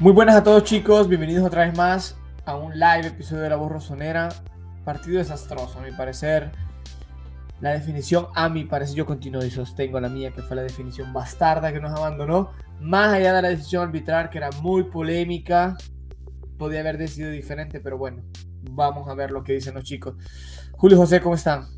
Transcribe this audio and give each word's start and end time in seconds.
Muy 0.00 0.12
buenas 0.12 0.34
a 0.34 0.42
todos 0.42 0.64
chicos, 0.64 1.08
bienvenidos 1.08 1.46
otra 1.46 1.64
vez 1.64 1.76
más 1.76 2.18
a 2.46 2.56
un 2.56 2.72
live 2.72 3.06
episodio 3.06 3.42
de 3.42 3.48
La 3.48 3.54
Voz 3.54 3.70
Rosonera. 3.70 4.28
Partido 4.84 5.18
desastroso, 5.18 5.78
a 5.78 5.82
mi 5.82 5.92
parecer. 5.92 6.50
La 7.60 7.70
definición, 7.70 8.26
a 8.34 8.48
mi 8.48 8.64
parecer, 8.64 8.96
yo 8.96 9.06
continúo 9.06 9.44
y 9.44 9.52
sostengo 9.52 10.00
la 10.00 10.08
mía, 10.08 10.32
que 10.32 10.42
fue 10.42 10.56
la 10.56 10.62
definición 10.62 11.12
bastarda 11.12 11.72
que 11.72 11.78
nos 11.78 11.96
abandonó. 11.96 12.50
Más 12.80 13.14
allá 13.14 13.34
de 13.34 13.42
la 13.42 13.48
decisión 13.50 13.84
arbitral, 13.84 14.30
que 14.30 14.38
era 14.38 14.50
muy 14.60 14.82
polémica, 14.82 15.76
podía 16.58 16.80
haber 16.80 16.98
decidido 16.98 17.30
diferente, 17.30 17.78
pero 17.78 17.96
bueno, 17.96 18.24
vamos 18.72 19.08
a 19.08 19.14
ver 19.14 19.30
lo 19.30 19.44
que 19.44 19.52
dicen 19.52 19.74
los 19.74 19.84
chicos. 19.84 20.16
Julio 20.72 20.98
José, 20.98 21.20
¿cómo 21.20 21.36
están? 21.36 21.68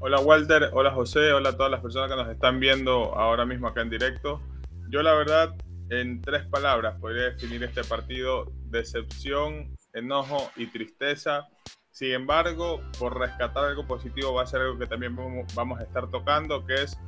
Hola 0.00 0.18
Walter, 0.18 0.70
hola 0.72 0.90
José, 0.90 1.32
hola 1.32 1.50
a 1.50 1.56
todas 1.56 1.70
las 1.70 1.80
personas 1.80 2.10
que 2.10 2.16
nos 2.16 2.28
están 2.28 2.58
viendo 2.58 3.14
ahora 3.14 3.46
mismo 3.46 3.68
acá 3.68 3.82
en 3.82 3.90
directo. 3.90 4.40
Yo 4.88 5.02
la 5.02 5.14
verdad 5.14 5.54
en 5.90 6.20
tres 6.20 6.44
palabras 6.46 6.98
podría 7.00 7.30
definir 7.30 7.62
este 7.64 7.84
partido, 7.84 8.52
decepción, 8.64 9.76
enojo 9.92 10.50
y 10.56 10.66
tristeza. 10.66 11.48
Sin 11.90 12.12
embargo, 12.12 12.80
por 12.98 13.18
rescatar 13.18 13.64
algo 13.64 13.86
positivo 13.86 14.34
va 14.34 14.42
a 14.42 14.46
ser 14.46 14.60
algo 14.60 14.78
que 14.78 14.86
también 14.86 15.16
vamos 15.54 15.80
a 15.80 15.82
estar 15.82 16.10
tocando, 16.10 16.66
que 16.66 16.82
es 16.82 16.98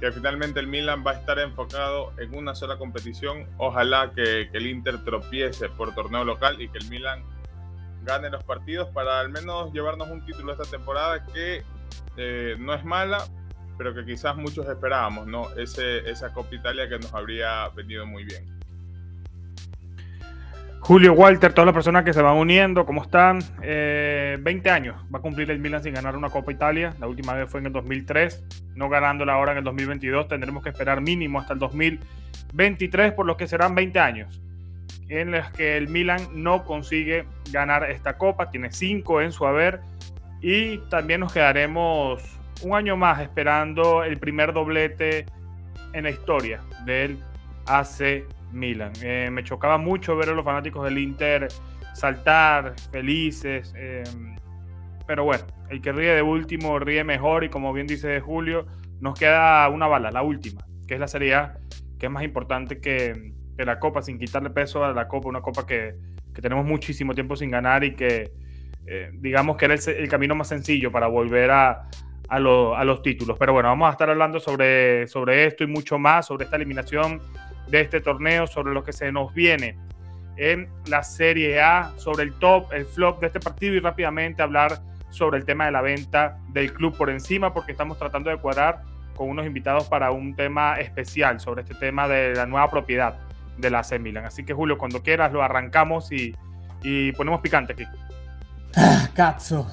que 0.00 0.10
finalmente 0.12 0.60
el 0.60 0.66
Milan 0.66 1.04
va 1.06 1.12
a 1.12 1.14
estar 1.14 1.38
enfocado 1.38 2.12
en 2.18 2.36
una 2.36 2.54
sola 2.54 2.76
competición. 2.78 3.48
Ojalá 3.58 4.12
que, 4.14 4.50
el 4.52 4.66
Inter 4.66 5.04
tropiece 5.04 5.68
por 5.68 5.94
torneo 5.94 6.24
local 6.24 6.60
y 6.60 6.68
que 6.68 6.78
el 6.78 6.88
Milan 6.88 7.22
gane 8.02 8.28
los 8.28 8.44
partidos 8.44 8.88
para 8.90 9.20
al 9.20 9.30
menos 9.30 9.72
llevarnos 9.72 10.10
un 10.10 10.24
título 10.26 10.52
esta 10.52 10.64
temporada 10.64 11.24
que 11.26 11.62
eh, 12.16 12.56
no 12.58 12.74
es 12.74 12.84
mala, 12.84 13.24
pero 13.76 13.94
que 13.94 14.04
quizás 14.04 14.36
muchos 14.36 14.68
esperábamos, 14.68 15.26
¿no? 15.26 15.50
Ese, 15.56 16.08
esa 16.10 16.32
Copa 16.32 16.54
Italia 16.54 16.88
que 16.88 16.98
nos 16.98 17.12
habría 17.14 17.68
venido 17.70 18.06
muy 18.06 18.24
bien. 18.24 18.44
Julio 20.80 21.14
Walter, 21.14 21.54
todas 21.54 21.64
las 21.64 21.74
personas 21.74 22.04
que 22.04 22.12
se 22.12 22.20
van 22.20 22.36
uniendo, 22.36 22.84
¿cómo 22.84 23.02
están? 23.02 23.38
20 23.38 23.62
eh, 23.62 24.70
años 24.70 24.96
va 25.12 25.18
a 25.18 25.22
cumplir 25.22 25.50
el 25.50 25.58
Milan 25.58 25.82
sin 25.82 25.94
ganar 25.94 26.14
una 26.14 26.28
Copa 26.28 26.52
Italia. 26.52 26.94
La 27.00 27.06
última 27.06 27.32
vez 27.32 27.48
fue 27.48 27.60
en 27.60 27.66
el 27.66 27.72
2003, 27.72 28.44
no 28.74 28.90
ganándola 28.90 29.32
ahora 29.32 29.52
en 29.52 29.58
el 29.58 29.64
2022. 29.64 30.28
Tendremos 30.28 30.62
que 30.62 30.68
esperar 30.68 31.00
mínimo 31.00 31.40
hasta 31.40 31.54
el 31.54 31.58
2023, 31.58 33.14
por 33.14 33.24
lo 33.24 33.38
que 33.38 33.46
serán 33.46 33.74
20 33.74 33.98
años 33.98 34.42
en 35.08 35.30
los 35.30 35.50
que 35.52 35.76
el 35.76 35.88
Milan 35.88 36.20
no 36.34 36.64
consigue 36.64 37.24
ganar 37.50 37.90
esta 37.90 38.18
Copa. 38.18 38.50
Tiene 38.50 38.70
5 38.70 39.22
en 39.22 39.32
su 39.32 39.46
haber 39.46 39.80
y 40.42 40.78
también 40.90 41.20
nos 41.20 41.32
quedaremos 41.32 42.22
un 42.62 42.74
año 42.74 42.96
más 42.96 43.20
esperando 43.20 44.04
el 44.04 44.18
primer 44.18 44.52
doblete 44.52 45.26
en 45.92 46.04
la 46.04 46.10
historia 46.10 46.60
del 46.84 47.18
AC 47.66 48.24
Milan. 48.52 48.92
Eh, 49.02 49.28
me 49.32 49.42
chocaba 49.44 49.78
mucho 49.78 50.16
ver 50.16 50.28
a 50.30 50.32
los 50.32 50.44
fanáticos 50.44 50.84
del 50.84 50.98
Inter 50.98 51.48
saltar 51.94 52.74
felices. 52.90 53.72
Eh, 53.76 54.04
pero 55.06 55.24
bueno, 55.24 55.44
el 55.70 55.80
que 55.80 55.92
ríe 55.92 56.14
de 56.14 56.22
último 56.22 56.78
ríe 56.78 57.04
mejor 57.04 57.44
y 57.44 57.48
como 57.48 57.72
bien 57.72 57.86
dice 57.86 58.20
Julio, 58.20 58.66
nos 59.00 59.18
queda 59.18 59.68
una 59.68 59.86
bala, 59.86 60.10
la 60.10 60.22
última, 60.22 60.64
que 60.86 60.94
es 60.94 61.00
la 61.00 61.08
Serie 61.08 61.34
A, 61.34 61.58
que 61.98 62.06
es 62.06 62.12
más 62.12 62.24
importante 62.24 62.80
que, 62.80 63.32
la 63.56 63.78
Copa, 63.78 64.02
sin 64.02 64.18
quitarle 64.18 64.50
peso 64.50 64.84
a 64.84 64.92
la 64.92 65.06
Copa, 65.06 65.28
una 65.28 65.40
Copa 65.40 65.64
que, 65.66 65.94
tenemos 66.40 66.66
muchísimo 66.66 67.14
tiempo 67.14 67.36
sin 67.36 67.50
ganar 67.50 67.84
y 67.84 67.94
que 67.94 68.32
eh, 68.86 69.10
digamos 69.14 69.56
que 69.56 69.66
era 69.66 69.74
el, 69.74 70.08
camino 70.08 70.34
más 70.34 70.48
sencillo 70.48 70.90
para 70.90 71.06
volver 71.06 71.52
a, 71.52 71.88
a, 72.28 72.38
los 72.38 73.02
títulos. 73.02 73.36
Pero 73.38 73.52
bueno, 73.52 73.68
vamos 73.68 73.88
a 73.88 73.92
estar 73.92 74.10
hablando 74.10 74.40
sobre, 74.40 75.06
sobre 75.08 75.46
esto 75.46 75.64
y 75.64 75.66
mucho 75.66 75.98
más, 75.98 76.26
sobre 76.26 76.44
esta 76.44 76.56
eliminación 76.56 77.20
de 77.68 77.80
este 77.80 78.00
torneo, 78.00 78.46
sobre 78.46 78.72
lo 78.72 78.84
que 78.84 78.92
se 78.92 79.10
nos 79.12 79.32
viene 79.34 79.76
en 80.36 80.68
la 80.86 81.02
Serie 81.02 81.60
A, 81.60 81.92
sobre 81.96 82.24
el 82.24 82.34
top, 82.34 82.72
el 82.72 82.86
flop 82.86 83.20
de 83.20 83.28
este 83.28 83.40
partido 83.40 83.74
y 83.74 83.80
rápidamente 83.80 84.42
hablar 84.42 84.80
sobre 85.10 85.38
el 85.38 85.44
tema 85.44 85.66
de 85.66 85.72
la 85.72 85.80
venta 85.80 86.38
del 86.48 86.72
club 86.72 86.96
por 86.96 87.08
encima, 87.08 87.54
porque 87.54 87.72
estamos 87.72 87.98
tratando 87.98 88.30
de 88.30 88.36
cuadrar 88.38 88.82
con 89.14 89.28
unos 89.28 89.46
invitados 89.46 89.84
para 89.84 90.10
un 90.10 90.34
tema 90.34 90.80
especial 90.80 91.38
sobre 91.38 91.62
este 91.62 91.74
tema 91.74 92.08
de 92.08 92.34
la 92.34 92.46
nueva 92.46 92.68
propiedad 92.68 93.14
de 93.58 93.70
la 93.70 93.80
AC 93.80 94.00
Milan. 94.00 94.24
Así 94.24 94.44
que 94.44 94.52
Julio, 94.52 94.76
cuando 94.76 95.02
quieras 95.02 95.32
lo 95.32 95.42
arrancamos 95.42 96.10
y, 96.10 96.34
y 96.82 97.12
ponemos 97.12 97.40
picante 97.40 97.74
aquí. 97.74 97.84
Ah, 98.76 99.08
cazzo. 99.14 99.70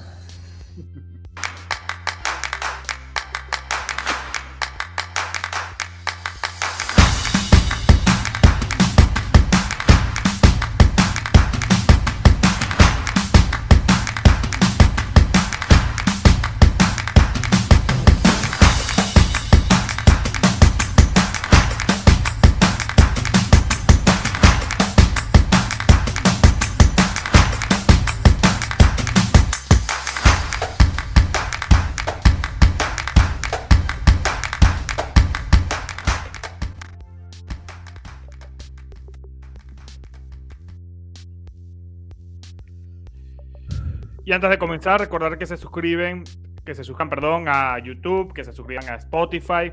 Y 44.24 44.32
antes 44.32 44.50
de 44.50 44.58
comenzar, 44.58 45.00
recordar 45.00 45.36
que 45.36 45.46
se 45.46 45.56
suscriben, 45.56 46.24
que 46.64 46.74
se 46.74 46.84
suscriban, 46.84 47.10
perdón, 47.10 47.46
a 47.48 47.78
YouTube, 47.78 48.32
que 48.32 48.44
se 48.44 48.52
suscriban 48.52 48.88
a 48.88 48.94
Spotify 48.96 49.72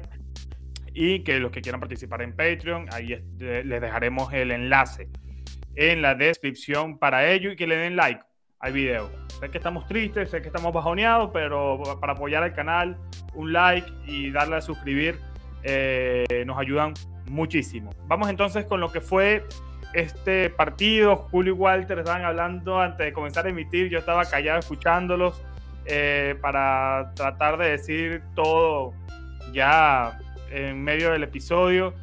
y 0.94 1.24
que 1.24 1.40
los 1.40 1.52
que 1.52 1.62
quieran 1.62 1.80
participar 1.80 2.24
en 2.24 2.36
Patreon, 2.36 2.88
ahí 2.92 3.16
les 3.38 3.82
dejaremos 3.82 4.34
el 4.34 4.52
enlace 4.52 5.08
en 5.76 6.02
la 6.02 6.16
descripción 6.16 6.98
para 6.98 7.30
ello 7.30 7.52
y 7.52 7.56
que 7.56 7.68
le 7.68 7.78
den 7.78 7.96
like 7.96 8.22
al 8.60 8.74
video. 8.74 9.10
Sé 9.40 9.50
que 9.50 9.60
estamos 9.60 9.88
tristes, 9.88 10.32
sé 10.32 10.42
que 10.42 10.48
estamos 10.48 10.74
bajoneados, 10.74 11.30
pero 11.32 11.82
para 12.02 12.14
apoyar 12.14 12.44
al 12.44 12.54
canal, 12.54 12.98
un 13.36 13.54
like 13.54 13.88
y 14.08 14.32
darle 14.32 14.58
a 14.58 14.62
suscribir 14.62 15.20
eh, 15.64 16.44
nos 16.46 16.58
ayudan 16.58 16.94
muchísimo. 17.30 17.92
Vamos 18.08 18.30
entonces 18.30 18.66
con 18.66 18.80
lo 18.80 18.92
que 18.92 19.00
fue 19.00 19.46
este 19.94 20.50
partido. 20.50 21.16
Julio 21.32 21.54
y 21.54 21.58
Walter 21.58 22.00
estaban 22.00 22.24
hablando 22.24 22.80
antes 22.80 23.06
de 23.06 23.14
comenzar 23.14 23.46
a 23.46 23.50
emitir. 23.50 23.90
Yo 23.90 24.00
estaba 24.00 24.26
callado 24.26 24.60
escuchándolos 24.60 25.42
eh, 25.86 26.36
para 26.42 27.12
tratar 27.16 27.58
de 27.58 27.72
decir 27.72 28.22
todo 28.36 28.94
ya 29.52 30.20
en 30.52 30.84
medio 30.84 31.12
del 31.12 31.24
episodio. 31.24 31.94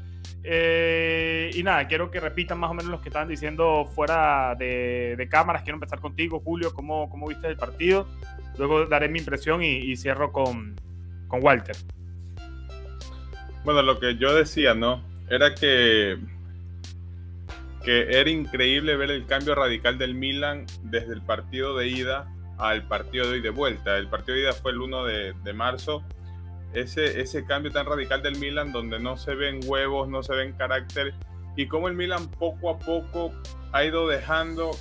Eh, 0.42 1.50
y 1.54 1.62
nada, 1.62 1.88
quiero 1.88 2.10
que 2.10 2.20
repitan 2.20 2.58
más 2.58 2.70
o 2.70 2.74
menos 2.74 2.90
lo 2.90 3.00
que 3.00 3.08
estaban 3.08 3.28
diciendo 3.28 3.84
fuera 3.94 4.54
de, 4.56 5.26
cámaras. 5.30 5.62
Quiero 5.62 5.76
empezar 5.76 6.00
contigo, 6.00 6.40
Julio. 6.40 6.72
¿Cómo, 6.72 7.10
cómo 7.10 7.28
viste 7.28 7.48
el 7.48 7.56
partido? 7.56 8.06
Luego 8.58 8.86
daré 8.86 9.08
mi 9.08 9.18
impresión 9.18 9.62
y, 9.62 9.76
y 9.76 9.96
cierro 9.96 10.32
con, 10.32 10.76
con 11.28 11.42
Walter. 11.44 11.76
Bueno, 13.64 13.82
lo 13.82 13.98
que 13.98 14.16
yo 14.16 14.34
decía, 14.34 14.74
¿no? 14.74 15.02
Era 15.28 15.54
que 15.54 16.16
que 17.86 18.18
era 18.18 18.28
increíble 18.28 18.96
ver 18.96 19.12
el 19.12 19.26
cambio 19.26 19.54
radical 19.54 19.96
del 19.96 20.16
Milan 20.16 20.66
desde 20.82 21.12
el 21.12 21.22
partido 21.22 21.76
de 21.76 21.86
ida 21.86 22.28
al 22.58 22.88
partido 22.88 23.26
de 23.26 23.34
hoy 23.34 23.40
de 23.40 23.50
vuelta. 23.50 23.96
El 23.96 24.08
partido 24.08 24.34
de 24.34 24.42
ida 24.42 24.52
fue 24.54 24.72
el 24.72 24.80
1 24.80 25.04
de, 25.04 25.52
marzo. 25.54 26.02
Ese, 26.72 27.20
ese 27.20 27.44
cambio 27.46 27.70
tan 27.70 27.86
radical 27.86 28.22
del 28.24 28.38
Milan 28.40 28.72
donde 28.72 28.98
no 28.98 29.16
se 29.16 29.36
ven 29.36 29.60
huevos, 29.64 30.08
no 30.08 30.24
se 30.24 30.34
ven 30.34 30.52
carácter 30.54 31.14
y 31.56 31.68
cómo 31.68 31.86
el 31.86 31.94
Milan 31.94 32.28
poco 32.28 32.70
a 32.70 32.78
poco 32.80 33.32
ha 33.70 33.84
ido 33.84 34.08
dejando 34.08 34.72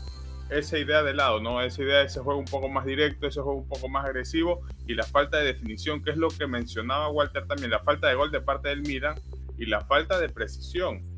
esa 0.49 0.79
idea 0.79 1.03
de 1.03 1.13
lado, 1.13 1.39
¿no? 1.39 1.61
Esa 1.61 1.83
idea 1.83 1.99
de 1.99 2.05
ese 2.05 2.21
juego 2.21 2.39
un 2.39 2.45
poco 2.45 2.69
más 2.69 2.85
directo, 2.85 3.27
ese 3.27 3.39
juego 3.39 3.59
un 3.59 3.69
poco 3.69 3.87
más 3.87 4.05
agresivo 4.05 4.61
y 4.87 4.95
la 4.95 5.03
falta 5.03 5.37
de 5.37 5.45
definición, 5.45 6.03
que 6.03 6.09
es 6.09 6.17
lo 6.17 6.29
que 6.29 6.47
mencionaba 6.47 7.11
Walter 7.11 7.45
también, 7.45 7.69
la 7.69 7.81
falta 7.81 8.07
de 8.07 8.15
gol 8.15 8.31
de 8.31 8.41
parte 8.41 8.69
del 8.69 8.81
Milan 8.81 9.13
y 9.59 9.67
la 9.67 9.81
falta 9.81 10.19
de 10.19 10.27
precisión 10.29 11.14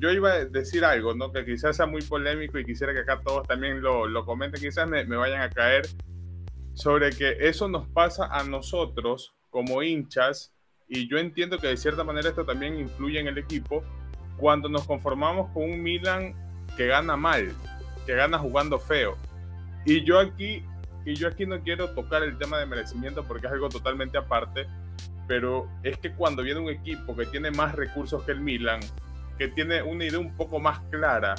yo 0.00 0.10
iba 0.10 0.32
a 0.32 0.44
decir 0.46 0.84
algo, 0.84 1.14
¿no? 1.14 1.30
Que 1.30 1.44
quizás 1.44 1.76
sea 1.76 1.86
muy 1.86 2.00
polémico 2.00 2.58
y 2.58 2.64
quisiera 2.64 2.94
que 2.94 3.00
acá 3.00 3.20
todos 3.22 3.46
también 3.46 3.82
lo, 3.82 4.06
lo 4.08 4.24
comenten, 4.24 4.60
quizás 4.60 4.88
me, 4.88 5.04
me, 5.04 5.16
vayan 5.16 5.42
a 5.42 5.50
caer, 5.50 5.86
sobre 6.72 7.10
que 7.10 7.36
eso 7.40 7.68
nos 7.68 7.86
pasa 7.88 8.26
a 8.26 8.42
nosotros 8.44 9.34
como 9.50 9.82
hinchas, 9.82 10.54
y 10.88 11.06
yo 11.08 11.18
entiendo 11.18 11.58
que 11.58 11.68
de 11.68 11.76
cierta 11.76 12.02
manera 12.02 12.30
esto 12.30 12.46
también 12.46 12.78
influye 12.78 13.20
en 13.20 13.28
el 13.28 13.36
equipo, 13.36 13.84
cuando 14.38 14.70
nos 14.70 14.86
conformamos 14.86 15.50
con 15.52 15.64
un 15.64 15.82
Milan 15.82 16.34
que 16.76 16.86
gana 16.86 17.16
mal, 17.16 17.52
que 18.06 18.14
gana 18.14 18.38
jugando 18.38 18.78
feo. 18.78 19.18
Y 19.84 20.02
yo 20.04 20.18
aquí, 20.18 20.64
y 21.04 21.14
yo 21.14 21.28
aquí 21.28 21.44
no 21.44 21.60
quiero 21.60 21.90
tocar 21.90 22.22
el 22.22 22.38
tema 22.38 22.58
de 22.58 22.64
merecimiento 22.64 23.24
porque 23.24 23.46
es 23.46 23.52
algo 23.52 23.68
totalmente 23.68 24.16
aparte, 24.16 24.66
pero 25.28 25.68
es 25.82 25.98
que 25.98 26.12
cuando 26.12 26.42
viene 26.42 26.60
un 26.60 26.70
equipo 26.70 27.14
que 27.14 27.26
tiene 27.26 27.50
más 27.50 27.74
recursos 27.74 28.24
que 28.24 28.32
el 28.32 28.40
Milan, 28.40 28.80
que 29.40 29.48
tiene 29.48 29.82
una 29.82 30.04
idea 30.04 30.18
un 30.18 30.36
poco 30.36 30.60
más 30.60 30.80
clara 30.90 31.34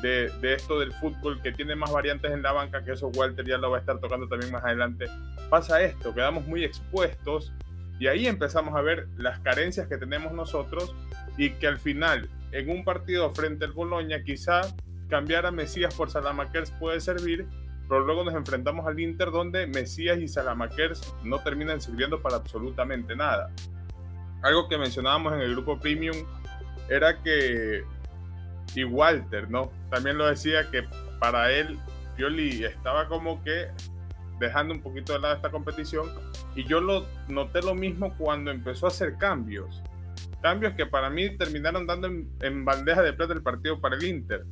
de, 0.00 0.30
esto 0.40 0.78
del 0.78 0.92
fútbol, 0.92 1.42
que 1.42 1.50
tiene 1.50 1.74
más 1.74 1.90
variantes 1.90 2.30
en 2.30 2.42
la 2.42 2.52
banca, 2.52 2.84
que 2.84 2.92
eso 2.92 3.08
Walter 3.08 3.44
ya 3.44 3.58
lo 3.58 3.72
va 3.72 3.78
a 3.78 3.80
estar 3.80 3.98
tocando 3.98 4.28
también 4.28 4.52
más 4.52 4.62
adelante, 4.62 5.06
pasa 5.50 5.82
esto, 5.82 6.14
quedamos 6.14 6.46
muy 6.46 6.62
expuestos 6.62 7.52
y 7.98 8.06
ahí 8.06 8.28
empezamos 8.28 8.76
a 8.76 8.82
ver 8.82 9.08
las 9.16 9.40
carencias 9.40 9.88
que 9.88 9.96
tenemos 9.96 10.32
nosotros 10.32 10.94
y 11.36 11.50
que 11.50 11.66
al 11.66 11.80
final, 11.80 12.30
en 12.52 12.70
un 12.70 12.84
partido 12.84 13.28
frente 13.32 13.64
al 13.64 13.72
Boloña, 13.72 14.22
quizá 14.22 14.60
cambiar 15.08 15.44
a 15.44 15.50
Mesías 15.50 15.92
por 15.92 16.12
Salamakers 16.12 16.70
puede 16.70 17.00
servir, 17.00 17.48
pero 17.88 17.98
luego 18.04 18.22
nos 18.22 18.34
enfrentamos 18.34 18.86
al 18.86 19.00
Inter 19.00 19.32
donde 19.32 19.66
Mesías 19.66 20.20
y 20.20 20.28
Salamakers 20.28 21.16
no 21.24 21.40
terminan 21.40 21.80
sirviendo 21.80 22.22
para 22.22 22.36
absolutamente 22.36 23.16
nada. 23.16 23.50
Algo 24.42 24.68
que 24.68 24.78
mencionábamos 24.78 25.32
en 25.32 25.40
el 25.40 25.52
grupo 25.52 25.80
Premium 25.80 26.16
era 26.88 27.22
que, 27.22 27.84
y 28.74 28.84
Walter, 28.84 29.50
¿no? 29.50 29.70
También 29.90 30.18
lo 30.18 30.26
decía 30.26 30.70
que 30.70 30.84
para 31.18 31.50
él, 31.52 31.78
Pioli 32.16 32.64
estaba 32.64 33.08
como 33.08 33.42
que 33.42 33.68
dejando 34.38 34.74
un 34.74 34.82
poquito 34.82 35.12
de 35.12 35.20
lado 35.20 35.34
esta 35.34 35.50
competición 35.50 36.08
y 36.54 36.64
yo 36.64 36.80
lo 36.80 37.06
noté 37.28 37.62
lo 37.62 37.74
mismo 37.74 38.14
cuando 38.18 38.50
empezó 38.50 38.86
a 38.86 38.88
hacer 38.88 39.16
cambios. 39.16 39.82
Cambios 40.42 40.74
que 40.74 40.86
para 40.86 41.08
mí 41.08 41.36
terminaron 41.36 41.86
dando 41.86 42.08
en, 42.08 42.64
bandeja 42.64 43.02
de 43.02 43.12
plata 43.12 43.32
el 43.32 43.42
partido 43.42 43.80
para 43.80 43.96
el 43.96 44.04
Inter 44.04 44.44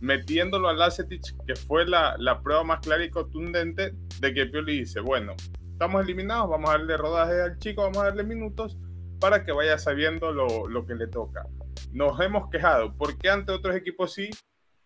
metiéndolo 0.00 0.68
a 0.68 0.74
Lacetic, 0.74 1.22
que 1.46 1.54
fue 1.54 1.86
la, 1.86 2.16
la, 2.18 2.42
prueba 2.42 2.62
más 2.62 2.80
clara 2.80 3.04
y 3.04 3.10
contundente 3.10 3.94
de 4.20 4.34
que 4.34 4.46
Pioli 4.46 4.80
dice, 4.80 5.00
bueno, 5.00 5.34
estamos 5.72 6.02
eliminados, 6.02 6.50
vamos 6.50 6.68
a 6.68 6.72
darle 6.74 6.96
rodaje 6.96 7.40
al 7.40 7.58
chico, 7.58 7.82
vamos 7.82 7.98
a 7.98 8.04
darle 8.04 8.22
minutos 8.24 8.76
para 9.18 9.44
que 9.44 9.52
vaya 9.52 9.78
sabiendo 9.78 10.30
lo, 10.32 10.68
lo 10.68 10.84
que 10.84 10.94
le 10.94 11.06
toca. 11.06 11.46
Nos 11.92 12.18
hemos 12.20 12.50
quejado, 12.50 12.94
¿por 12.94 13.16
qué 13.18 13.30
ante 13.30 13.52
otros 13.52 13.74
equipos 13.76 14.12
sí? 14.12 14.30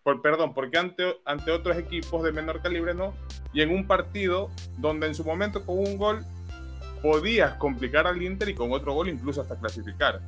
Por, 0.03 0.21
perdón, 0.21 0.53
porque 0.53 0.77
ante, 0.77 1.17
ante 1.25 1.51
otros 1.51 1.77
equipos 1.77 2.23
de 2.23 2.31
menor 2.31 2.61
calibre 2.61 2.93
no? 2.93 3.13
Y 3.53 3.61
en 3.61 3.71
un 3.71 3.87
partido 3.87 4.49
donde 4.77 5.07
en 5.07 5.15
su 5.15 5.23
momento 5.23 5.65
con 5.65 5.79
un 5.79 5.97
gol 5.97 6.25
podías 7.01 7.55
complicar 7.55 8.07
al 8.07 8.21
Inter 8.21 8.49
y 8.49 8.55
con 8.55 8.71
otro 8.71 8.93
gol 8.93 9.09
incluso 9.09 9.41
hasta 9.41 9.57
clasificar. 9.57 10.21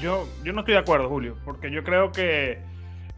Yo, 0.00 0.28
yo 0.42 0.52
no 0.52 0.60
estoy 0.60 0.74
de 0.74 0.80
acuerdo, 0.80 1.08
Julio, 1.08 1.36
porque 1.44 1.70
yo 1.70 1.84
creo 1.84 2.12
que 2.12 2.58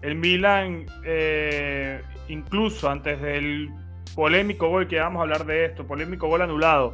el 0.02 0.14
Milan, 0.14 0.86
eh, 1.04 2.02
incluso 2.28 2.88
antes 2.90 3.20
del 3.20 3.70
polémico 4.14 4.68
gol, 4.68 4.86
que 4.86 4.98
vamos 4.98 5.20
a 5.20 5.22
hablar 5.22 5.46
de 5.46 5.64
esto, 5.64 5.86
polémico 5.86 6.28
gol 6.28 6.42
anulado 6.42 6.92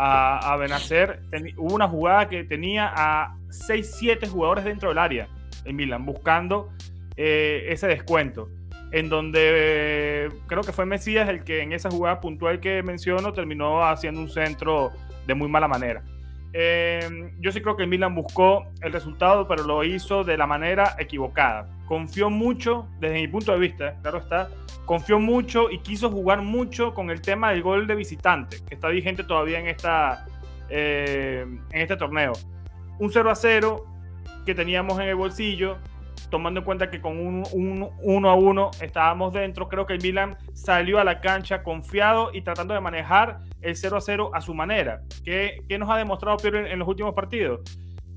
a, 0.00 0.52
a 0.52 0.56
Benacer, 0.56 1.20
hubo 1.56 1.74
una 1.74 1.88
jugada 1.88 2.28
que 2.28 2.44
tenía 2.44 2.92
a 2.94 3.34
6-7 3.48 4.28
jugadores 4.28 4.64
dentro 4.64 4.90
del 4.90 4.98
área, 4.98 5.28
el 5.64 5.74
Milan, 5.74 6.06
buscando 6.06 6.70
eh, 7.16 7.66
ese 7.68 7.88
descuento, 7.88 8.48
en 8.92 9.08
donde 9.08 10.30
creo 10.46 10.62
que 10.62 10.70
fue 10.72 10.86
Mesías 10.86 11.28
el 11.28 11.42
que 11.42 11.62
en 11.62 11.72
esa 11.72 11.90
jugada 11.90 12.20
puntual 12.20 12.60
que 12.60 12.80
menciono 12.84 13.32
terminó 13.32 13.84
haciendo 13.84 14.20
un 14.20 14.28
centro 14.28 14.92
de 15.26 15.34
muy 15.34 15.48
mala 15.48 15.66
manera. 15.66 16.04
Eh, 16.52 17.32
yo 17.40 17.52
sí 17.52 17.60
creo 17.60 17.76
que 17.76 17.82
el 17.82 17.88
Milan 17.88 18.14
buscó 18.14 18.66
el 18.80 18.92
resultado, 18.92 19.46
pero 19.46 19.64
lo 19.64 19.84
hizo 19.84 20.24
de 20.24 20.36
la 20.36 20.46
manera 20.46 20.96
equivocada. 20.98 21.68
Confió 21.86 22.30
mucho, 22.30 22.88
desde 23.00 23.16
mi 23.16 23.28
punto 23.28 23.52
de 23.52 23.58
vista, 23.58 23.94
claro 24.02 24.18
está, 24.18 24.48
confió 24.84 25.18
mucho 25.18 25.70
y 25.70 25.78
quiso 25.80 26.10
jugar 26.10 26.42
mucho 26.42 26.94
con 26.94 27.10
el 27.10 27.20
tema 27.20 27.50
del 27.50 27.62
gol 27.62 27.86
de 27.86 27.94
visitante, 27.94 28.58
que 28.66 28.74
está 28.74 28.88
vigente 28.88 29.24
todavía 29.24 29.60
en, 29.60 29.66
esta, 29.66 30.26
eh, 30.70 31.44
en 31.70 31.80
este 31.80 31.96
torneo. 31.96 32.32
Un 32.98 33.12
0 33.12 33.30
a 33.30 33.34
0 33.34 33.84
que 34.46 34.54
teníamos 34.54 34.98
en 34.98 35.08
el 35.08 35.14
bolsillo, 35.14 35.76
tomando 36.30 36.60
en 36.60 36.64
cuenta 36.64 36.90
que 36.90 37.00
con 37.00 37.18
un 37.18 37.44
1 38.02 38.30
a 38.30 38.34
1 38.34 38.70
estábamos 38.80 39.32
dentro, 39.32 39.68
creo 39.68 39.86
que 39.86 39.94
el 39.94 40.02
Milan 40.02 40.36
salió 40.52 40.98
a 40.98 41.04
la 41.04 41.20
cancha 41.20 41.62
confiado 41.62 42.30
y 42.32 42.42
tratando 42.42 42.74
de 42.74 42.80
manejar 42.80 43.40
el 43.60 43.76
0 43.76 43.96
a 43.96 44.00
0 44.00 44.30
a 44.34 44.40
su 44.40 44.54
manera. 44.54 45.02
¿Qué, 45.24 45.62
qué 45.68 45.78
nos 45.78 45.90
ha 45.90 45.96
demostrado 45.96 46.36
Piero 46.36 46.66
en, 46.66 46.78
los 46.78 46.88
últimos 46.88 47.14
partidos? 47.14 47.60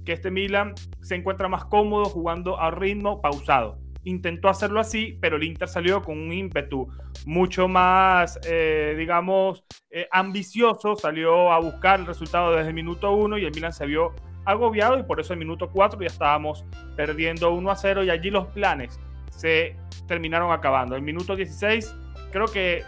Que 0.06 0.13
este 0.13 0.31
Milan 0.31 0.74
se 1.01 1.15
encuentra 1.15 1.48
más 1.48 1.65
cómodo 1.65 2.06
jugando 2.06 2.59
a 2.59 2.71
ritmo 2.71 3.21
pausado. 3.21 3.77
Intentó 4.04 4.50
hacerlo 4.50 4.80
así, 4.80 5.18
pero 5.21 5.36
el 5.36 5.44
Inter 5.44 5.68
salió 5.68 6.01
con 6.01 6.18
un 6.18 6.33
ímpetu 6.33 6.88
mucho 7.27 7.68
más, 7.68 8.39
eh, 8.50 8.95
digamos, 8.97 9.63
eh, 9.92 10.07
ambicioso. 10.12 10.95
Salió 10.95 11.51
a 11.51 11.59
buscar 11.59 12.00
el 12.00 12.07
resultado 12.07 12.56
desde 12.56 12.69
el 12.69 12.74
minuto 12.74 13.12
1 13.12 13.38
y 13.38 13.45
el 13.45 13.51
Milan 13.54 13.74
se 13.74 13.86
vio 13.86 14.15
agobiado 14.45 14.97
y 14.97 15.03
por 15.03 15.19
eso 15.19 15.33
en 15.33 15.39
minuto 15.39 15.69
4 15.69 15.99
ya 15.99 16.07
estábamos 16.07 16.65
perdiendo 16.95 17.51
1 17.51 17.71
a 17.71 17.75
0 17.75 18.03
y 18.03 18.09
allí 18.09 18.29
los 18.29 18.47
planes 18.47 18.99
se 19.29 19.75
terminaron 20.07 20.51
acabando. 20.51 20.95
En 20.95 21.03
minuto 21.03 21.35
16, 21.35 21.95
creo 22.31 22.47
que 22.47 22.83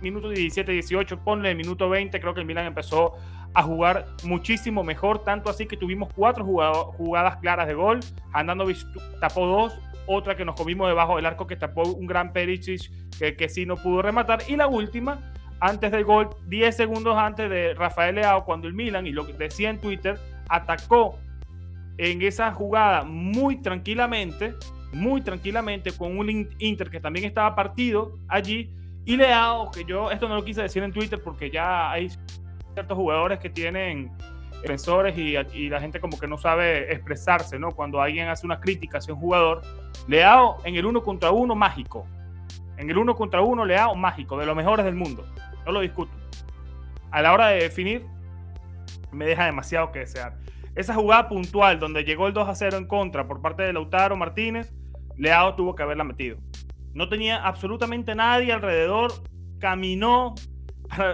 minuto 0.00 0.28
17, 0.28 0.72
18, 0.72 1.18
ponle 1.24 1.50
el 1.50 1.56
minuto 1.56 1.88
20, 1.88 2.20
creo 2.20 2.34
que 2.34 2.40
el 2.40 2.46
Milan 2.46 2.66
empezó 2.66 3.14
a 3.54 3.62
jugar 3.62 4.06
muchísimo 4.24 4.82
mejor, 4.82 5.24
tanto 5.24 5.50
así 5.50 5.66
que 5.66 5.76
tuvimos 5.76 6.08
cuatro 6.14 6.44
jugadas 6.44 7.36
claras 7.36 7.68
de 7.68 7.74
gol, 7.74 8.00
Andanovic 8.32 8.78
tapó 9.20 9.46
dos, 9.46 9.78
otra 10.06 10.34
que 10.36 10.44
nos 10.44 10.56
comimos 10.56 10.88
debajo 10.88 11.16
del 11.16 11.26
arco 11.26 11.46
que 11.46 11.56
tapó 11.56 11.82
un 11.82 12.06
gran 12.06 12.32
Perisic 12.32 12.90
que, 13.18 13.36
que 13.36 13.48
sí 13.48 13.66
no 13.66 13.76
pudo 13.76 14.02
rematar 14.02 14.40
y 14.48 14.56
la 14.56 14.66
última 14.66 15.32
antes 15.62 15.92
del 15.92 16.04
gol, 16.04 16.30
10 16.48 16.74
segundos 16.76 17.16
antes 17.16 17.48
de 17.48 17.74
Rafael 17.74 18.16
Leao, 18.16 18.44
cuando 18.44 18.66
el 18.66 18.74
Milan, 18.74 19.06
y 19.06 19.12
lo 19.12 19.24
que 19.24 19.32
decía 19.32 19.70
en 19.70 19.78
Twitter, 19.78 20.18
atacó 20.52 21.18
en 21.96 22.20
esa 22.22 22.52
jugada 22.52 23.04
muy 23.04 23.56
tranquilamente, 23.56 24.54
muy 24.92 25.22
tranquilamente, 25.22 25.92
con 25.92 26.18
un 26.18 26.48
Inter 26.58 26.90
que 26.90 27.00
también 27.00 27.24
estaba 27.24 27.54
partido 27.54 28.18
allí. 28.28 28.70
Y 29.04 29.16
Leao, 29.16 29.70
que 29.70 29.84
yo 29.84 30.10
esto 30.10 30.28
no 30.28 30.36
lo 30.36 30.44
quise 30.44 30.62
decir 30.62 30.82
en 30.82 30.92
Twitter 30.92 31.20
porque 31.22 31.50
ya 31.50 31.90
hay 31.90 32.10
ciertos 32.74 32.96
jugadores 32.96 33.38
que 33.38 33.50
tienen 33.50 34.12
defensores 34.60 35.16
y, 35.18 35.68
la 35.68 35.80
gente 35.80 35.98
como 36.00 36.18
que 36.18 36.28
no 36.28 36.38
sabe 36.38 36.92
expresarse, 36.92 37.58
¿no? 37.58 37.72
Cuando 37.72 38.00
alguien 38.00 38.28
hace 38.28 38.46
una 38.46 38.60
crítica 38.60 38.98
hacia 38.98 39.14
un 39.14 39.20
jugador. 39.20 39.62
Leao 40.06 40.58
en 40.64 40.76
el 40.76 40.84
uno 40.86 41.02
contra 41.02 41.30
uno 41.30 41.54
mágico. 41.54 42.06
En 42.76 42.90
el 42.90 42.98
uno 42.98 43.16
contra 43.16 43.40
uno, 43.40 43.64
Leao 43.64 43.94
mágico, 43.94 44.36
de 44.38 44.46
los 44.46 44.54
mejores 44.54 44.84
del 44.84 44.94
mundo. 44.94 45.26
No 45.64 45.72
lo 45.72 45.80
discuto. 45.80 46.12
A 47.10 47.22
la 47.22 47.32
hora 47.32 47.48
de 47.48 47.62
definir, 47.62 48.06
me 49.10 49.26
deja 49.26 49.44
demasiado 49.46 49.90
que 49.92 50.00
desear. 50.00 50.41
Esa 50.74 50.94
jugada 50.94 51.28
puntual 51.28 51.78
donde 51.78 52.04
llegó 52.04 52.26
el 52.26 52.32
2 52.32 52.48
a 52.48 52.54
0 52.54 52.76
en 52.78 52.86
contra 52.86 53.26
por 53.28 53.42
parte 53.42 53.62
de 53.62 53.72
Lautaro 53.72 54.16
Martínez, 54.16 54.72
Leao 55.16 55.54
tuvo 55.54 55.74
que 55.74 55.82
haberla 55.82 56.04
metido. 56.04 56.38
No 56.94 57.08
tenía 57.08 57.44
absolutamente 57.44 58.14
nadie 58.14 58.52
alrededor, 58.52 59.12
caminó 59.58 60.34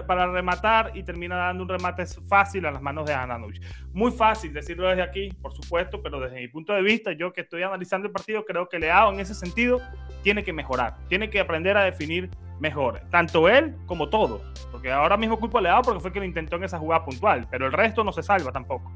para, 0.07 0.27
rematar 0.27 0.91
y 0.95 1.03
termina 1.03 1.35
dando 1.35 1.63
un 1.63 1.69
remate 1.69 2.05
fácil 2.27 2.65
a 2.65 2.71
las 2.71 2.81
manos 2.81 3.05
de 3.05 3.13
Ananovic. 3.13 3.61
Muy 3.93 4.11
fácil 4.11 4.53
decirlo 4.53 4.87
desde 4.87 5.01
aquí, 5.01 5.29
por 5.41 5.53
supuesto, 5.53 6.01
pero 6.01 6.19
desde 6.19 6.37
mi 6.37 6.47
punto 6.47 6.73
de 6.73 6.81
vista, 6.81 7.11
yo 7.13 7.31
que 7.33 7.41
estoy 7.41 7.63
analizando 7.63 8.07
el 8.07 8.13
partido, 8.13 8.45
creo 8.45 8.67
que 8.67 8.79
Leao 8.79 9.13
en 9.13 9.19
ese 9.19 9.33
sentido 9.33 9.79
tiene 10.23 10.43
que 10.43 10.53
mejorar, 10.53 10.97
tiene 11.07 11.29
que 11.29 11.39
aprender 11.39 11.77
a 11.77 11.83
definir 11.83 12.29
mejor, 12.59 13.01
tanto 13.09 13.47
él 13.47 13.75
como 13.85 14.09
todos, 14.09 14.41
porque 14.71 14.91
ahora 14.91 15.15
mismo 15.15 15.39
culpa 15.39 15.59
a 15.59 15.61
Leao 15.61 15.81
porque 15.81 16.01
fue 16.01 16.11
quien 16.11 16.25
intentó 16.25 16.57
en 16.57 16.65
esa 16.65 16.77
jugada 16.77 17.05
puntual, 17.05 17.47
pero 17.49 17.65
el 17.65 17.71
resto 17.71 18.03
no 18.03 18.11
se 18.11 18.23
salva 18.23 18.51
tampoco. 18.51 18.91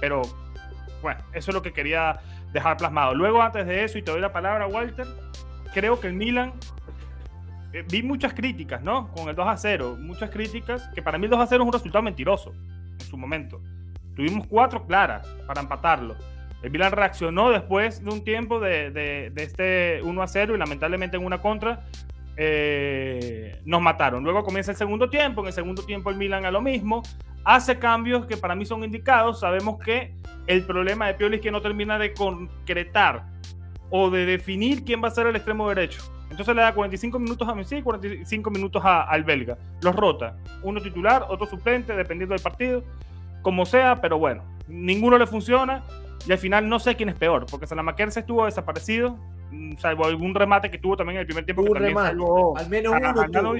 Pero 0.00 0.22
bueno, 1.00 1.20
eso 1.32 1.50
es 1.50 1.54
lo 1.54 1.62
que 1.62 1.72
quería 1.72 2.20
dejar 2.52 2.76
plasmado. 2.76 3.14
Luego, 3.14 3.40
antes 3.40 3.66
de 3.66 3.84
eso, 3.84 3.96
y 3.96 4.02
te 4.02 4.10
doy 4.10 4.20
la 4.20 4.32
palabra, 4.32 4.66
Walter, 4.66 5.06
creo 5.72 5.98
que 6.00 6.08
el 6.08 6.14
Milan 6.14 6.52
vi 7.82 8.02
muchas 8.02 8.34
críticas, 8.34 8.82
¿no? 8.82 9.10
Con 9.12 9.28
el 9.28 9.36
2 9.36 9.46
a 9.46 9.56
0, 9.56 9.96
muchas 10.00 10.30
críticas, 10.30 10.88
que 10.94 11.02
para 11.02 11.18
mí 11.18 11.24
el 11.24 11.30
2 11.30 11.40
a 11.40 11.46
0 11.46 11.62
es 11.62 11.66
un 11.66 11.72
resultado 11.72 12.02
mentiroso 12.02 12.52
en 12.52 13.06
su 13.06 13.16
momento. 13.16 13.60
Tuvimos 14.14 14.46
cuatro 14.46 14.86
claras 14.86 15.26
para 15.46 15.60
empatarlo. 15.60 16.16
El 16.62 16.70
Milan 16.70 16.92
reaccionó 16.92 17.50
después 17.50 18.02
de 18.02 18.10
un 18.10 18.24
tiempo 18.24 18.58
de, 18.60 18.90
de, 18.90 19.30
de 19.30 19.42
este 19.42 20.00
1 20.02 20.22
a 20.22 20.26
0 20.26 20.54
y 20.54 20.58
lamentablemente 20.58 21.16
en 21.16 21.24
una 21.24 21.40
contra 21.40 21.84
eh, 22.36 23.60
nos 23.64 23.80
mataron. 23.80 24.22
Luego 24.22 24.44
comienza 24.44 24.70
el 24.70 24.76
segundo 24.76 25.08
tiempo, 25.08 25.40
en 25.40 25.48
el 25.48 25.52
segundo 25.52 25.84
tiempo 25.84 26.10
el 26.10 26.16
Milan 26.16 26.44
a 26.44 26.50
lo 26.50 26.60
mismo, 26.60 27.02
hace 27.44 27.78
cambios 27.78 28.26
que 28.26 28.36
para 28.36 28.54
mí 28.54 28.66
son 28.66 28.84
indicados. 28.84 29.40
Sabemos 29.40 29.78
que 29.78 30.14
el 30.46 30.64
problema 30.64 31.06
de 31.06 31.14
Pioli 31.14 31.36
es 31.36 31.42
que 31.42 31.50
no 31.50 31.62
termina 31.62 31.98
de 31.98 32.12
concretar 32.12 33.24
o 33.90 34.10
de 34.10 34.26
definir 34.26 34.84
quién 34.84 35.02
va 35.02 35.08
a 35.08 35.12
ser 35.12 35.26
el 35.26 35.36
extremo 35.36 35.68
derecho. 35.68 36.02
Entonces 36.36 36.54
le 36.54 36.60
da 36.60 36.74
45 36.74 37.18
minutos 37.18 37.48
a 37.48 37.54
Messi 37.54 37.76
y 37.76 37.82
45 37.82 38.50
minutos 38.50 38.82
al 38.84 39.24
belga. 39.24 39.56
Los 39.80 39.96
rota. 39.96 40.36
Uno 40.62 40.82
titular, 40.82 41.24
otro 41.30 41.46
suplente, 41.46 41.96
dependiendo 41.96 42.34
del 42.34 42.42
partido. 42.42 42.84
Como 43.40 43.64
sea, 43.64 44.02
pero 44.02 44.18
bueno, 44.18 44.44
ninguno 44.68 45.16
le 45.16 45.26
funciona. 45.26 45.82
Y 46.28 46.32
al 46.32 46.38
final 46.38 46.68
no 46.68 46.78
sé 46.78 46.94
quién 46.94 47.08
es 47.08 47.14
peor, 47.14 47.46
porque 47.50 47.66
Salamaquer 47.66 48.12
se 48.12 48.20
estuvo 48.20 48.44
desaparecido, 48.44 49.16
mm, 49.50 49.76
salvo 49.78 50.04
algún 50.04 50.34
remate 50.34 50.70
que 50.70 50.76
tuvo 50.76 50.94
también 50.94 51.16
en 51.16 51.20
el 51.22 51.26
primer 51.26 51.46
tiempo. 51.46 51.62
Un 51.62 51.74
remate, 51.74 52.18
al 52.56 52.68
menos 52.68 52.92
uno 52.92 53.54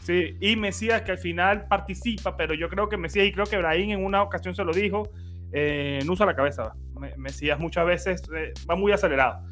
Sí, 0.00 0.36
y 0.38 0.56
Mesías 0.56 1.00
que 1.02 1.12
al 1.12 1.18
final 1.18 1.66
participa, 1.66 2.36
pero 2.36 2.52
yo 2.52 2.68
creo 2.68 2.90
que 2.90 2.98
Mesías 2.98 3.24
y 3.24 3.32
creo 3.32 3.46
que 3.46 3.56
Brahim 3.56 3.92
en 3.92 4.04
una 4.04 4.22
ocasión 4.22 4.54
se 4.54 4.64
lo 4.64 4.72
dijo, 4.74 5.08
eh, 5.50 6.00
no 6.04 6.12
usa 6.12 6.26
la 6.26 6.36
cabeza, 6.36 6.74
Mesías 7.16 7.58
muchas 7.58 7.86
veces 7.86 8.22
eh, 8.36 8.52
va 8.68 8.74
muy 8.74 8.92
acelerado. 8.92 9.46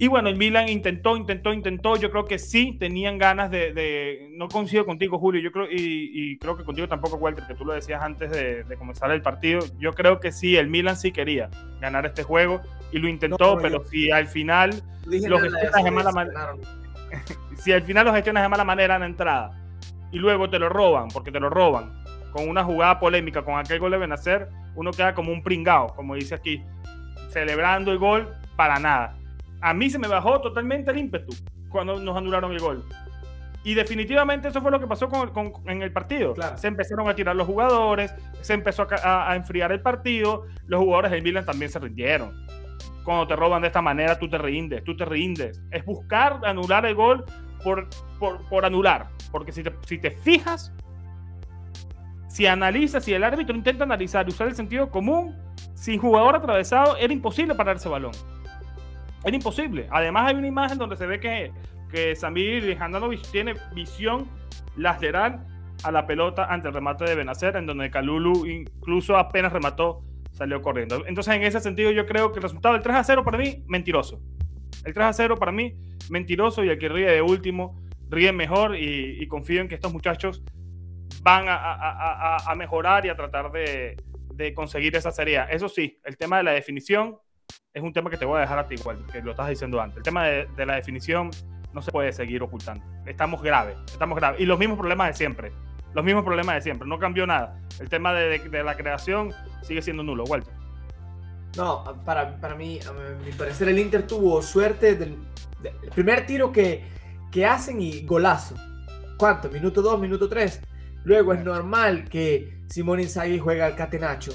Y 0.00 0.06
bueno, 0.06 0.28
el 0.28 0.36
Milan 0.36 0.68
intentó, 0.68 1.16
intentó, 1.16 1.52
intentó. 1.52 1.96
Yo 1.96 2.12
creo 2.12 2.24
que 2.24 2.38
sí 2.38 2.76
tenían 2.78 3.18
ganas 3.18 3.50
de. 3.50 4.28
no 4.32 4.48
coincido 4.48 4.86
contigo, 4.86 5.18
Julio. 5.18 5.40
Yo 5.40 5.50
creo, 5.50 5.66
y, 5.68 6.38
creo 6.38 6.56
que 6.56 6.64
contigo 6.64 6.86
tampoco, 6.86 7.16
Walter, 7.16 7.44
que 7.48 7.54
tú 7.54 7.64
lo 7.64 7.72
decías 7.72 8.00
antes 8.00 8.30
de, 8.30 8.64
comenzar 8.78 9.10
el 9.10 9.22
partido. 9.22 9.60
Yo 9.80 9.92
creo 9.92 10.20
que 10.20 10.30
sí, 10.30 10.56
el 10.56 10.68
Milan 10.68 10.96
sí 10.96 11.10
quería 11.10 11.50
ganar 11.80 12.06
este 12.06 12.22
juego 12.22 12.60
y 12.92 12.98
lo 12.98 13.08
intentó, 13.08 13.58
pero 13.58 13.84
si 13.90 14.12
al 14.12 14.28
final 14.28 14.70
los 15.04 15.42
gestionas 15.42 15.84
de 15.84 15.90
mala 15.90 16.12
manera. 16.12 16.54
si 17.56 17.72
al 17.72 17.82
final 17.82 18.06
los 18.06 18.14
gestionas 18.14 18.44
de 18.44 18.48
mala 18.48 18.64
manera 18.64 18.94
en 18.94 19.00
la 19.00 19.06
entrada 19.06 19.68
y 20.12 20.18
luego 20.18 20.48
te 20.48 20.60
lo 20.60 20.68
roban, 20.68 21.08
porque 21.08 21.32
te 21.32 21.40
lo 21.40 21.50
roban, 21.50 22.04
con 22.32 22.48
una 22.48 22.62
jugada 22.62 23.00
polémica, 23.00 23.42
con 23.42 23.58
aquel 23.58 23.80
gol 23.80 23.90
de 23.90 23.98
Benacer, 23.98 24.48
uno 24.76 24.92
queda 24.92 25.12
como 25.12 25.32
un 25.32 25.42
pringao, 25.42 25.88
como 25.96 26.14
dice 26.14 26.36
aquí, 26.36 26.62
celebrando 27.30 27.90
el 27.90 27.98
gol 27.98 28.28
para 28.56 28.78
nada 28.78 29.17
a 29.60 29.74
mí 29.74 29.90
se 29.90 29.98
me 29.98 30.08
bajó 30.08 30.40
totalmente 30.40 30.90
el 30.90 30.98
ímpetu 30.98 31.34
cuando 31.68 32.00
nos 32.00 32.16
anularon 32.16 32.52
el 32.52 32.60
gol. 32.60 32.84
Y 33.64 33.74
definitivamente 33.74 34.48
eso 34.48 34.62
fue 34.62 34.70
lo 34.70 34.80
que 34.80 34.86
pasó 34.86 35.08
con, 35.08 35.52
en 35.66 35.82
el 35.82 35.92
partido. 35.92 36.34
Se 36.56 36.68
empezaron 36.68 37.08
a 37.08 37.14
tirar 37.14 37.36
los 37.36 37.46
jugadores, 37.46 38.14
se 38.40 38.54
empezó 38.54 38.86
a, 38.90 39.34
enfriar 39.34 39.72
el 39.72 39.80
partido, 39.80 40.46
los 40.66 40.80
jugadores 40.80 41.10
del 41.10 41.22
Milan 41.22 41.44
también 41.44 41.70
se 41.70 41.78
rindieron. 41.78 42.46
Cuando 43.04 43.26
te 43.26 43.36
roban 43.36 43.62
de 43.62 43.68
esta 43.68 43.82
manera, 43.82 44.18
tú 44.18 44.28
te 44.28 44.38
rindes, 44.38 44.84
tú 44.84 44.96
te 44.96 45.04
rindes. 45.04 45.60
Es 45.70 45.84
buscar 45.84 46.40
anular 46.44 46.86
el 46.86 46.94
gol 46.94 47.24
por, 47.64 47.88
por, 48.18 48.64
anular. 48.64 49.08
Porque 49.30 49.52
si 49.52 49.62
te, 49.62 49.74
si 49.86 49.98
te 49.98 50.12
fijas, 50.12 50.72
si 52.28 52.46
analizas, 52.46 53.04
si 53.04 53.12
el 53.12 53.24
árbitro 53.24 53.56
intenta 53.56 53.84
analizar 53.84 54.26
y 54.26 54.30
usar 54.30 54.48
el 54.48 54.54
sentido 54.54 54.90
común, 54.90 55.36
sin 55.74 56.00
jugador 56.00 56.36
atravesado, 56.36 56.96
era 56.96 57.12
imposible 57.12 57.54
parar 57.54 57.76
ese 57.76 57.88
balón. 57.88 58.12
Era 59.24 59.36
imposible. 59.36 59.88
Además 59.90 60.28
hay 60.28 60.36
una 60.36 60.46
imagen 60.46 60.78
donde 60.78 60.96
se 60.96 61.06
ve 61.06 61.20
que, 61.20 61.52
que 61.90 62.14
Samir 62.14 62.76
Handanovic 62.80 63.22
tiene 63.30 63.54
visión 63.74 64.28
lateral 64.76 65.44
a 65.84 65.92
la 65.92 66.06
pelota 66.06 66.46
ante 66.46 66.68
el 66.68 66.74
remate 66.74 67.04
de 67.04 67.14
Benacer, 67.14 67.56
en 67.56 67.66
donde 67.66 67.90
Calulu 67.90 68.46
incluso 68.46 69.16
apenas 69.16 69.52
remató, 69.52 70.02
salió 70.32 70.60
corriendo. 70.62 71.04
Entonces, 71.06 71.34
en 71.34 71.42
ese 71.42 71.60
sentido, 71.60 71.90
yo 71.90 72.06
creo 72.06 72.32
que 72.32 72.38
el 72.38 72.42
resultado 72.42 72.74
del 72.74 72.82
3 72.82 72.96
a 72.96 73.04
0 73.04 73.24
para 73.24 73.38
mí, 73.38 73.64
mentiroso. 73.66 74.20
El 74.84 74.94
3 74.94 75.06
a 75.06 75.12
0 75.12 75.36
para 75.36 75.52
mí, 75.52 75.74
mentiroso, 76.10 76.64
y 76.64 76.68
el 76.68 76.78
que 76.78 76.88
ríe 76.88 77.10
de 77.10 77.22
último, 77.22 77.80
ríe 78.08 78.32
mejor, 78.32 78.76
y, 78.76 79.26
confío 79.28 79.60
en 79.60 79.68
que 79.68 79.74
estos 79.74 79.92
muchachos 79.92 80.42
van 81.22 81.46
a, 81.48 82.54
mejorar 82.56 83.04
y 83.06 83.08
a 83.08 83.16
tratar 83.16 83.50
de, 83.52 83.96
de 84.34 84.54
conseguir 84.54 84.96
esa 84.96 85.10
serie. 85.10 85.40
Eso 85.50 85.68
sí, 85.68 86.00
el 86.04 86.16
tema 86.16 86.38
de 86.38 86.44
la 86.44 86.52
definición 86.52 87.18
es 87.78 87.82
un 87.82 87.92
tema 87.92 88.10
que 88.10 88.16
te 88.16 88.24
voy 88.24 88.38
a 88.38 88.40
dejar 88.40 88.58
a 88.58 88.66
ti 88.66 88.74
igual, 88.74 89.04
que 89.10 89.22
lo 89.22 89.30
estás 89.30 89.48
diciendo 89.48 89.80
antes. 89.80 89.98
El 89.98 90.02
tema 90.02 90.24
de, 90.24 90.66
la 90.66 90.74
definición 90.74 91.30
no 91.72 91.82
se 91.82 91.92
puede 91.92 92.12
seguir 92.12 92.42
ocultando. 92.42 92.84
Estamos 93.06 93.42
graves, 93.42 93.76
estamos 93.86 94.16
graves. 94.16 94.40
Y 94.40 94.46
los 94.46 94.58
mismos 94.58 94.78
problemas 94.78 95.08
de 95.08 95.14
siempre. 95.14 95.52
Los 95.94 96.04
mismos 96.04 96.24
problemas 96.24 96.56
de 96.56 96.62
siempre. 96.62 96.88
No 96.88 96.98
cambió 96.98 97.26
nada. 97.26 97.60
El 97.78 97.88
tema 97.88 98.12
de, 98.12 98.62
la 98.62 98.76
creación 98.76 99.32
sigue 99.62 99.80
siendo 99.82 100.02
nulo. 100.02 100.24
Walter. 100.24 100.52
No, 101.56 101.84
para, 102.04 102.38
para 102.40 102.54
mí, 102.54 102.78
a 102.86 102.92
mi 103.24 103.32
parecer, 103.32 103.68
el 103.68 103.78
Inter 103.78 104.06
tuvo 104.06 104.42
suerte 104.42 104.94
del, 104.94 105.16
primer 105.94 106.26
tiro 106.26 106.52
que, 106.52 106.84
que 107.30 107.46
hacen 107.46 107.80
y 107.80 108.02
golazo. 108.02 108.54
¿Cuánto? 109.16 109.48
Minuto 109.50 109.82
2, 109.82 110.00
minuto 110.00 110.28
3. 110.28 110.60
Luego 111.04 111.32
es 111.32 111.44
normal 111.44 112.04
que 112.08 112.58
Simón 112.68 113.00
Inzaghi 113.00 113.38
juega 113.38 113.66
al 113.66 113.74
catenacho 113.74 114.32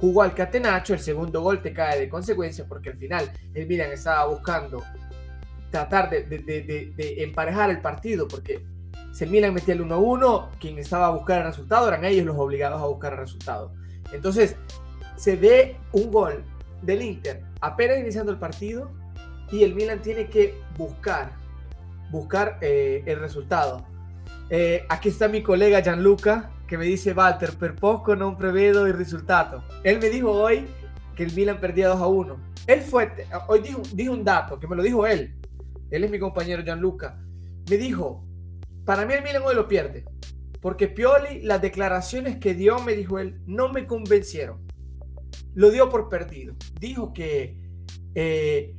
jugó 0.00 0.22
al 0.22 0.34
catenacho, 0.34 0.94
el 0.94 1.00
segundo 1.00 1.40
gol 1.40 1.62
te 1.62 1.72
cae 1.72 1.98
de 1.98 2.08
consecuencia 2.08 2.66
porque 2.68 2.90
al 2.90 2.96
final 2.96 3.30
el 3.54 3.66
Milan 3.66 3.90
estaba 3.90 4.26
buscando 4.26 4.82
tratar 5.70 6.10
de, 6.10 6.94
emparejar 7.18 7.70
el 7.70 7.80
partido 7.80 8.28
porque 8.28 8.64
si 9.12 9.24
el 9.24 9.30
Milan 9.30 9.54
metía 9.54 9.74
el 9.74 9.84
1-1, 9.84 10.50
quien 10.60 10.78
estaba 10.78 11.06
a 11.06 11.10
buscar 11.10 11.40
el 11.40 11.46
resultado 11.46 11.88
eran 11.88 12.04
ellos 12.04 12.26
los 12.26 12.36
obligados 12.36 12.80
a 12.80 12.86
buscar 12.86 13.12
el 13.12 13.20
resultado. 13.20 13.72
Entonces 14.12 14.56
se 15.16 15.36
ve 15.36 15.76
un 15.92 16.10
gol 16.10 16.44
del 16.82 17.02
Inter 17.02 17.42
apenas 17.60 17.98
iniciando 17.98 18.30
el 18.30 18.38
partido 18.38 18.90
y 19.50 19.64
el 19.64 19.74
Milan 19.74 20.02
tiene 20.02 20.26
que 20.26 20.54
buscar, 20.76 21.30
buscar 22.10 22.58
eh, 22.60 23.02
el 23.06 23.18
resultado. 23.20 23.86
Eh, 24.50 24.84
aquí 24.88 25.08
está 25.08 25.28
mi 25.28 25.42
colega 25.42 25.80
Gianluca, 25.80 26.50
que 26.66 26.78
me 26.78 26.84
dice 26.84 27.12
Walter, 27.12 27.52
per 27.52 27.74
poco 27.74 28.16
no 28.16 28.36
prevedo 28.36 28.86
el 28.86 28.94
resultado. 28.94 29.62
Él 29.82 29.98
me 30.00 30.08
dijo 30.08 30.30
hoy 30.30 30.66
que 31.14 31.24
el 31.24 31.32
Milan 31.32 31.60
perdía 31.60 31.88
2 31.88 32.00
a 32.00 32.06
1. 32.06 32.36
Él 32.66 32.80
fue, 32.80 33.10
hoy 33.48 33.62
dijo 33.92 34.12
un 34.12 34.24
dato, 34.24 34.58
que 34.58 34.66
me 34.66 34.76
lo 34.76 34.82
dijo 34.82 35.06
él. 35.06 35.36
Él 35.90 36.04
es 36.04 36.10
mi 36.10 36.18
compañero 36.18 36.62
Gianluca. 36.62 37.20
Me 37.68 37.76
dijo, 37.76 38.26
para 38.84 39.06
mí 39.06 39.14
el 39.14 39.22
Milan 39.22 39.42
hoy 39.44 39.54
lo 39.54 39.68
pierde. 39.68 40.04
Porque 40.60 40.88
Pioli, 40.88 41.42
las 41.42 41.60
declaraciones 41.60 42.38
que 42.38 42.54
dio, 42.54 42.78
me 42.80 42.94
dijo 42.94 43.18
él, 43.18 43.38
no 43.46 43.68
me 43.68 43.86
convencieron. 43.86 44.66
Lo 45.54 45.70
dio 45.70 45.90
por 45.90 46.08
perdido. 46.08 46.56
Dijo 46.80 47.12
que 47.12 47.60
eh, 48.14 48.74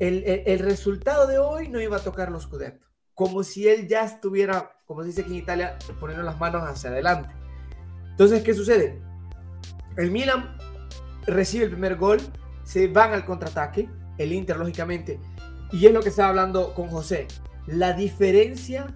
el, 0.00 0.24
el, 0.26 0.58
resultado 0.58 1.26
de 1.26 1.38
hoy 1.38 1.68
no 1.68 1.80
iba 1.80 1.98
a 1.98 2.02
tocar 2.02 2.32
los 2.32 2.42
Scudetto. 2.42 2.89
Como 3.20 3.42
si 3.42 3.68
él 3.68 3.86
ya 3.86 4.02
estuviera 4.02 4.80
como 4.86 5.02
se 5.02 5.08
dice 5.08 5.20
aquí 5.20 5.32
en 5.32 5.36
Italia, 5.36 5.78
poniendo 6.00 6.24
las 6.24 6.40
manos 6.40 6.62
hacia 6.62 6.88
adelante. 6.88 7.28
Entonces, 8.12 8.42
¿qué 8.42 8.54
sucede? 8.54 8.98
El 9.98 10.10
Milan 10.10 10.56
recibe 11.26 11.66
el 11.66 11.70
primer 11.70 11.96
gol, 11.96 12.18
se 12.64 12.88
van 12.88 13.12
al 13.12 13.26
contraataque, 13.26 13.90
el 14.16 14.32
Inter, 14.32 14.56
lógicamente, 14.56 15.20
y 15.70 15.84
es 15.84 15.92
lo 15.92 16.00
que 16.00 16.08
estaba 16.08 16.30
hablando 16.30 16.72
con 16.72 16.88
José, 16.88 17.28
la 17.66 17.92
diferencia 17.92 18.86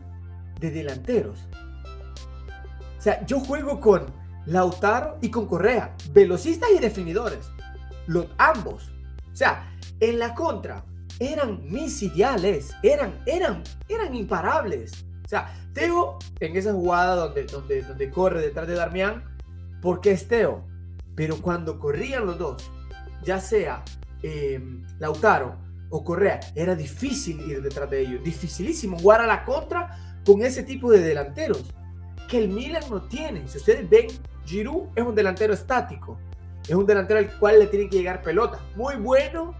de 0.58 0.70
delanteros. 0.70 1.38
O 2.98 3.02
sea, 3.02 3.26
yo 3.26 3.40
juego 3.40 3.78
con 3.78 4.06
Lautaro 4.46 5.18
y 5.20 5.30
con 5.30 5.46
Correa, 5.46 5.94
velocistas 6.12 6.70
y 6.74 6.78
definidores, 6.78 7.50
los 8.06 8.28
ambos. 8.38 8.90
O 9.30 9.36
sea, 9.36 9.70
en 10.00 10.18
la 10.18 10.34
contra 10.34 10.82
eran 11.18 11.70
mis 11.70 12.02
ideales, 12.02 12.74
eran, 12.82 13.14
eran, 13.26 13.62
eran 13.88 14.14
imparables. 14.14 15.04
O 15.24 15.28
sea, 15.28 15.54
Teo 15.72 16.18
en 16.40 16.56
esa 16.56 16.72
jugada 16.72 17.16
donde, 17.16 17.44
donde, 17.44 17.82
donde 17.82 18.10
corre 18.10 18.40
detrás 18.40 18.68
de 18.68 18.74
Darmian, 18.74 19.24
porque 19.80 20.12
es 20.12 20.28
Teo. 20.28 20.64
Pero 21.14 21.40
cuando 21.40 21.78
corrían 21.78 22.26
los 22.26 22.38
dos, 22.38 22.70
ya 23.22 23.40
sea 23.40 23.84
eh, 24.22 24.60
Lautaro 24.98 25.56
o 25.90 26.04
Correa, 26.04 26.40
era 26.54 26.74
difícil 26.74 27.40
ir 27.40 27.62
detrás 27.62 27.88
de 27.90 28.00
ellos. 28.00 28.24
Dificilísimo 28.24 28.98
jugar 28.98 29.20
a 29.20 29.26
la 29.26 29.44
contra 29.44 30.18
con 30.24 30.42
ese 30.42 30.62
tipo 30.62 30.90
de 30.90 31.00
delanteros 31.00 31.64
que 32.28 32.38
el 32.38 32.48
Milan 32.48 32.82
no 32.90 33.02
tiene. 33.02 33.46
Si 33.48 33.58
ustedes 33.58 33.88
ven, 33.88 34.06
Giroud 34.44 34.88
es 34.94 35.04
un 35.04 35.14
delantero 35.14 35.54
estático. 35.54 36.18
Es 36.66 36.74
un 36.74 36.86
delantero 36.86 37.20
al 37.20 37.38
cual 37.38 37.58
le 37.58 37.66
tienen 37.66 37.90
que 37.90 37.98
llegar 37.98 38.22
pelota. 38.22 38.58
Muy 38.74 38.96
bueno, 38.96 39.54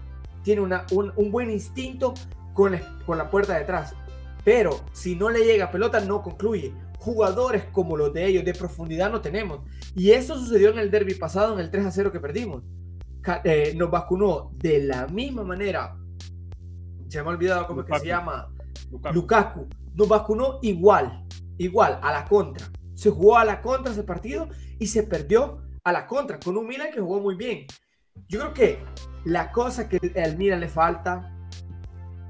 tiene 0.45 0.61
una, 0.61 0.85
un, 0.91 1.11
un, 1.15 1.31
buen 1.31 1.49
instinto 1.49 2.13
con, 2.53 2.79
con 3.05 3.17
la 3.17 3.29
puerta 3.29 3.57
detrás. 3.57 3.95
Pero 4.45 4.79
si 4.93 5.15
no 5.15 5.29
le 5.29 5.43
llega 5.43 5.71
pelota, 5.71 5.99
no 5.99 6.21
concluye. 6.21 6.71
Jugadores 6.99 7.65
como 7.65 7.97
los 7.97 8.13
de 8.13 8.27
ellos 8.27 8.45
de 8.45 8.53
profundidad 8.53 9.11
no 9.11 9.21
tenemos. 9.21 9.61
Y 9.95 10.11
eso 10.11 10.37
sucedió 10.37 10.69
en 10.69 10.77
el 10.77 10.91
derby 10.91 11.15
pasado, 11.15 11.53
en 11.53 11.59
el 11.59 11.71
3 11.71 11.87
a 11.87 11.91
0 11.91 12.11
que 12.11 12.19
perdimos. 12.19 12.63
Eh, 13.43 13.73
nos 13.75 13.89
vacunó 13.89 14.51
de 14.53 14.83
la 14.83 15.07
misma 15.07 15.43
manera. 15.43 15.97
Se 17.09 17.21
me 17.23 17.27
ha 17.27 17.31
olvidado 17.31 17.65
cómo 17.65 17.81
es 17.81 17.87
que 17.87 17.99
se 17.99 18.07
llama. 18.07 18.53
Lukaku. 19.11 19.67
Nos 19.95 20.07
vacunó 20.07 20.59
igual, 20.61 21.25
igual, 21.57 21.99
a 22.03 22.11
la 22.11 22.25
contra. 22.25 22.67
Se 22.93 23.09
jugó 23.09 23.37
a 23.37 23.45
la 23.45 23.61
contra 23.61 23.93
ese 23.93 24.03
partido 24.03 24.47
y 24.77 24.85
se 24.85 25.03
perdió 25.03 25.57
a 25.83 25.91
la 25.91 26.05
contra 26.05 26.39
con 26.39 26.55
un 26.55 26.67
Milan 26.67 26.89
que 26.93 27.01
jugó 27.01 27.19
muy 27.19 27.35
bien. 27.35 27.65
Yo 28.27 28.39
creo 28.39 28.53
que 28.53 28.79
la 29.23 29.51
cosa 29.51 29.87
que 29.87 29.99
al 30.21 30.37
Milan 30.37 30.59
le 30.59 30.67
falta 30.67 31.31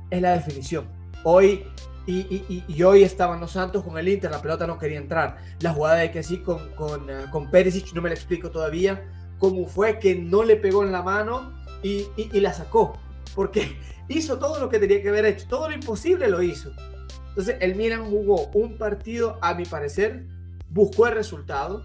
es 0.09 0.21
la 0.21 0.33
definición. 0.33 0.87
Hoy 1.23 1.65
y, 2.07 2.83
hoy 2.83 3.03
estaban 3.03 3.39
los 3.39 3.51
Santos 3.51 3.83
con 3.83 3.97
el 3.97 4.07
Inter, 4.07 4.29
la 4.29 4.41
pelota 4.41 4.67
no 4.67 4.77
quería 4.77 4.99
entrar. 4.99 5.37
La 5.61 5.73
jugada 5.73 5.95
de 5.95 6.11
que 6.11 6.21
sí 6.21 6.39
con, 6.39 6.69
con, 6.75 7.09
uh, 7.09 7.29
con 7.31 7.49
Perisic, 7.49 7.93
no 7.93 8.01
me 8.01 8.09
la 8.09 8.15
explico 8.15 8.51
todavía, 8.51 9.03
cómo 9.39 9.65
fue 9.65 9.97
que 9.97 10.15
no 10.15 10.43
le 10.43 10.55
pegó 10.55 10.83
en 10.83 10.91
la 10.91 11.01
mano 11.01 11.53
y, 11.81 12.05
y, 12.15 12.39
la 12.39 12.53
sacó. 12.53 12.99
Porque 13.33 13.79
hizo 14.07 14.37
todo 14.37 14.59
lo 14.59 14.69
que 14.69 14.79
tenía 14.79 15.01
que 15.01 15.09
haber 15.09 15.25
hecho, 15.25 15.47
todo 15.47 15.69
lo 15.69 15.75
imposible 15.75 16.27
lo 16.27 16.43
hizo. 16.43 16.71
Entonces 17.29 17.57
el 17.59 17.75
Milan 17.75 18.05
jugó 18.05 18.47
un 18.53 18.77
partido, 18.77 19.39
a 19.41 19.55
mi 19.55 19.65
parecer, 19.65 20.25
buscó 20.69 21.07
el 21.07 21.15
resultado, 21.15 21.83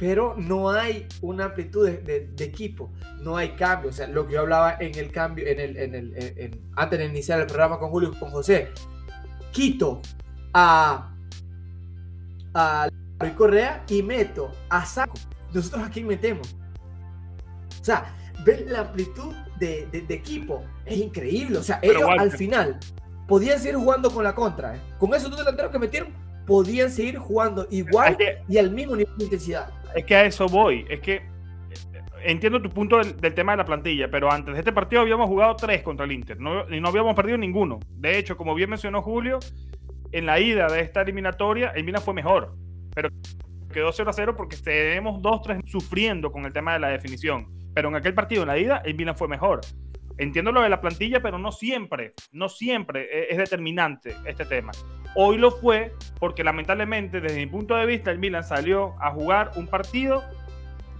pero 0.00 0.34
no 0.34 0.70
hay 0.70 1.06
una 1.20 1.44
amplitud 1.44 1.86
de, 1.86 2.32
equipo, 2.38 2.90
no 3.20 3.36
hay 3.36 3.50
cambio. 3.50 3.90
O 3.90 3.92
sea, 3.92 4.06
lo 4.06 4.26
que 4.26 4.32
yo 4.32 4.40
hablaba 4.40 4.76
en 4.80 4.98
el 4.98 5.12
cambio, 5.12 5.46
en 5.46 5.60
el, 5.60 5.76
en 5.76 5.94
el, 5.94 6.60
antes 6.74 6.98
de 6.98 7.04
iniciar 7.04 7.38
el 7.38 7.46
programa 7.46 7.78
con 7.78 7.90
Julio 7.90 8.14
con 8.18 8.30
José, 8.30 8.70
quito 9.52 10.00
a, 10.54 11.14
a 12.54 12.88
Correa 13.36 13.84
y 13.90 14.02
meto 14.02 14.50
a 14.70 14.86
Saco. 14.86 15.18
Nosotros 15.52 15.82
aquí 15.86 16.02
metemos 16.02 16.56
O 17.78 17.84
sea, 17.84 18.16
ver 18.42 18.70
la 18.70 18.80
amplitud 18.80 19.34
de, 19.58 19.86
equipo 20.08 20.64
es 20.86 20.96
increíble. 20.96 21.58
O 21.58 21.62
sea, 21.62 21.78
ellos 21.82 22.08
al 22.18 22.30
final 22.30 22.80
podían 23.28 23.58
seguir 23.58 23.76
jugando 23.76 24.10
con 24.10 24.24
la 24.24 24.34
contra. 24.34 24.76
¿eh? 24.76 24.80
Con 24.98 25.12
esos 25.12 25.28
dos 25.28 25.40
delanteros 25.40 25.70
que 25.70 25.78
metieron, 25.78 26.08
podían 26.46 26.90
seguir 26.90 27.18
jugando 27.18 27.66
igual 27.70 28.16
y 28.48 28.56
al 28.56 28.70
mismo 28.70 28.96
nivel 28.96 29.14
de 29.18 29.24
intensidad. 29.24 29.79
Es 29.94 30.04
que 30.04 30.16
a 30.16 30.24
eso 30.24 30.46
voy. 30.46 30.86
Es 30.88 31.00
que 31.00 31.22
entiendo 32.22 32.60
tu 32.60 32.70
punto 32.70 32.98
del, 32.98 33.34
tema 33.34 33.52
de 33.52 33.58
la 33.58 33.64
plantilla, 33.64 34.10
pero 34.10 34.30
antes 34.30 34.54
de 34.54 34.60
este 34.60 34.72
partido 34.72 35.02
habíamos 35.02 35.26
jugado 35.26 35.56
tres 35.56 35.82
contra 35.82 36.04
el 36.04 36.12
Inter 36.12 36.38
y 36.70 36.80
no 36.80 36.88
habíamos 36.88 37.14
perdido 37.14 37.38
ninguno. 37.38 37.80
De 37.96 38.18
hecho, 38.18 38.36
como 38.36 38.54
bien 38.54 38.70
mencionó 38.70 39.02
Julio, 39.02 39.38
en 40.12 40.26
la 40.26 40.40
ida 40.40 40.66
de 40.66 40.80
esta 40.80 41.02
eliminatoria, 41.02 41.68
el 41.70 41.84
Milan 41.84 42.02
fue 42.02 42.14
mejor, 42.14 42.54
pero 42.94 43.08
quedó 43.72 43.92
0 43.92 44.10
a 44.10 44.12
0 44.12 44.34
porque 44.36 44.56
tenemos 44.56 45.22
dos, 45.22 45.42
tres 45.42 45.58
sufriendo 45.66 46.32
con 46.32 46.44
el 46.44 46.52
tema 46.52 46.72
de 46.72 46.80
la 46.80 46.88
definición. 46.88 47.48
Pero 47.72 47.88
en 47.88 47.94
aquel 47.94 48.14
partido, 48.14 48.42
en 48.42 48.48
la 48.48 48.58
ida, 48.58 48.82
el 48.84 48.96
Milan 48.96 49.16
fue 49.16 49.28
mejor. 49.28 49.60
Entiendo 50.18 50.52
lo 50.52 50.62
de 50.62 50.68
la 50.68 50.80
plantilla, 50.80 51.20
pero 51.20 51.38
no 51.38 51.52
siempre, 51.52 52.14
no 52.32 52.48
siempre 52.48 53.08
e, 53.10 53.28
es 53.30 53.38
determinante 53.38 54.14
este 54.26 54.44
tema. 54.44 54.72
Hoy 55.14 55.38
lo 55.38 55.50
fue 55.50 55.94
porque 56.18 56.44
lamentablemente, 56.44 57.20
desde 57.20 57.36
mi 57.36 57.46
punto 57.46 57.74
de 57.74 57.86
vista, 57.86 58.10
el 58.10 58.18
Milan 58.18 58.44
salió 58.44 58.94
a 59.00 59.10
jugar 59.10 59.52
un 59.56 59.66
partido 59.66 60.22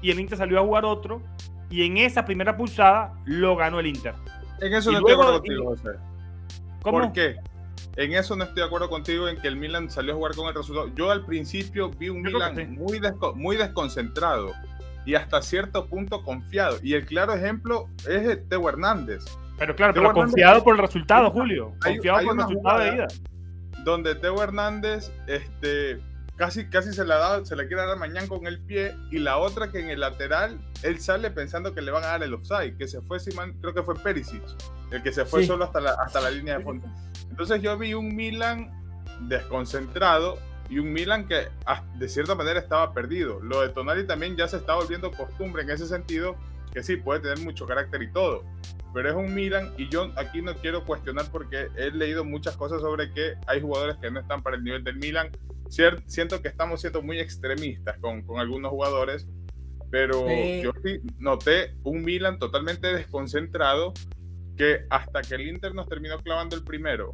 y 0.03 0.11
el 0.11 0.21
Inter 0.21 0.39
salió 0.39 0.59
a 0.59 0.63
jugar 0.63 0.85
otro. 0.85 1.23
Y 1.69 1.85
en 1.85 1.99
esa 1.99 2.25
primera 2.25 2.57
pulsada 2.57 3.15
lo 3.25 3.55
ganó 3.55 3.79
el 3.79 3.87
Inter. 3.87 4.15
En 4.61 4.75
eso 4.75 4.91
no 4.91 4.99
estoy 4.99 5.11
de 5.11 5.15
acuerdo 5.15 5.33
contigo, 5.35 5.65
José. 5.67 5.91
¿Cómo? 6.83 6.99
¿Por 7.01 7.13
qué? 7.13 7.37
En 7.97 8.13
eso 8.13 8.37
no 8.37 8.45
estoy 8.45 8.61
de 8.61 8.67
acuerdo 8.67 8.89
contigo 8.89 9.29
en 9.29 9.41
que 9.41 9.49
el 9.49 9.57
Milan 9.57 9.91
salió 9.91 10.13
a 10.13 10.17
jugar 10.17 10.35
con 10.35 10.49
el 10.49 10.55
resultado. 10.55 10.91
Yo 10.95 11.11
al 11.11 11.25
principio 11.25 11.91
vi 11.91 12.09
un 12.09 12.23
Milan 12.23 12.75
muy, 12.75 13.01
muy 13.35 13.57
desconcentrado 13.57 14.53
y 15.05 15.15
hasta 15.15 15.43
cierto 15.43 15.87
punto 15.87 16.23
confiado. 16.23 16.79
Y 16.83 16.95
el 16.95 17.07
claro 17.07 17.35
ejemplo 17.35 17.89
es 18.09 18.49
Teo 18.49 18.69
Hernández. 18.69 19.25
Pero 19.59 19.77
claro, 19.77 19.93
pero 19.93 20.13
confiado 20.13 20.65
por 20.65 20.75
el 20.75 20.81
resultado, 20.81 21.31
Julio. 21.31 21.75
Confiado 21.83 22.25
por 22.25 22.35
el 22.35 22.43
resultado 22.43 22.79
de 22.79 22.95
ida. 22.95 23.07
Donde 23.85 24.15
Teo 24.15 24.43
Hernández 24.43 25.11
este, 25.27 26.01
casi, 26.37 26.69
casi 26.69 26.93
se 26.93 27.05
la 27.05 27.17
da, 27.17 27.45
se 27.45 27.57
la 27.57 27.67
quiere 27.67 27.83
dar 27.83 27.91
a 27.91 27.97
Mañán 27.97 28.27
con 28.27 28.47
el 28.47 28.61
pie. 28.61 28.95
Y 29.11 29.19
la 29.19 29.39
otra 29.39 29.71
que 29.71 29.81
en 29.81 29.91
el 29.91 30.01
lateral, 30.01 30.59
él 30.83 31.01
sale 31.01 31.31
pensando 31.31 31.75
que 31.75 31.83
le 31.83 31.91
van 31.91 32.05
a 32.05 32.09
dar 32.09 32.23
el 32.23 32.35
offside. 32.35 32.77
Que 32.77 32.89
se 32.89 33.01
fue, 33.03 33.19
creo 33.61 33.75
que 33.75 33.83
fue 33.83 33.95
Perisic, 33.95 34.43
el 34.91 35.03
que 35.03 35.13
se 35.13 35.25
fue 35.25 35.47
solo 35.47 35.65
hasta 35.65 35.81
la, 35.81 35.93
hasta 35.93 36.21
la 36.21 36.31
línea 36.31 36.59
de 36.59 36.65
fondo. 36.65 36.87
Entonces 37.31 37.63
yo 37.63 37.77
vi 37.79 37.95
un 37.95 38.15
Milan 38.15 38.71
desconcentrado 39.29 40.39
y 40.71 40.79
un 40.79 40.93
Milan 40.93 41.27
que 41.27 41.49
ah, 41.67 41.83
de 41.99 42.09
cierta 42.09 42.35
manera 42.35 42.61
estaba 42.61 42.93
perdido. 42.93 43.41
Lo 43.41 43.61
de 43.61 43.69
Tonali 43.71 44.07
también 44.07 44.37
ya 44.37 44.49
se 44.49 44.57
está 44.57 44.75
volviendo 44.75 45.11
costumbre 45.11 45.63
en 45.63 45.71
ese 45.71 45.87
sentido, 45.87 46.37
que 46.73 46.83
sí, 46.83 46.97
puede 46.97 47.21
tener 47.21 47.39
mucho 47.41 47.67
carácter 47.67 48.03
y 48.03 48.13
todo, 48.13 48.45
pero 48.93 49.09
es 49.09 49.15
un 49.15 49.35
Milan 49.35 49.73
y 49.77 49.89
yo 49.89 50.13
aquí 50.17 50.43
no 50.43 50.55
quiero 50.55 50.85
cuestionar 50.85 51.27
porque 51.31 51.69
he 51.77 51.91
leído 51.91 52.25
muchas 52.25 52.57
cosas 52.57 52.81
sobre 52.81 53.13
que 53.13 53.35
hay 53.47 53.61
jugadores 53.61 53.97
que 53.97 54.11
no 54.11 54.21
están 54.21 54.43
para 54.43 54.57
el 54.57 54.65
nivel 54.65 54.85
del 54.85 54.97
Milan. 54.97 55.31
Siento 56.07 56.43
que 56.43 56.49
estamos 56.49 56.81
siendo 56.81 57.01
muy 57.01 57.21
extremistas 57.21 57.97
con, 57.99 58.23
con 58.23 58.41
algunos 58.41 58.71
jugadores, 58.71 59.29
pero 59.91 60.27
yo 60.29 60.73
sí 60.85 61.01
noté 61.19 61.77
un 61.85 62.03
Milan 62.03 62.39
totalmente 62.39 62.89
desconcentrado 62.89 63.93
que 64.57 64.85
hasta 64.91 65.23
que 65.23 65.37
el 65.37 65.49
Inter 65.49 65.75
nos 65.75 65.89
terminó 65.89 66.19
clavando 66.19 66.57
el 66.57 66.65
primero. 66.65 67.13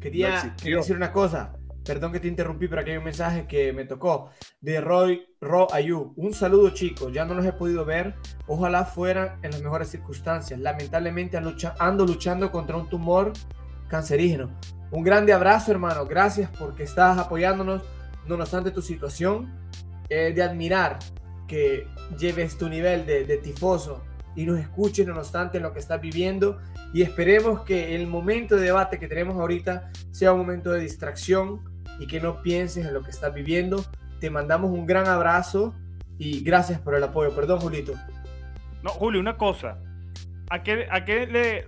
Quería, 0.00 0.54
quería 0.60 0.78
decir 0.78 0.96
una 0.96 1.12
cosa. 1.12 1.54
Perdón 1.84 2.12
que 2.12 2.20
te 2.20 2.28
interrumpí, 2.28 2.68
pero 2.68 2.80
aquí 2.80 2.90
hay 2.92 2.98
un 2.98 3.04
mensaje 3.04 3.46
que 3.46 3.72
me 3.72 3.84
tocó 3.84 4.30
de 4.60 4.80
Roy 4.80 5.26
Ro 5.40 5.66
Ayu. 5.72 6.12
Un 6.16 6.32
saludo, 6.32 6.70
chicos. 6.70 7.12
Ya 7.12 7.24
no 7.24 7.34
los 7.34 7.44
he 7.44 7.52
podido 7.52 7.84
ver. 7.84 8.14
Ojalá 8.46 8.84
fueran 8.84 9.38
en 9.42 9.50
las 9.50 9.62
mejores 9.62 9.88
circunstancias. 9.88 10.60
Lamentablemente 10.60 11.38
ando 11.78 12.06
luchando 12.06 12.52
contra 12.52 12.76
un 12.76 12.88
tumor 12.88 13.32
cancerígeno. 13.88 14.50
Un 14.92 15.02
grande 15.02 15.32
abrazo, 15.32 15.72
hermano. 15.72 16.06
Gracias 16.06 16.50
porque 16.58 16.84
estás 16.84 17.18
apoyándonos. 17.18 17.82
No 18.26 18.36
obstante 18.36 18.70
tu 18.70 18.82
situación, 18.82 19.52
es 20.08 20.34
de 20.34 20.42
admirar 20.42 20.98
que 21.48 21.86
lleves 22.18 22.56
tu 22.56 22.68
nivel 22.68 23.04
de, 23.06 23.36
tifoso 23.38 24.02
y 24.36 24.46
nos 24.46 24.58
escuchen, 24.58 25.08
no 25.08 25.16
obstante, 25.18 25.60
lo 25.60 25.72
que 25.72 25.80
estás 25.80 26.00
viviendo. 26.00 26.58
Y 26.94 27.02
esperemos 27.02 27.62
que 27.62 27.94
el 27.94 28.06
momento 28.06 28.56
de 28.56 28.62
debate 28.62 28.98
que 28.98 29.08
tenemos 29.08 29.34
ahorita 29.34 29.90
sea 30.10 30.32
un 30.32 30.38
momento 30.38 30.70
de 30.70 30.80
distracción 30.80 31.71
y 31.98 32.06
que 32.06 32.20
no 32.20 32.42
pienses 32.42 32.86
en 32.86 32.94
lo 32.94 33.02
que 33.02 33.10
estás 33.10 33.32
viviendo. 33.34 33.84
Te 34.20 34.30
mandamos 34.30 34.70
un 34.70 34.86
gran 34.86 35.06
abrazo 35.06 35.74
y 36.18 36.42
gracias 36.42 36.80
por 36.80 36.94
el 36.94 37.02
apoyo. 37.04 37.34
Perdón, 37.34 37.60
Julito. 37.60 37.94
No, 38.82 38.90
Julio, 38.90 39.20
una 39.20 39.36
cosa. 39.36 39.78
¿A 40.50 40.62
qué, 40.62 40.86
a 40.90 41.04
qué 41.04 41.66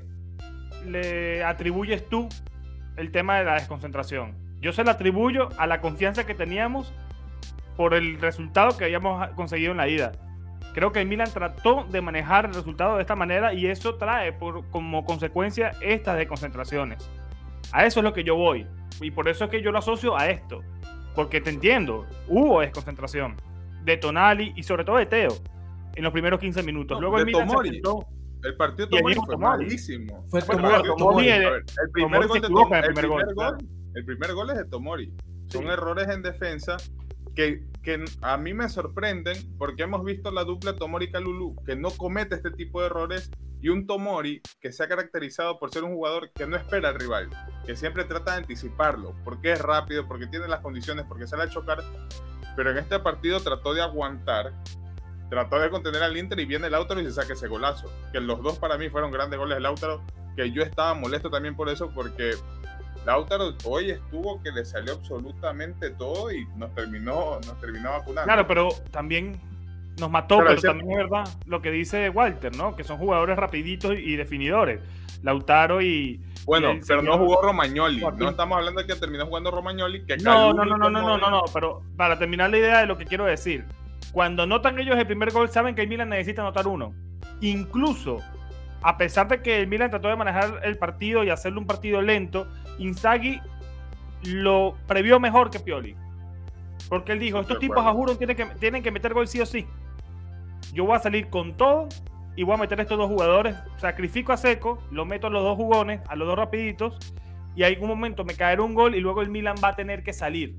le, 0.86 1.44
atribuyes 1.44 2.08
tú 2.08 2.28
el 2.96 3.10
tema 3.10 3.38
de 3.38 3.44
la 3.44 3.54
desconcentración? 3.54 4.36
Yo 4.60 4.72
se 4.72 4.84
lo 4.84 4.90
atribuyo 4.90 5.48
a 5.58 5.66
la 5.66 5.80
confianza 5.80 6.26
que 6.26 6.34
teníamos 6.34 6.92
por 7.76 7.94
el 7.94 8.20
resultado 8.20 8.76
que 8.76 8.84
habíamos 8.84 9.28
conseguido 9.30 9.72
en 9.72 9.78
la 9.78 9.88
ida. 9.88 10.12
Creo 10.74 10.92
que 10.92 11.04
Milan 11.04 11.30
trató 11.32 11.84
de 11.84 12.00
manejar 12.00 12.46
el 12.46 12.54
resultado 12.54 12.96
de 12.96 13.02
esta 13.02 13.14
manera 13.14 13.54
y 13.54 13.66
eso 13.66 13.94
trae 13.94 14.36
como 14.70 15.04
consecuencia 15.04 15.72
estas 15.80 16.16
desconcentraciones. 16.16 17.08
A 17.74 17.84
eso 17.84 17.98
es 17.98 18.04
lo 18.04 18.12
que 18.12 18.22
yo 18.22 18.36
voy. 18.36 18.66
Y 19.00 19.10
por 19.10 19.28
eso 19.28 19.44
es 19.44 19.50
que 19.50 19.60
yo 19.60 19.72
lo 19.72 19.78
asocio 19.78 20.16
a 20.16 20.30
esto. 20.30 20.62
Porque 21.16 21.40
te 21.40 21.50
entiendo, 21.50 22.06
hubo 22.28 22.60
desconcentración 22.60 23.36
de 23.84 23.96
Tonali 23.96 24.52
y 24.54 24.62
sobre 24.62 24.84
todo 24.84 24.96
de 24.96 25.06
Teo 25.06 25.32
en 25.96 26.04
los 26.04 26.12
primeros 26.12 26.38
15 26.38 26.62
minutos. 26.62 27.00
Luego 27.00 27.18
el 27.18 27.26
Milan 27.26 27.48
se 27.50 27.82
el 28.44 28.56
partido 28.56 28.86
de 28.86 28.98
Tomori 28.98 29.14
fue 29.26 29.36
malísimo. 29.36 30.24
Fue 30.28 30.40
Tomori. 30.42 31.28
El, 31.30 31.62
primer, 31.92 32.28
gol, 32.28 32.36
el, 32.36 32.94
primer 32.94 33.08
gol, 33.08 33.56
el 33.94 34.04
primer 34.04 34.34
gol 34.34 34.50
es 34.50 34.58
de 34.58 34.64
Tomori. 34.66 35.12
Son 35.48 35.66
errores 35.66 36.08
en 36.08 36.22
defensa 36.22 36.76
que, 37.34 37.64
que, 37.82 38.04
a 38.22 38.36
mí 38.36 38.54
me 38.54 38.68
sorprenden 38.68 39.36
porque 39.58 39.82
hemos 39.82 40.04
visto 40.04 40.30
la 40.30 40.44
dupla 40.44 40.76
Tomori-Kalulu 40.76 41.56
que 41.64 41.74
no 41.74 41.90
comete 41.90 42.36
este 42.36 42.52
tipo 42.52 42.80
de 42.80 42.86
errores 42.86 43.30
y 43.64 43.70
un 43.70 43.86
Tomori 43.86 44.42
que 44.60 44.72
se 44.72 44.84
ha 44.84 44.88
caracterizado 44.88 45.58
por 45.58 45.72
ser 45.72 45.84
un 45.84 45.94
jugador 45.94 46.30
que 46.32 46.46
no 46.46 46.54
espera 46.54 46.90
al 46.90 46.96
rival, 46.96 47.30
que 47.64 47.74
siempre 47.74 48.04
trata 48.04 48.32
de 48.32 48.38
anticiparlo, 48.40 49.14
porque 49.24 49.52
es 49.52 49.58
rápido, 49.58 50.06
porque 50.06 50.26
tiene 50.26 50.46
las 50.48 50.60
condiciones, 50.60 51.06
porque 51.08 51.26
sale 51.26 51.44
a 51.44 51.48
chocar, 51.48 51.82
pero 52.56 52.72
en 52.72 52.76
este 52.76 52.98
partido 52.98 53.40
trató 53.40 53.72
de 53.72 53.80
aguantar, 53.80 54.52
trató 55.30 55.58
de 55.58 55.70
contener 55.70 56.02
al 56.02 56.14
Inter 56.14 56.40
y 56.40 56.44
viene 56.44 56.66
el 56.66 56.72
Lautaro 56.72 57.00
y 57.00 57.06
se 57.06 57.12
saca 57.12 57.32
ese 57.32 57.48
golazo, 57.48 57.90
que 58.12 58.20
los 58.20 58.42
dos 58.42 58.58
para 58.58 58.76
mí 58.76 58.90
fueron 58.90 59.10
grandes 59.10 59.38
goles 59.38 59.56
del 59.56 59.62
Lautaro, 59.62 60.02
que 60.36 60.52
yo 60.52 60.62
estaba 60.62 60.92
molesto 60.92 61.30
también 61.30 61.56
por 61.56 61.70
eso, 61.70 61.90
porque 61.94 62.32
Lautaro 63.06 63.54
hoy 63.64 63.92
estuvo 63.92 64.42
que 64.42 64.52
le 64.52 64.66
salió 64.66 64.92
absolutamente 64.92 65.88
todo 65.88 66.30
y 66.30 66.46
nos 66.56 66.74
terminó, 66.74 67.40
nos 67.46 67.58
terminó 67.62 67.92
vacunando. 67.92 68.24
Claro, 68.24 68.46
pero 68.46 68.68
también 68.90 69.40
nos 69.98 70.10
mató, 70.10 70.38
pero, 70.38 70.60
también 70.60 70.90
es 70.90 70.96
verdad 70.96 71.28
lo 71.46 71.62
que 71.62 71.70
dice 71.70 72.08
Walter, 72.08 72.56
¿no? 72.56 72.74
Que 72.74 72.84
son 72.84 72.98
jugadores 72.98 73.36
rapiditos 73.36 73.94
y 73.96 74.16
definidores. 74.16 74.80
Lautaro 75.22 75.80
y. 75.80 76.20
Bueno, 76.44 76.74
pero 76.86 77.00
no 77.00 77.16
jugó 77.16 77.40
Romagnoli. 77.42 78.00
No 78.16 78.30
estamos 78.30 78.58
hablando 78.58 78.82
de 78.82 78.86
que 78.86 78.94
terminó 78.96 79.26
jugando 79.26 79.50
Romagnoli. 79.50 80.04
Que 80.04 80.16
no, 80.18 80.52
no, 80.52 80.64
no, 80.64 80.76
no, 80.76 80.90
no, 80.90 81.02
no, 81.02 81.18
no, 81.18 81.30
no, 81.30 81.44
pero 81.52 81.82
para 81.96 82.18
terminar 82.18 82.50
la 82.50 82.58
idea 82.58 82.80
de 82.80 82.86
lo 82.86 82.98
que 82.98 83.06
quiero 83.06 83.24
decir. 83.24 83.64
Cuando 84.12 84.46
notan 84.46 84.78
ellos 84.78 84.96
el 84.96 85.06
primer 85.06 85.32
gol, 85.32 85.48
saben 85.48 85.74
que 85.74 85.82
el 85.82 85.88
Milan 85.88 86.10
necesita 86.10 86.42
anotar 86.42 86.68
uno. 86.68 86.94
Incluso, 87.40 88.18
a 88.82 88.96
pesar 88.96 89.26
de 89.26 89.42
que 89.42 89.60
el 89.60 89.66
Milan 89.66 89.90
trató 89.90 90.08
de 90.08 90.14
manejar 90.14 90.60
el 90.62 90.78
partido 90.78 91.24
y 91.24 91.30
hacerle 91.30 91.58
un 91.58 91.66
partido 91.66 92.00
lento, 92.00 92.46
Inzaghi 92.78 93.40
lo 94.24 94.76
previó 94.86 95.18
mejor 95.18 95.50
que 95.50 95.58
Pioli. 95.58 95.96
Porque 96.88 97.12
él 97.12 97.18
dijo, 97.18 97.40
estos 97.40 97.58
tipos 97.58 97.84
a 97.84 97.92
juro 97.92 98.16
tienen 98.16 98.36
que, 98.36 98.44
tienen 98.60 98.82
que 98.82 98.92
meter 98.92 99.14
gol 99.14 99.26
sí 99.26 99.40
o 99.40 99.46
sí 99.46 99.66
yo 100.72 100.84
voy 100.84 100.96
a 100.96 101.00
salir 101.00 101.28
con 101.28 101.56
todo 101.56 101.88
y 102.36 102.42
voy 102.42 102.54
a 102.54 102.58
meter 102.58 102.80
estos 102.80 102.98
dos 102.98 103.08
jugadores, 103.08 103.56
sacrifico 103.76 104.32
a 104.32 104.36
Seco, 104.36 104.78
lo 104.90 105.04
meto 105.04 105.28
a 105.28 105.30
los 105.30 105.42
dos 105.42 105.56
jugones, 105.56 106.00
a 106.08 106.16
los 106.16 106.26
dos 106.26 106.36
rapiditos, 106.36 106.98
y 107.54 107.62
en 107.62 107.72
algún 107.72 107.88
momento 107.88 108.24
me 108.24 108.34
caerá 108.34 108.62
un 108.62 108.74
gol 108.74 108.94
y 108.94 109.00
luego 109.00 109.22
el 109.22 109.30
Milan 109.30 109.56
va 109.62 109.68
a 109.68 109.76
tener 109.76 110.02
que 110.02 110.12
salir. 110.12 110.56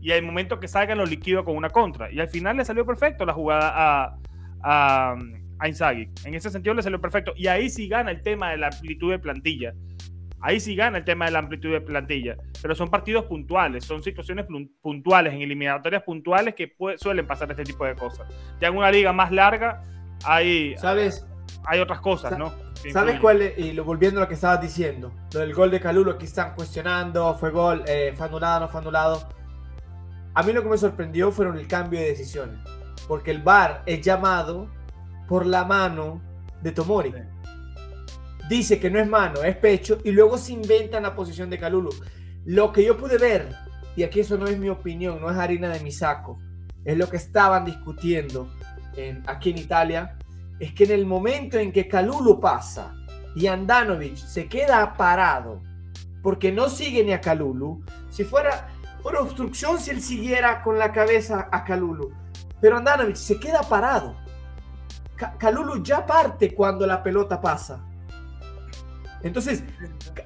Y 0.00 0.12
al 0.12 0.22
momento 0.22 0.60
que 0.60 0.68
salga 0.68 0.94
lo 0.94 1.04
liquido 1.04 1.44
con 1.44 1.56
una 1.56 1.70
contra. 1.70 2.10
Y 2.10 2.20
al 2.20 2.28
final 2.28 2.56
le 2.56 2.64
salió 2.64 2.86
perfecto 2.86 3.26
la 3.26 3.34
jugada 3.34 3.72
a, 3.74 4.16
a, 4.62 5.16
a 5.58 5.68
Inzaghi. 5.68 6.08
En 6.24 6.34
ese 6.34 6.50
sentido 6.50 6.74
le 6.74 6.82
salió 6.82 7.00
perfecto. 7.00 7.34
Y 7.36 7.48
ahí 7.48 7.68
sí 7.68 7.88
gana 7.88 8.10
el 8.10 8.22
tema 8.22 8.50
de 8.50 8.58
la 8.58 8.68
amplitud 8.68 9.10
de 9.10 9.18
plantilla. 9.18 9.74
Ahí 10.40 10.60
sí 10.60 10.76
gana 10.76 10.98
el 10.98 11.04
tema 11.04 11.24
de 11.24 11.32
la 11.32 11.40
amplitud 11.40 11.72
de 11.72 11.80
plantilla, 11.80 12.36
pero 12.62 12.74
son 12.74 12.88
partidos 12.88 13.24
puntuales, 13.24 13.84
son 13.84 14.02
situaciones 14.02 14.46
puntuales, 14.80 15.34
en 15.34 15.42
eliminatorias 15.42 16.02
puntuales 16.04 16.54
que 16.54 16.74
suelen 16.96 17.26
pasar 17.26 17.50
este 17.50 17.64
tipo 17.64 17.84
de 17.84 17.96
cosas. 17.96 18.28
Ya 18.60 18.68
en 18.68 18.76
una 18.76 18.90
liga 18.90 19.12
más 19.12 19.32
larga 19.32 19.82
hay, 20.24 20.76
¿Sabes? 20.76 21.26
hay 21.64 21.80
otras 21.80 22.00
cosas, 22.00 22.38
¿no? 22.38 22.52
¿Sabes 22.92 23.18
cuál 23.18 23.42
es? 23.42 23.58
Y 23.58 23.72
lo, 23.72 23.84
volviendo 23.84 24.20
a 24.20 24.24
lo 24.24 24.28
que 24.28 24.34
estabas 24.34 24.60
diciendo, 24.60 25.12
lo 25.34 25.40
del 25.40 25.52
gol 25.52 25.72
de 25.72 25.80
Calulo, 25.80 26.12
aquí 26.12 26.26
están 26.26 26.54
cuestionando, 26.54 27.34
fue 27.34 27.50
gol, 27.50 27.82
eh, 27.88 28.12
fue 28.16 28.26
anulado, 28.26 28.60
no 28.60 28.68
fue 28.68 28.80
anulado. 28.80 29.28
A 30.34 30.42
mí 30.44 30.52
lo 30.52 30.62
que 30.62 30.68
me 30.68 30.78
sorprendió 30.78 31.32
fueron 31.32 31.58
el 31.58 31.66
cambio 31.66 31.98
de 31.98 32.06
decisiones, 32.06 32.60
porque 33.08 33.32
el 33.32 33.42
VAR 33.42 33.82
es 33.86 34.00
llamado 34.00 34.70
por 35.26 35.46
la 35.46 35.64
mano 35.64 36.22
de 36.62 36.70
Tomori. 36.70 37.12
Dice 38.48 38.80
que 38.80 38.90
no 38.90 38.98
es 38.98 39.06
mano, 39.06 39.42
es 39.42 39.56
pecho, 39.56 39.98
y 40.04 40.10
luego 40.10 40.38
se 40.38 40.52
inventa 40.52 41.00
la 41.00 41.14
posición 41.14 41.50
de 41.50 41.58
Calulu. 41.58 41.90
Lo 42.46 42.72
que 42.72 42.82
yo 42.82 42.96
pude 42.96 43.18
ver, 43.18 43.54
y 43.94 44.02
aquí 44.04 44.20
eso 44.20 44.38
no 44.38 44.46
es 44.46 44.58
mi 44.58 44.70
opinión, 44.70 45.20
no 45.20 45.30
es 45.30 45.36
harina 45.36 45.68
de 45.68 45.80
mi 45.80 45.92
saco, 45.92 46.38
es 46.84 46.96
lo 46.96 47.10
que 47.10 47.18
estaban 47.18 47.66
discutiendo 47.66 48.48
en, 48.96 49.22
aquí 49.26 49.50
en 49.50 49.58
Italia, 49.58 50.16
es 50.58 50.72
que 50.72 50.84
en 50.84 50.92
el 50.92 51.04
momento 51.04 51.58
en 51.58 51.72
que 51.72 51.86
Calulu 51.86 52.40
pasa 52.40 52.94
y 53.36 53.46
Andanovic 53.46 54.16
se 54.16 54.48
queda 54.48 54.94
parado 54.96 55.60
porque 56.22 56.50
no 56.50 56.68
sigue 56.68 57.04
ni 57.04 57.12
a 57.12 57.20
Calulu, 57.20 57.84
si 58.08 58.24
fuera, 58.24 58.68
fuera 59.02 59.20
obstrucción 59.20 59.78
si 59.78 59.90
él 59.90 60.00
siguiera 60.00 60.62
con 60.62 60.78
la 60.78 60.90
cabeza 60.90 61.48
a 61.52 61.64
Calulu, 61.64 62.12
pero 62.60 62.78
Andanovic 62.78 63.16
se 63.16 63.38
queda 63.38 63.60
parado. 63.60 64.16
Calulu 65.38 65.82
ya 65.82 66.06
parte 66.06 66.54
cuando 66.54 66.86
la 66.86 67.02
pelota 67.02 67.40
pasa. 67.40 67.84
Entonces, 69.22 69.64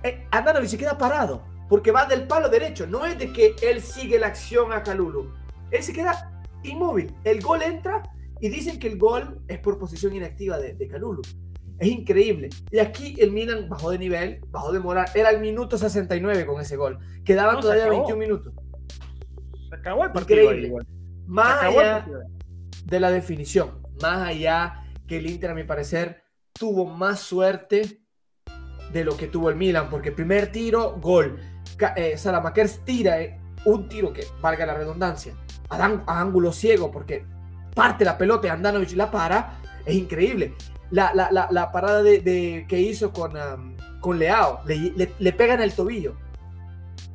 eh, 0.03 0.27
Andanovic 0.31 0.69
se 0.69 0.79
queda 0.79 0.99
parado 0.99 1.45
porque 1.69 1.91
va 1.91 2.07
del 2.07 2.27
palo 2.27 2.49
derecho. 2.49 2.87
No 2.87 3.07
es 3.07 3.19
de 3.19 3.33
que 3.33 3.55
él 3.63 3.81
sigue 3.81 4.19
la 4.19 4.29
acción 4.29 4.73
a 4.73 4.83
Calulu. 4.83 5.33
Él 5.71 5.83
se 5.83 5.93
queda 5.93 6.43
inmóvil. 6.63 7.15
El 7.25 7.41
gol 7.41 7.63
entra 7.63 8.03
y 8.41 8.49
dicen 8.49 8.79
que 8.79 8.89
el 8.89 8.99
gol 8.99 9.41
es 9.49 9.59
por 9.59 9.79
posición 9.79 10.15
inactiva 10.15 10.59
de, 10.59 10.75
de 10.75 10.89
Calulu. 10.89 11.23
Es 11.79 11.89
increíble. 11.89 12.51
Y 12.71 12.79
aquí 12.79 13.17
el 13.19 13.33
Milan 13.33 13.69
bajó 13.69 13.91
de 13.91 13.99
nivel, 13.99 14.41
bajó 14.51 14.73
de 14.73 14.81
moral. 14.81 15.07
Era 15.15 15.31
el 15.31 15.41
minuto 15.41 15.79
69 15.79 16.47
con 16.47 16.61
ese 16.61 16.77
gol. 16.77 16.99
Quedaban 17.25 17.61
todavía 17.61 17.89
21 17.89 18.17
minutos. 18.17 18.53
Se 19.69 19.75
acabó 19.75 20.05
el 20.05 20.13
partido. 20.13 20.43
Increíble. 20.43 20.85
Más 21.27 21.63
allá 21.63 22.07
de 22.85 23.01
la 23.01 23.11
definición, 23.11 23.83
más 24.01 24.29
allá 24.29 24.85
que 25.07 25.17
el 25.17 25.31
Inter, 25.31 25.51
a 25.51 25.55
mi 25.55 25.65
parecer, 25.65 26.23
tuvo 26.53 26.85
más 26.85 27.21
suerte 27.21 28.02
de 28.93 29.05
lo 29.05 29.17
que 29.17 29.29
tuvo 29.29 29.51
el 29.51 29.57
Milan, 29.57 29.89
porque 29.91 30.13
primer 30.13 30.53
tiro, 30.53 30.99
gol. 31.01 31.39
Eh, 31.97 32.17
Salamakers 32.17 32.85
tira 32.85 33.21
eh, 33.21 33.39
un 33.65 33.89
tiro 33.89 34.13
que 34.13 34.27
valga 34.41 34.67
la 34.67 34.75
redundancia 34.75 35.35
a, 35.69 36.21
ángulo 36.21 36.53
ciego 36.53 36.91
porque 36.91 37.25
parte 37.75 38.05
la 38.05 38.19
pelota 38.19 38.47
y 38.47 38.51
Andanovic 38.51 38.93
la 38.93 39.11
para, 39.11 39.59
es 39.85 39.95
increíble. 39.95 40.55
La, 40.91 41.13
la, 41.15 41.49
la, 41.51 41.73
parada 41.73 42.03
de, 42.03 42.67
que 42.69 42.81
hizo 42.81 43.13
con, 43.13 43.33
con 44.01 44.19
Leao, 44.19 44.61
le, 44.67 45.11
le, 45.19 45.33
pega 45.33 45.55
el 45.55 45.73
tobillo. 45.73 46.17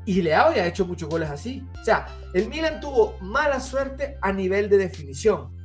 Y 0.05 0.23
Leao 0.23 0.51
ya 0.53 0.63
ha 0.63 0.67
hecho 0.67 0.87
muchos 0.87 1.07
goles 1.07 1.29
así. 1.29 1.63
O 1.79 1.83
sea, 1.83 2.07
el 2.33 2.49
Milan 2.49 2.79
tuvo 2.79 3.17
mala 3.21 3.59
suerte 3.59 4.17
a 4.21 4.33
nivel 4.33 4.67
de 4.67 4.77
definición. 4.77 5.55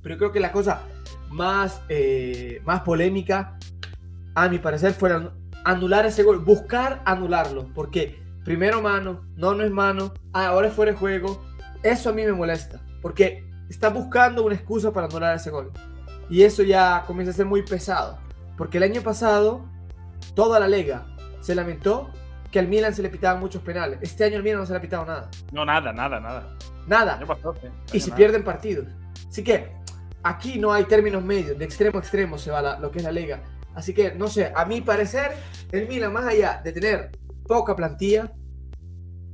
Pero 0.00 0.16
creo 0.16 0.30
que 0.30 0.38
la 0.38 0.52
cosa 0.52 0.82
más, 1.28 1.80
eh, 1.88 2.62
más 2.64 2.82
polémica, 2.82 3.58
a 4.34 4.48
mi 4.48 4.58
parecer, 4.58 4.92
fue 4.92 5.30
anular 5.64 6.06
ese 6.06 6.22
gol. 6.22 6.38
Buscar 6.38 7.02
anularlo. 7.04 7.68
Porque 7.74 8.22
primero 8.44 8.82
mano, 8.82 9.24
no, 9.36 9.54
no 9.54 9.62
es 9.62 9.70
mano, 9.70 10.12
ahora 10.32 10.68
es 10.68 10.74
fuera 10.74 10.92
de 10.92 10.98
juego 10.98 11.40
eso 11.84 12.08
a 12.08 12.12
mí 12.14 12.24
me 12.24 12.32
molesta, 12.32 12.80
porque 13.02 13.44
está 13.68 13.90
buscando 13.90 14.42
una 14.42 14.54
excusa 14.54 14.90
para 14.90 15.06
anular 15.06 15.36
ese 15.36 15.50
gol. 15.50 15.70
Y 16.30 16.42
eso 16.42 16.62
ya 16.62 17.04
comienza 17.06 17.30
a 17.30 17.34
ser 17.34 17.44
muy 17.44 17.62
pesado, 17.62 18.18
porque 18.56 18.78
el 18.78 18.84
año 18.84 19.02
pasado 19.02 19.66
toda 20.34 20.58
la 20.58 20.66
liga 20.66 21.06
se 21.40 21.54
lamentó 21.54 22.10
que 22.50 22.58
al 22.58 22.68
Milan 22.68 22.94
se 22.94 23.02
le 23.02 23.10
pitaban 23.10 23.38
muchos 23.38 23.60
penales. 23.60 23.98
Este 24.00 24.24
año 24.24 24.36
al 24.36 24.42
Milan 24.42 24.60
no 24.60 24.66
se 24.66 24.72
le 24.72 24.78
ha 24.78 24.80
pitado 24.80 25.04
nada. 25.04 25.30
No, 25.52 25.66
nada, 25.66 25.92
nada, 25.92 26.18
nada. 26.18 26.56
Nada. 26.86 27.20
y 27.92 28.00
se 28.00 28.10
pierden 28.12 28.42
partidos. 28.42 28.86
Así 29.28 29.44
que 29.44 29.72
aquí 30.22 30.58
no 30.58 30.72
hay 30.72 30.84
términos 30.84 31.22
medios, 31.22 31.58
de 31.58 31.66
extremo 31.66 31.98
a 31.98 32.00
extremo 32.00 32.38
se 32.38 32.50
va 32.50 32.78
lo 32.78 32.90
que 32.90 32.98
es 32.98 33.04
la 33.04 33.12
liga. 33.12 33.42
Así 33.74 33.92
que, 33.92 34.14
no 34.14 34.28
sé, 34.28 34.52
a 34.54 34.64
mi 34.64 34.80
parecer, 34.80 35.32
el 35.72 35.88
Milan, 35.88 36.12
más 36.12 36.26
allá 36.26 36.60
de 36.62 36.72
tener 36.72 37.10
poca 37.46 37.74
plantilla, 37.74 38.32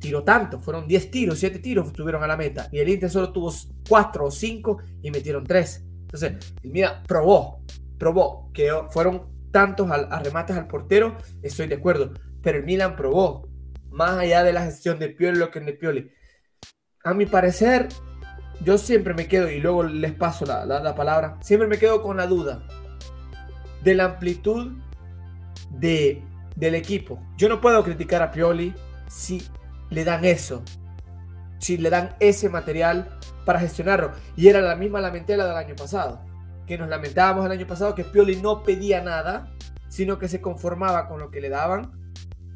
tiró 0.01 0.25
tanto, 0.25 0.59
fueron 0.61 0.89
10 0.89 1.11
tiros, 1.11 1.39
7 1.39 1.59
tiros 1.59 1.93
tuvieron 1.93 2.23
a 2.23 2.27
la 2.27 2.37
meta 2.37 2.69
y 2.73 2.79
el 2.79 2.89
Inter 2.89 3.11
solo 3.11 3.33
tuvo 3.33 3.53
4 3.89 4.25
o 4.25 4.31
5 4.31 4.79
y 5.03 5.11
metieron 5.11 5.45
3. 5.45 5.85
Entonces, 6.01 6.33
el 6.63 6.71
Milan 6.71 7.03
probó, 7.07 7.63
probó 7.99 8.51
que 8.53 8.71
fueron 8.91 9.29
tantos 9.53 9.91
al, 9.91 10.09
a 10.11 10.19
remates 10.21 10.57
al 10.57 10.67
portero, 10.67 11.19
estoy 11.43 11.67
de 11.67 11.77
acuerdo, 11.77 12.13
pero 12.43 12.59
el 12.59 12.65
Milan 12.65 12.97
probó, 12.97 13.49
más 13.91 14.17
allá 14.19 14.43
de 14.43 14.53
la 14.53 14.65
gestión 14.65 14.99
de 14.99 15.11
Pioli, 15.11 15.39
lo 15.39 15.51
que 15.51 15.59
es 15.59 15.67
de 15.67 15.73
Pioli. 15.75 16.11
A 17.05 17.13
mi 17.13 17.27
parecer, 17.27 17.89
yo 18.65 18.79
siempre 18.79 19.15
me 19.15 19.29
quedo, 19.29 19.51
y 19.51 19.61
luego 19.61 19.83
les 19.83 20.15
paso 20.15 20.47
la, 20.47 20.65
la 20.65 20.95
palabra, 20.95 21.39
siempre 21.43 21.69
me 21.69 21.79
quedo 21.79 22.03
con 22.03 22.17
la 22.17 22.27
duda 22.27 22.67
de 23.83 23.95
la 23.95 24.05
amplitud 24.05 24.73
de, 25.71 26.23
del 26.57 26.75
equipo. 26.75 27.21
Yo 27.37 27.49
no 27.49 27.61
puedo 27.61 27.83
criticar 27.83 28.23
a 28.23 28.31
Pioli 28.31 28.75
si 29.09 29.43
le 29.91 30.05
dan 30.05 30.25
eso. 30.25 30.63
Si 31.59 31.77
le 31.77 31.91
dan 31.91 32.15
ese 32.21 32.49
material 32.49 33.19
para 33.45 33.61
gestionarlo. 33.61 34.13
Y 34.37 34.49
era 34.49 34.61
la 34.61 34.77
misma 34.77 35.01
lamentela 35.01 35.47
del 35.47 35.57
año 35.57 35.77
pasado. 35.77 36.21
Que 36.67 36.79
nos 36.79 36.89
lamentábamos 36.89 37.45
el 37.47 37.53
año 37.53 37.67
pasado 37.67 37.95
que 37.95 38.05
Pioli 38.05 38.37
no 38.37 38.63
pedía 38.63 39.03
nada, 39.03 39.53
sino 39.89 40.19
que 40.19 40.29
se 40.29 40.41
conformaba 40.41 41.09
con 41.09 41.19
lo 41.19 41.31
que 41.31 41.41
le 41.41 41.49
daban. 41.49 41.93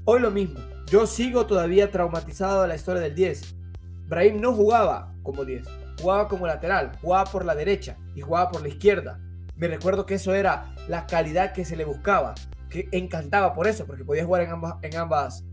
Hoy 0.04 0.20
lo 0.20 0.30
mismo. 0.30 0.60
Yo 0.86 1.06
sigo 1.06 1.46
todavía 1.46 1.90
traumatizado 1.90 2.62
de 2.62 2.68
la 2.68 2.76
historia 2.76 3.02
del 3.02 3.14
10. 3.14 3.56
Brahim 4.06 4.40
no 4.40 4.52
jugaba 4.52 5.14
como 5.22 5.44
10, 5.44 5.66
jugaba 6.00 6.28
como 6.28 6.46
lateral, 6.46 6.92
jugaba 7.00 7.24
por 7.24 7.44
la 7.44 7.54
derecha 7.54 7.96
y 8.14 8.20
jugaba 8.20 8.50
por 8.50 8.62
la 8.62 8.68
izquierda. 8.68 9.18
Me 9.56 9.68
recuerdo 9.68 10.06
que 10.06 10.14
eso 10.14 10.34
era 10.34 10.74
la 10.88 11.06
calidad 11.06 11.52
que 11.52 11.64
se 11.64 11.76
le 11.76 11.84
buscaba, 11.84 12.34
que 12.68 12.88
encantaba 12.92 13.54
por 13.54 13.66
eso, 13.66 13.86
porque 13.86 14.04
podía 14.04 14.24
jugar 14.24 14.42
en 14.42 14.50
ambas, 14.50 14.76
ambas 14.96 15.44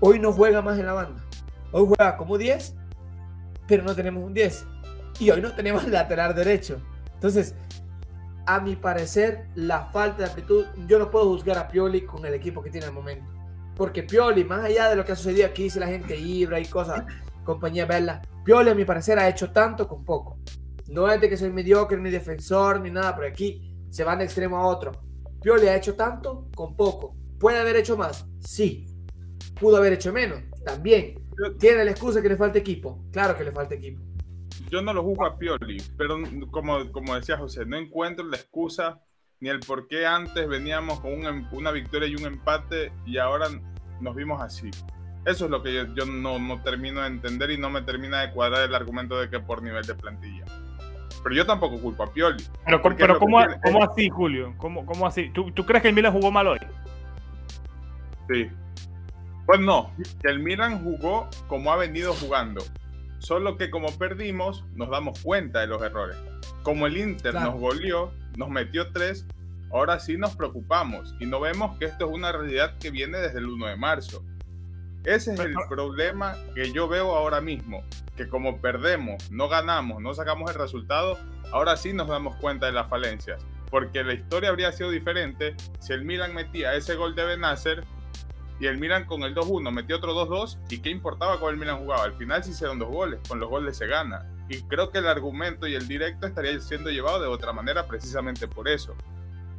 Hoy 0.00 0.18
no 0.20 0.32
juega 0.32 0.62
más 0.62 0.78
en 0.78 0.86
la 0.86 0.92
banda. 0.92 1.22
Hoy 1.72 1.86
juega 1.88 2.16
como 2.16 2.38
10, 2.38 2.74
pero 3.66 3.82
no 3.82 3.94
tenemos 3.94 4.22
un 4.24 4.32
10. 4.32 4.64
Y 5.18 5.30
hoy 5.30 5.40
no 5.40 5.52
tenemos 5.54 5.86
lateral 5.88 6.34
derecho. 6.34 6.80
Entonces, 7.14 7.54
a 8.46 8.60
mi 8.60 8.76
parecer, 8.76 9.46
la 9.54 9.86
falta 9.86 10.22
de 10.22 10.30
aptitud, 10.30 10.66
yo 10.86 10.98
no 10.98 11.10
puedo 11.10 11.26
juzgar 11.26 11.58
a 11.58 11.68
Pioli 11.68 12.02
con 12.02 12.24
el 12.24 12.34
equipo 12.34 12.62
que 12.62 12.70
tiene 12.70 12.86
al 12.86 12.92
momento. 12.92 13.30
Porque 13.74 14.02
Pioli, 14.02 14.44
más 14.44 14.64
allá 14.64 14.88
de 14.88 14.96
lo 14.96 15.04
que 15.04 15.12
ha 15.12 15.16
sucedido 15.16 15.46
aquí, 15.46 15.64
dice 15.64 15.80
la 15.80 15.86
gente 15.86 16.16
Ibra 16.16 16.58
y 16.58 16.66
cosas, 16.66 17.04
compañía 17.44 17.86
Bella, 17.86 18.22
Pioli 18.44 18.70
a 18.70 18.74
mi 18.74 18.84
parecer 18.84 19.18
ha 19.18 19.28
hecho 19.28 19.50
tanto 19.50 19.86
con 19.86 20.04
poco. 20.04 20.38
No 20.88 21.10
es 21.10 21.20
de 21.20 21.28
que 21.28 21.36
soy 21.36 21.50
mediocre, 21.50 21.98
ni 21.98 22.10
defensor, 22.10 22.80
ni 22.80 22.90
nada, 22.90 23.14
pero 23.14 23.28
aquí 23.28 23.74
se 23.90 24.04
van 24.04 24.18
de 24.18 24.24
extremo 24.24 24.56
a 24.56 24.66
otro. 24.66 24.92
Pioli 25.40 25.68
ha 25.68 25.76
hecho 25.76 25.94
tanto 25.94 26.48
con 26.54 26.76
poco. 26.76 27.14
¿Puede 27.38 27.58
haber 27.58 27.76
hecho 27.76 27.96
más? 27.96 28.26
Sí, 28.40 28.86
pudo 29.60 29.76
haber 29.76 29.92
hecho 29.92 30.12
menos, 30.12 30.42
también. 30.64 31.24
Tiene 31.58 31.84
la 31.84 31.92
excusa 31.92 32.20
que 32.20 32.28
le 32.28 32.36
falta 32.36 32.58
equipo, 32.58 33.04
claro 33.12 33.36
que 33.36 33.44
le 33.44 33.52
falta 33.52 33.74
equipo. 33.74 34.02
Yo 34.70 34.82
no 34.82 34.92
lo 34.92 35.02
juzgo 35.02 35.24
a 35.24 35.38
Pioli, 35.38 35.80
pero 35.96 36.18
como, 36.50 36.90
como 36.90 37.14
decía 37.14 37.38
José, 37.38 37.64
no 37.64 37.76
encuentro 37.76 38.24
la 38.26 38.36
excusa 38.36 39.00
ni 39.40 39.48
el 39.48 39.60
por 39.60 39.86
qué 39.86 40.06
antes 40.06 40.48
veníamos 40.48 41.00
con 41.00 41.24
em, 41.24 41.46
una 41.52 41.70
victoria 41.70 42.08
y 42.08 42.16
un 42.16 42.26
empate 42.26 42.92
y 43.06 43.18
ahora 43.18 43.46
nos 44.00 44.16
vimos 44.16 44.42
así. 44.42 44.70
Eso 45.24 45.44
es 45.44 45.50
lo 45.50 45.62
que 45.62 45.74
yo, 45.74 46.06
no, 46.06 46.38
no, 46.38 46.62
termino 46.62 47.02
de 47.02 47.08
entender 47.08 47.50
y 47.50 47.58
no 47.58 47.70
me 47.70 47.82
termina 47.82 48.22
de 48.22 48.32
cuadrar 48.32 48.68
el 48.68 48.74
argumento 48.74 49.18
de 49.20 49.28
que 49.28 49.40
por 49.40 49.62
nivel 49.62 49.84
de 49.84 49.94
plantilla. 49.94 50.44
Pero 51.22 51.34
yo 51.34 51.46
tampoco 51.46 51.80
culpo 51.80 52.04
a 52.04 52.12
Pioli. 52.12 52.44
Pero, 52.64 52.82
pero 52.82 53.18
¿cómo, 53.18 53.38
¿cómo, 53.62 53.84
así, 53.84 54.08
Julio? 54.08 54.54
¿Cómo, 54.56 54.86
cómo 54.86 55.06
así? 55.06 55.30
¿Tú, 55.30 55.50
¿Tú, 55.52 55.64
crees 55.64 55.82
que 55.82 55.88
el 55.88 55.94
Milan 55.94 56.12
jugó 56.12 56.30
mal 56.30 56.46
hoy? 56.46 56.58
Sí. 58.28 58.48
Pues 59.46 59.60
no, 59.60 59.90
que 60.22 60.28
el 60.28 60.40
Milan 60.40 60.82
jugó 60.82 61.28
como 61.46 61.72
ha 61.72 61.76
venido 61.76 62.12
jugando. 62.14 62.62
Solo 63.18 63.56
que 63.56 63.70
como 63.70 63.88
perdimos, 63.98 64.64
nos 64.74 64.90
damos 64.90 65.20
cuenta 65.20 65.60
de 65.60 65.66
los 65.66 65.82
errores. 65.82 66.16
Como 66.62 66.86
el 66.86 66.96
Inter 66.96 67.34
nos 67.34 67.58
goleó, 67.58 68.12
nos 68.36 68.48
metió 68.50 68.92
tres, 68.92 69.26
ahora 69.72 69.98
sí 69.98 70.16
nos 70.16 70.36
preocupamos 70.36 71.14
y 71.18 71.26
no 71.26 71.40
vemos 71.40 71.78
que 71.78 71.86
esto 71.86 72.06
es 72.06 72.12
una 72.12 72.30
realidad 72.32 72.76
que 72.78 72.90
viene 72.90 73.18
desde 73.18 73.38
el 73.38 73.46
1 73.46 73.66
de 73.66 73.76
marzo. 73.76 74.24
Ese 75.04 75.34
es 75.34 75.40
el 75.40 75.54
problema 75.68 76.36
que 76.54 76.72
yo 76.72 76.88
veo 76.88 77.16
ahora 77.16 77.40
mismo, 77.40 77.82
que 78.16 78.28
como 78.28 78.60
perdemos, 78.60 79.30
no 79.30 79.48
ganamos, 79.48 80.02
no 80.02 80.12
sacamos 80.12 80.50
el 80.50 80.58
resultado, 80.58 81.18
ahora 81.52 81.76
sí 81.76 81.92
nos 81.92 82.08
damos 82.08 82.36
cuenta 82.36 82.66
de 82.66 82.72
las 82.72 82.88
falencias. 82.88 83.44
Porque 83.70 84.02
la 84.02 84.14
historia 84.14 84.50
habría 84.50 84.72
sido 84.72 84.90
diferente 84.90 85.54
si 85.78 85.92
el 85.92 86.04
Milan 86.04 86.34
metía 86.34 86.74
ese 86.74 86.94
gol 86.94 87.14
de 87.14 87.24
Benacer 87.24 87.84
y 88.60 88.66
el 88.66 88.78
Milan 88.78 89.04
con 89.04 89.22
el 89.22 89.34
2-1 89.34 89.70
metió 89.70 89.96
otro 89.96 90.14
2-2 90.14 90.58
y 90.70 90.78
qué 90.80 90.90
importaba 90.90 91.38
con 91.38 91.52
el 91.52 91.60
Milan 91.60 91.78
jugaba. 91.78 92.04
Al 92.04 92.14
final 92.14 92.42
sí 92.42 92.50
hicieron 92.50 92.78
dos 92.78 92.88
goles, 92.88 93.20
con 93.28 93.38
los 93.38 93.48
goles 93.48 93.76
se 93.76 93.86
gana. 93.86 94.26
Y 94.48 94.62
creo 94.62 94.90
que 94.90 94.98
el 94.98 95.06
argumento 95.06 95.66
y 95.66 95.74
el 95.74 95.86
directo 95.86 96.26
estaría 96.26 96.58
siendo 96.60 96.90
llevado 96.90 97.20
de 97.20 97.28
otra 97.28 97.52
manera 97.52 97.86
precisamente 97.86 98.48
por 98.48 98.68
eso. 98.68 98.96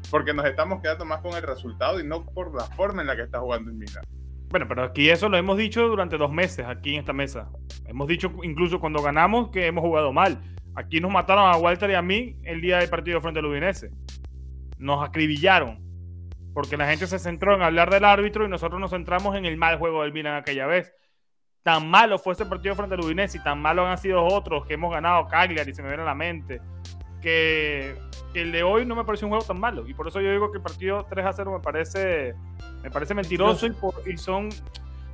Porque 0.09 0.33
nos 0.33 0.45
estamos 0.45 0.81
quedando 0.81 1.05
más 1.05 1.21
con 1.21 1.33
el 1.33 1.43
resultado 1.43 1.99
y 1.99 2.03
no 2.03 2.25
por 2.25 2.53
la 2.53 2.65
forma 2.65 3.01
en 3.01 3.07
la 3.07 3.15
que 3.15 3.21
está 3.23 3.39
jugando 3.39 3.69
el 3.69 3.77
Milan. 3.77 4.03
Bueno, 4.49 4.67
pero 4.67 4.83
aquí 4.83 5.09
eso 5.09 5.29
lo 5.29 5.37
hemos 5.37 5.57
dicho 5.57 5.87
durante 5.87 6.17
dos 6.17 6.31
meses, 6.31 6.65
aquí 6.65 6.95
en 6.95 7.01
esta 7.01 7.13
mesa. 7.13 7.49
Hemos 7.85 8.07
dicho 8.07 8.31
incluso 8.41 8.79
cuando 8.79 9.01
ganamos 9.01 9.49
que 9.49 9.67
hemos 9.67 9.83
jugado 9.83 10.11
mal. 10.11 10.41
Aquí 10.75 10.99
nos 10.99 11.11
mataron 11.11 11.45
a 11.45 11.57
Walter 11.57 11.91
y 11.91 11.93
a 11.93 12.01
mí 12.01 12.35
el 12.43 12.59
día 12.59 12.77
del 12.77 12.89
partido 12.89 13.21
frente 13.21 13.39
al 13.39 13.45
Udinese. 13.45 13.91
Nos 14.79 15.07
acribillaron. 15.07 15.87
Porque 16.53 16.77
la 16.77 16.89
gente 16.89 17.05
se 17.05 17.19
centró 17.19 17.53
en 17.53 17.61
hablar 17.61 17.91
del 17.91 18.03
árbitro 18.05 18.43
y 18.43 18.49
nosotros 18.49 18.81
nos 18.81 18.89
centramos 18.89 19.35
en 19.35 19.45
el 19.45 19.55
mal 19.55 19.77
juego 19.77 20.01
del 20.01 20.13
Milan 20.13 20.35
aquella 20.35 20.65
vez. 20.65 20.93
Tan 21.61 21.87
malo 21.87 22.17
fue 22.17 22.33
ese 22.33 22.45
partido 22.45 22.75
frente 22.75 22.95
al 22.95 23.01
Udinese 23.01 23.37
y 23.37 23.43
tan 23.43 23.61
malos 23.61 23.85
han 23.85 23.99
sido 23.99 24.25
otros 24.25 24.65
que 24.65 24.73
hemos 24.73 24.91
ganado, 24.91 25.27
Cagliari, 25.27 25.75
se 25.75 25.83
me 25.83 25.89
viene 25.89 26.03
a 26.03 26.07
la 26.07 26.15
mente, 26.15 26.59
que, 27.21 27.95
el 28.33 28.51
de 28.51 28.61
hoy 28.61 28.85
no 28.85 28.95
me 28.95 29.03
pareció 29.03 29.27
un 29.27 29.31
juego 29.31 29.45
tan 29.45 29.59
malo. 29.59 29.87
Y 29.87 29.93
por 29.93 30.07
eso 30.07 30.21
yo 30.21 30.31
digo 30.31 30.51
que 30.51 30.57
el 30.57 30.63
partido 30.63 31.05
3 31.09 31.25
a 31.25 31.33
0 31.33 31.51
me 31.51 31.59
parece, 31.59 32.35
me 32.83 32.91
parece 32.91 33.13
mentiroso 33.13 33.67
y, 34.05 34.17
son 34.17 34.49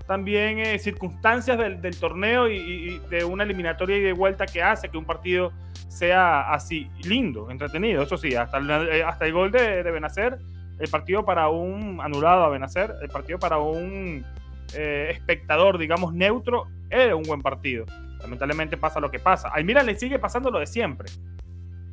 también 0.06 0.60
eh, 0.60 0.78
circunstancias 0.80 1.58
del, 1.58 2.00
torneo 2.00 2.50
y, 2.50 3.00
de 3.10 3.24
una 3.24 3.44
eliminatoria 3.44 3.98
y 3.98 4.02
de 4.02 4.13
vuelta 4.13 4.46
que 4.46 4.62
hace 4.62 4.89
que 4.89 4.98
un 4.98 5.06
partido 5.06 5.52
sea 5.88 6.52
así 6.54 6.89
lindo, 7.04 7.50
entretenido. 7.50 8.04
Eso 8.04 8.18
sí, 8.18 8.36
hasta 8.36 8.58
el, 8.58 8.70
eh, 8.70 9.04
hasta 9.04 9.26
el 9.26 9.34
gol 9.34 9.52
de, 9.52 9.82
de 9.82 9.91
Benacer, 9.91 10.38
el 10.78 10.89
partido 10.89 11.24
para 11.24 11.48
un 11.50 12.02
anulado 12.02 12.44
a 12.44 12.50
Benacer, 12.50 12.94
el 13.02 13.10
partido 13.10 13.39
para 13.39 13.60
un 13.60 14.26
eh, 14.74 15.10
espectador, 15.12 15.78
digamos, 15.78 16.13
neutro, 16.13 16.68
era 16.89 17.15
un 17.15 17.24
buen 17.24 17.41
partido. 17.41 17.86
Lamentablemente 18.20 18.78
pasa 18.78 19.00
lo 19.00 19.12
que 19.12 19.20
pasa. 19.20 19.50
Al 19.50 19.63
Milan 19.63 19.86
le 19.86 19.96
sigue 19.96 20.20
pasando 20.20 20.50
lo 20.50 20.60
de 20.60 20.68
siempre. 20.68 21.10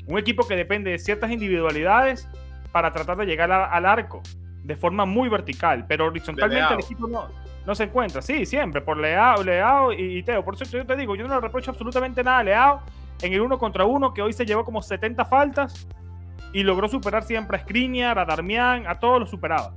Un 0.07 0.19
equipo 0.19 0.47
que 0.47 0.57
depende 0.57 0.91
de 0.91 0.99
ciertas 0.99 1.31
individualidades 1.31 2.29
para 2.73 2.93
tratar 2.93 3.17
de 3.17 3.27
llegar 3.27 3.53
al 3.53 3.87
arco 3.87 4.23
de 4.65 4.77
forma 4.77 5.05
muy 5.05 5.29
vertical, 5.29 5.85
pero 5.87 6.07
horizontalmente 6.07 6.75
el 6.75 6.81
equipo 6.81 7.07
no, 7.09 7.29
no 7.67 7.75
se 7.75 7.85
encuentra. 7.85 8.23
Sí, 8.23 8.47
siempre, 8.47 8.81
por 8.81 8.97
Leao, 8.97 9.43
Leao 9.43 9.93
y, 9.93 10.23
Teo. 10.23 10.45
Por 10.45 10.55
eso 10.55 10.65
yo 10.65 10.87
te 10.87 10.97
digo, 10.97 11.17
yo 11.17 11.27
no 11.27 11.35
le 11.35 11.41
reprocho 11.41 11.71
absolutamente 11.71 12.23
nada 12.23 12.39
a 12.39 12.45
Leao 12.45 12.83
en 13.21 13.33
el 13.33 13.41
uno 13.41 13.59
contra 13.59 13.85
uno, 13.85 14.13
que 14.13 14.23
hoy 14.23 14.33
se 14.33 14.45
llevó 14.45 14.65
como 14.65 14.83
70 14.83 15.25
faltas 15.25 15.87
y 16.53 16.63
logró 16.63 16.89
superar 16.89 17.23
siempre 17.23 17.57
a 17.57 17.61
Skriniar, 17.61 18.19
a 18.19 18.25
Darmian, 18.25 18.87
a 18.87 18.99
todos 18.99 19.21
los 19.21 19.31
superaba. 19.31 19.75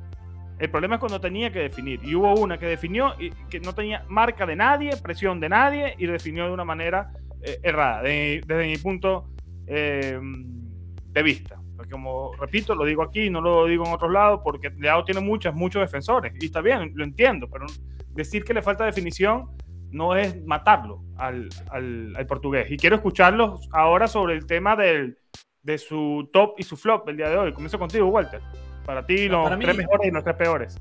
El 0.58 0.70
problema 0.70 0.96
es 0.96 1.00
cuando 1.00 1.20
tenía 1.20 1.52
que 1.52 1.60
definir. 1.60 2.00
Y 2.04 2.16
hubo 2.16 2.34
una 2.36 2.58
que 2.58 2.66
definió 2.66 3.14
y 3.20 3.32
que 3.50 3.60
no 3.60 3.74
tenía 3.74 4.04
marca 4.08 4.46
de 4.46 4.56
nadie, 4.56 4.96
presión 4.98 5.40
de 5.40 5.50
nadie 5.50 5.96
y 5.98 6.06
definió 6.06 6.46
de 6.46 6.52
una 6.52 6.64
manera 6.64 7.12
eh, 7.42 7.60
errada, 7.62 8.02
desde 8.02 8.68
mi 8.68 8.78
punto 8.78 9.28
eh, 9.67 10.19
de 10.19 11.23
vista. 11.23 11.60
Porque 11.75 11.91
como 11.91 12.34
repito, 12.36 12.75
lo 12.75 12.86
digo 12.86 13.04
aquí, 13.04 13.30
no 13.30 13.41
lo 13.41 13.65
digo 13.65 13.86
en 13.86 13.93
otros 13.93 14.12
lados, 14.12 14.41
porque 14.43 14.69
Leao 14.69 15.04
tiene 15.04 15.21
muchas, 15.21 15.54
muchos 15.54 15.82
defensores. 15.82 16.34
Y 16.39 16.45
está 16.45 16.62
bien, 16.62 16.91
lo 16.95 17.04
entiendo, 17.04 17.49
pero 17.49 17.65
decir 18.12 18.43
que 18.43 18.54
le 18.54 18.62
falta 18.62 18.86
definición 18.86 19.49
no 19.91 20.15
es 20.15 20.43
matarlo 20.45 21.04
al, 21.17 21.49
al, 21.69 22.25
portugués. 22.28 22.69
Y 22.69 22.78
quiero 22.78 22.95
escucharlos 22.97 23.67
ahora 23.71 24.08
sobre 24.08 24.34
el 24.34 24.45
tema 24.45 24.75
del, 24.75 25.17
de 25.63 25.78
su 25.78 26.30
top 26.32 26.56
y 26.58 26.63
su 26.63 26.78
flop 26.78 27.08
el 27.10 27.17
día 27.17 27.30
de 27.30 27.38
hoy. 27.38 27.54
Comienzo 27.54 27.80
contigo, 27.80 28.08
Walter. 28.08 28.41
Para 28.86 29.06
ti, 29.06 29.28
los 29.28 29.49
tres 29.60 29.78
mejores 29.78 30.08
y 30.08 30.12
los 30.12 30.23
tres 30.23 30.36
peores. 30.36 30.78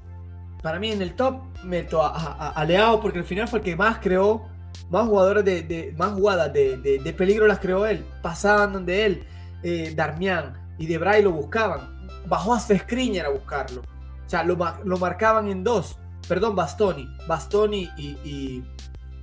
Para 0.62 0.78
mí, 0.78 0.92
en 0.92 1.02
el 1.02 1.14
top, 1.14 1.42
meto 1.64 2.00
a, 2.02 2.64
Leao 2.66 3.00
porque 3.00 3.18
al 3.18 3.24
final 3.24 3.48
fue 3.48 3.58
el 3.60 3.64
que 3.64 3.76
más 3.76 3.98
creó, 3.98 4.46
más 4.94 5.08
jugadores 5.08 5.44
de, 5.44 5.94
más 5.98 6.12
jugadas 6.12 6.52
de, 6.52 7.14
peligro 7.18 7.46
las 7.46 7.58
creó 7.58 7.84
él. 7.84 8.04
Pasaban 8.22 8.72
donde 8.72 9.04
él, 9.04 9.24
eh, 9.62 9.92
Darmian 9.94 10.54
y 10.78 10.86
Debray 10.86 11.22
lo 11.22 11.32
buscaban. 11.32 12.08
Bajó 12.26 12.54
hasta 12.54 12.78
Skriniar 12.78 13.26
a 13.26 13.30
buscarlo. 13.30 13.82
O 13.82 14.28
sea, 14.28 14.44
lo, 14.44 14.56
marcaban 14.98 15.48
en 15.48 15.64
dos. 15.64 15.98
Perdón, 16.28 16.54
Bastoni. 16.54 17.08
Bastoni 17.26 17.90
y. 17.96 18.16
y, 18.24 18.64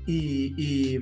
y, 0.05 0.99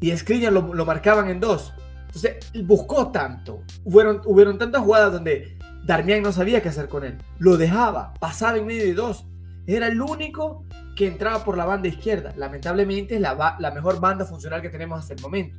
y, 0.00 0.16
Skriniar 0.16 0.52
lo, 0.52 0.74
lo, 0.74 0.84
marcaban 0.84 1.28
en 1.28 1.38
dos. 1.38 1.72
Entonces, 2.06 2.52
buscó 2.64 3.12
tanto. 3.12 3.62
Hubieron, 3.84 4.22
hubieron 4.24 4.58
tantas 4.58 4.82
jugadas 4.82 5.12
donde 5.12 5.56
Darmian 5.84 6.22
no 6.22 6.32
sabía 6.32 6.60
qué 6.62 6.70
hacer 6.70 6.88
con 6.88 7.04
él. 7.04 7.16
Lo 7.38 7.56
dejaba, 7.56 8.12
pasaba 8.14 8.58
en 8.58 8.66
medio 8.66 8.84
de 8.84 8.94
dos. 8.94 9.24
Era 9.68 9.86
el 9.86 10.00
único 10.00 10.64
que 10.96 11.06
entraba 11.06 11.44
por 11.44 11.56
la 11.56 11.64
banda 11.64 11.88
izquierda. 11.88 12.32
Lamentablemente 12.36 13.14
es 13.14 13.20
la, 13.20 13.56
la 13.58 13.70
mejor 13.70 14.00
banda 14.00 14.24
funcional 14.24 14.62
que 14.62 14.70
tenemos 14.70 14.98
hasta 14.98 15.14
el 15.14 15.20
momento. 15.20 15.56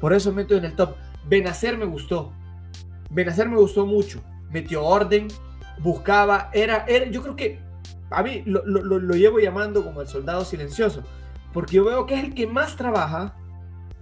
Por 0.00 0.12
eso 0.12 0.32
meto 0.32 0.54
en 0.54 0.64
el 0.64 0.76
top. 0.76 0.94
Benacer 1.26 1.76
me 1.76 1.86
gustó. 1.86 2.32
Benacer 3.10 3.48
me 3.48 3.56
gustó 3.56 3.86
mucho. 3.86 4.22
Metió 4.50 4.84
orden, 4.84 5.28
buscaba, 5.80 6.50
era, 6.52 6.84
era 6.86 7.10
yo 7.10 7.22
creo 7.22 7.36
que 7.36 7.60
a 8.10 8.22
mí 8.22 8.42
lo, 8.46 8.64
lo, 8.64 8.82
lo, 8.82 9.14
llevo 9.14 9.38
llamando 9.38 9.84
como 9.84 10.00
el 10.00 10.08
soldado 10.08 10.44
silencioso, 10.44 11.02
porque 11.52 11.76
yo 11.76 11.84
veo 11.84 12.06
que 12.06 12.14
es 12.14 12.24
el 12.24 12.34
que 12.34 12.46
más 12.46 12.76
trabaja 12.76 13.34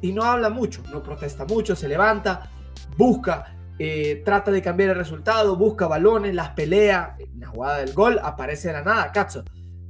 y 0.00 0.12
no 0.12 0.22
habla 0.22 0.48
mucho, 0.50 0.82
no 0.92 1.02
protesta 1.02 1.44
mucho, 1.44 1.74
se 1.74 1.88
levanta, 1.88 2.48
busca, 2.96 3.56
eh, 3.78 4.22
trata 4.24 4.50
de 4.50 4.62
cambiar 4.62 4.90
el 4.90 4.96
resultado, 4.96 5.56
busca 5.56 5.86
balones, 5.86 6.34
las 6.34 6.50
pelea. 6.50 7.16
En 7.18 7.40
la 7.40 7.48
jugada 7.48 7.78
del 7.78 7.92
gol 7.92 8.20
aparece 8.22 8.68
de 8.68 8.74
la 8.74 8.82
nada, 8.82 9.12
cazzo. 9.12 9.44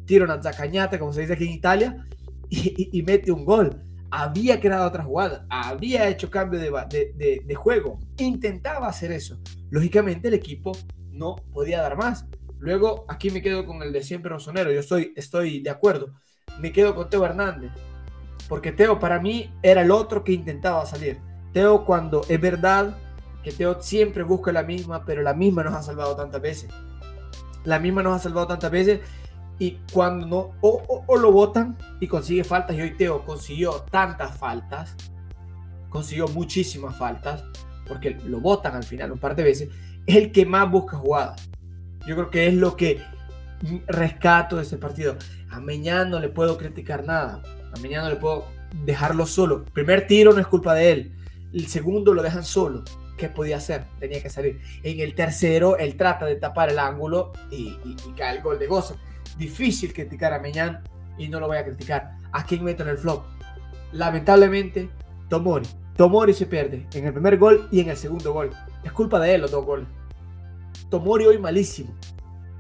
Tira 0.07 0.25
una 0.25 0.43
zacañata, 0.43 0.99
como 0.99 1.13
se 1.13 1.23
dice 1.23 1.35
aquí 1.35 1.45
en 1.45 1.53
Italia, 1.53 2.07
y, 2.49 3.03
mete 3.03 3.33
un 3.33 3.45
gol. 3.45 3.83
Había 4.11 4.61
creado 4.61 4.87
otra 4.87 5.03
jugada, 5.03 5.47
había 5.51 6.09
hecho 6.09 6.31
cambio 6.31 6.61
de, 6.61 7.43
de, 7.45 7.55
juego, 7.55 7.99
intentaba 8.19 8.87
hacer 8.87 9.11
eso. 9.11 9.39
Lógicamente 9.69 10.29
el 10.29 10.35
equipo 10.35 10.73
no 11.11 11.37
podía 11.53 11.83
dar 11.83 11.97
más. 11.97 12.25
Luego 12.59 13.05
aquí 13.09 13.31
me 13.31 13.43
quedo 13.43 13.67
con 13.67 13.83
el 13.83 13.93
de 13.93 14.03
siempre 14.03 14.31
Rosonero, 14.31 14.71
yo 14.71 14.81
estoy, 14.81 15.13
estoy 15.17 15.61
de 15.61 15.71
acuerdo. 15.71 16.15
Me 16.61 16.73
quedo 16.73 16.95
con 16.95 17.11
Teo 17.11 17.25
Hernández, 17.25 17.73
porque 18.49 18.73
Teo 18.73 18.99
para 18.99 19.21
mí 19.21 19.53
era 19.63 19.83
el 19.83 19.91
otro 19.91 20.23
que 20.23 20.33
intentaba 20.33 20.87
salir. 20.87 21.19
Teo 21.53 21.85
cuando 21.85 22.23
es 22.29 22.41
verdad 22.41 22.97
que 23.43 23.51
Teo 23.53 23.83
siempre 23.83 24.23
busca 24.23 24.53
la 24.53 24.63
misma, 24.63 25.05
pero 25.05 25.23
la 25.23 25.35
misma 25.35 25.65
nos 25.65 25.75
ha 25.75 25.83
salvado 25.83 26.17
tantas 26.17 26.41
veces. 26.41 26.71
La 27.65 27.81
misma 27.81 28.03
nos 28.03 28.17
ha 28.17 28.19
salvado 28.21 28.47
tantas 28.47 28.71
veces 28.71 29.01
y 29.59 29.79
cuando 29.93 30.27
no, 30.27 30.53
o, 30.61 31.17
lo 31.17 31.33
votan 31.33 31.77
y 32.01 32.07
consigue 32.07 32.45
faltas, 32.45 32.77
y 32.77 32.83
hoy 32.83 32.97
Teo 32.97 33.25
consiguió 33.25 33.85
tantas 33.91 34.37
faltas, 34.37 34.95
consiguió 35.89 36.29
muchísimas 36.29 36.97
faltas, 36.97 37.45
porque 37.87 38.11
lo 38.27 38.41
votan 38.41 38.75
al 38.75 38.85
final 38.85 39.13
un 39.13 39.19
par 39.19 39.35
de 39.37 39.45
veces, 39.45 39.69
es 40.07 40.17
el 40.17 40.33
que 40.33 40.45
más 40.45 40.71
busca 40.71 40.97
jugadas. 40.97 41.49
Yo 42.07 42.15
creo 42.15 42.31
que 42.31 42.47
es 42.49 42.55
lo 42.55 42.77
que 42.77 43.01
rescato 43.87 44.57
de 44.57 44.63
ese 44.63 44.77
partido. 44.77 45.17
A 45.51 45.61
Meñán 45.61 46.11
no 46.11 46.21
le 46.21 46.29
puedo 46.29 46.57
criticar 46.59 47.05
nada. 47.05 47.43
A 47.75 47.81
Meñán 47.81 48.05
no 48.05 48.11
le 48.11 48.17
puedo 48.17 48.47
dejarlo 48.85 49.27
solo. 49.27 49.65
primer 49.65 50.07
tiro 50.07 50.33
no 50.33 50.41
es 50.41 50.47
culpa 50.47 50.75
de 50.75 50.93
él. 50.93 51.17
El 51.53 51.67
segundo 51.67 52.15
lo 52.15 52.23
dejan 52.23 52.45
solo. 52.45 52.85
¿qué 53.17 53.29
podía 53.29 53.57
hacer? 53.57 53.85
Tenía 53.99 54.23
que 54.23 54.31
salir. 54.31 54.61
En 54.83 55.01
el 55.01 55.15
tercero, 55.15 55.77
él 55.79 55.97
trata 55.97 56.27
de 56.27 56.37
tapar 56.37 56.71
el 56.71 56.79
ángulo 56.79 57.33
y, 57.51 57.77
cae 58.17 58.37
el 58.37 58.43
gol 58.43 58.59
de 58.59 58.67
gozo. 58.67 58.97
Difícil 59.37 59.93
criticar 59.93 60.33
a 60.33 60.39
Meñán 60.39 60.83
y 61.19 61.29
no 61.29 61.41
lo 61.41 61.47
voy 61.47 61.59
a 61.59 61.65
criticar. 61.65 62.17
¿A 62.33 62.45
quién 62.45 62.65
meto 62.65 62.83
en 62.83 62.91
el 62.91 62.99
flop? 62.99 63.25
Lamentablemente, 63.93 64.91
Tomori. 65.29 65.67
Tomori 65.97 66.35
se 66.35 66.47
pierde 66.47 66.87
en 66.93 67.07
el 67.07 67.13
primer 67.13 67.39
gol 67.39 67.69
y 67.71 67.81
en 67.81 67.89
el 67.89 67.97
segundo 67.97 68.33
gol. 68.33 68.51
Es 68.85 68.93
culpa 68.93 69.19
de 69.19 69.35
él 69.35 69.41
los 69.43 69.51
dos 69.51 69.65
goles. 69.65 69.89
Tomori 70.91 71.27
hoy 71.27 71.39
malísimo. 71.39 71.95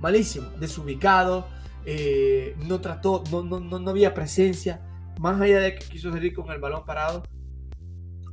Malísimo. 0.00 0.48
Desubicado. 0.58 1.46
Eh, 1.84 2.56
no 2.66 2.80
trató, 2.80 3.22
no, 3.30 3.42
no, 3.42 3.60
no, 3.60 3.90
había 3.90 4.14
presencia. 4.14 4.80
Más 5.20 5.40
allá 5.40 5.60
de 5.60 5.74
que 5.76 5.86
quiso 5.86 6.10
salir 6.10 6.34
con 6.34 6.50
el 6.50 6.60
balón 6.60 6.84
parado. 6.84 7.22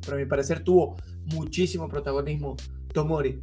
Pero 0.01 0.15
a 0.15 0.19
mi 0.19 0.25
parecer 0.25 0.63
tuvo 0.63 0.95
muchísimo 1.25 1.87
protagonismo 1.87 2.55
Tomori. 2.93 3.41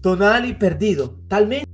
Tonali 0.00 0.54
perdido, 0.54 1.20
talmente 1.28 1.68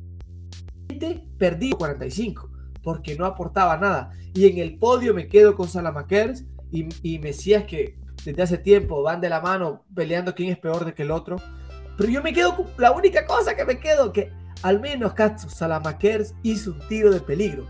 perdido 1.39 1.79
45, 1.79 2.51
porque 2.83 3.17
no 3.17 3.27
aportaba 3.27 3.77
nada. 3.77 4.11
Y 4.35 4.47
en 4.47 4.59
el 4.59 4.79
podio 4.79 5.15
me 5.15 5.29
quedo 5.29 5.55
con 5.57 5.69
Salamakers 5.69 6.45
y, 6.71 6.89
y 7.03 7.19
Mesías 7.19 7.65
que 7.65 7.99
desde 8.25 8.43
hace 8.43 8.59
tiempo 8.59 9.03
van 9.03 9.21
de 9.21 9.29
la 9.29 9.41
mano 9.41 9.85
peleando 9.95 10.35
quién 10.35 10.51
es 10.51 10.59
peor 10.59 10.85
de 10.85 10.95
que 10.95 11.03
el 11.03 11.11
otro. 11.11 11.37
Pero 11.97 12.11
yo 12.11 12.23
me 12.23 12.33
quedo 12.33 12.57
con 12.57 12.67
la 12.79 12.93
única 12.93 13.27
cosa 13.27 13.55
que 13.55 13.65
me 13.65 13.79
quedo, 13.79 14.13
que 14.13 14.33
al 14.63 14.81
menos 14.81 15.13
Katsu 15.13 15.49
Salamakers 15.49 16.35
hizo 16.43 16.73
un 16.73 16.81
tiro 16.89 17.13
de 17.13 17.21
peligro. 17.21 17.67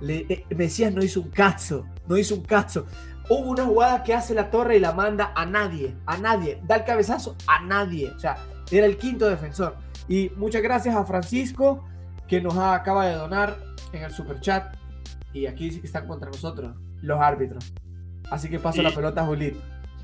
Le, 0.00 0.26
eh, 0.28 0.46
Mesías 0.54 0.92
no 0.92 1.02
hizo 1.02 1.20
un 1.20 1.30
cazo, 1.30 1.86
no 2.06 2.16
hizo 2.16 2.36
un 2.36 2.42
cazo. 2.42 2.86
Hubo 3.28 3.50
una 3.50 3.64
jugada 3.66 4.02
que 4.04 4.14
hace 4.14 4.32
la 4.32 4.50
torre 4.50 4.76
y 4.76 4.80
la 4.80 4.92
manda 4.92 5.32
a 5.34 5.44
nadie, 5.44 5.96
a 6.06 6.16
nadie. 6.16 6.62
Da 6.66 6.76
el 6.76 6.84
cabezazo 6.84 7.36
a 7.46 7.62
nadie. 7.62 8.10
O 8.10 8.18
sea, 8.18 8.36
era 8.70 8.86
el 8.86 8.96
quinto 8.96 9.28
defensor. 9.28 9.76
Y 10.08 10.30
muchas 10.36 10.62
gracias 10.62 10.94
a 10.94 11.04
Francisco 11.04 11.84
que 12.28 12.40
nos 12.40 12.56
acaba 12.56 13.06
de 13.06 13.14
donar 13.14 13.56
en 13.92 14.02
el 14.02 14.10
super 14.10 14.40
chat. 14.40 14.76
Y 15.32 15.46
aquí 15.46 15.70
sí 15.70 15.80
que 15.80 15.86
están 15.86 16.06
contra 16.06 16.28
nosotros, 16.28 16.76
los 17.02 17.20
árbitros. 17.20 17.72
Así 18.30 18.48
que 18.48 18.58
paso 18.58 18.82
la 18.82 18.90
pelota 18.90 19.22
a 19.22 19.26
Julito. 19.26 19.58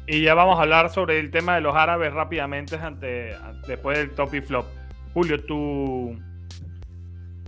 Y 0.06 0.22
ya 0.22 0.34
vamos 0.34 0.58
a 0.58 0.62
hablar 0.62 0.90
sobre 0.90 1.18
el 1.18 1.30
tema 1.30 1.54
de 1.54 1.60
los 1.60 1.74
árabes 1.74 2.12
rápidamente 2.12 2.76
ante, 2.76 3.36
después 3.66 3.98
del 3.98 4.10
top 4.10 4.34
y 4.34 4.40
flop. 4.40 4.66
Julio, 5.14 5.42
tu, 5.44 6.18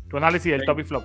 tu 0.08 0.16
análisis 0.16 0.52
del 0.52 0.64
top 0.64 0.80
y 0.80 0.84
flop. 0.84 1.04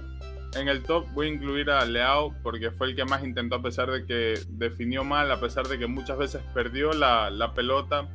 en 0.56 0.68
el 0.68 0.84
top 0.84 1.08
voy 1.14 1.28
a 1.28 1.30
incluir 1.32 1.70
a 1.70 1.86
Leao 1.86 2.34
porque 2.44 2.72
fue 2.72 2.88
el 2.88 2.96
que 2.96 3.06
más 3.06 3.24
intentó 3.24 3.56
a 3.56 3.62
pesar 3.62 3.90
de 3.90 4.06
que 4.06 4.40
definió 4.50 5.04
mal, 5.04 5.32
a 5.32 5.40
pesar 5.40 5.68
de 5.68 5.80
que 5.80 5.88
muchas 5.88 6.18
veces 6.18 6.42
perdió 6.54 6.94
la, 6.94 7.30
la 7.30 7.54
pelota 7.54 8.08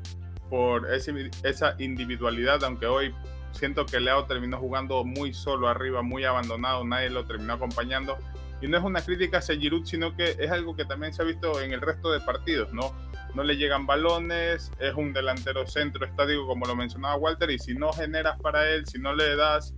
por 0.49 0.93
ese, 0.93 1.31
esa 1.43 1.75
individualidad, 1.79 2.63
aunque 2.65 2.87
hoy 2.87 3.15
siento 3.57 3.85
que 3.87 3.99
Leao 3.99 4.27
terminó 4.27 4.59
jugando 4.59 5.05
muy 5.05 5.35
solo 5.35 5.69
arriba, 5.69 6.03
muy 6.03 6.25
abandonado, 6.25 6.85
nadie 6.85 7.11
lo 7.11 7.25
terminó 7.25 7.55
acompañando. 7.55 8.17
Y 8.63 8.69
no 8.69 8.79
es 8.79 8.85
una 8.85 9.03
crítica 9.03 9.39
hacia 9.39 9.57
Giroud, 9.57 9.85
sino 9.85 10.17
que 10.17 10.37
es 10.39 10.51
algo 10.51 10.77
que 10.77 10.85
también 10.85 11.13
se 11.13 11.23
ha 11.23 11.25
visto 11.25 11.61
en 11.61 11.73
el 11.73 11.81
resto 11.81 12.11
de 12.11 12.21
partidos, 12.21 12.73
¿no? 12.73 12.95
No 13.35 13.43
le 13.43 13.57
llegan 13.57 13.85
balones, 13.85 14.71
es 14.79 14.95
un 14.95 15.13
delantero 15.13 15.67
centro 15.67 16.07
estático, 16.07 16.47
como 16.47 16.65
lo 16.65 16.75
mencionaba 16.75 17.17
Walter, 17.17 17.51
y 17.51 17.59
si 17.59 17.75
no 17.75 17.93
generas 17.93 18.41
para 18.41 18.71
él, 18.71 18.87
si 18.87 18.99
no 18.99 19.15
le 19.15 19.37
das 19.37 19.75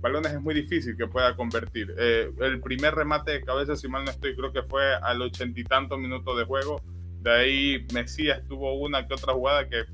balones, 0.00 0.32
es 0.32 0.40
muy 0.40 0.54
difícil 0.54 0.96
que 0.96 1.06
pueda 1.06 1.36
convertir. 1.36 1.94
Eh, 1.98 2.32
el 2.40 2.60
primer 2.60 2.94
remate 2.94 3.32
de 3.32 3.42
cabeza, 3.42 3.76
si 3.76 3.86
mal 3.86 4.04
no 4.04 4.10
estoy, 4.10 4.34
creo 4.34 4.50
que 4.50 4.62
fue 4.62 4.94
al 4.94 5.20
ochenta 5.20 5.60
y 5.60 5.64
tantos 5.64 5.98
minutos 5.98 6.38
de 6.38 6.44
juego. 6.44 6.80
De 7.20 7.30
ahí 7.30 7.86
Mesías 7.92 8.42
tuvo 8.48 8.74
una 8.80 9.06
que 9.06 9.14
otra 9.14 9.34
jugada 9.34 9.68
que 9.68 9.84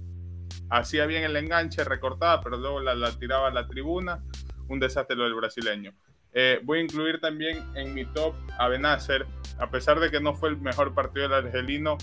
hacía 0.71 1.07
bien 1.07 1.25
el 1.25 1.37
enganche, 1.37 1.85
recortaba, 1.85 2.41
pero 2.41 2.57
luego 2.57 2.81
la, 2.81 3.11
tiraba 3.19 3.49
a 3.49 3.51
la 3.51 3.67
tribuna. 3.67 4.23
Un 4.69 4.81
desastre 4.81 5.17
lo 5.17 5.25
del 5.25 5.35
brasileño. 5.35 5.93
Eh, 6.33 6.61
voy 6.63 6.81
a 6.81 6.83
incluir 6.83 7.21
también 7.21 7.59
en 7.75 7.95
mi 7.95 8.05
top 8.05 8.35
a 8.59 8.69
Benacer, 8.69 9.27
a 9.59 9.71
pesar 9.71 9.99
de 9.99 10.11
que 10.11 10.21
no 10.21 10.35
fue 10.35 10.51
el 10.51 10.59
mejor 10.59 10.95
partido 10.95 11.29
del 11.29 11.47
argelino, 11.47 11.97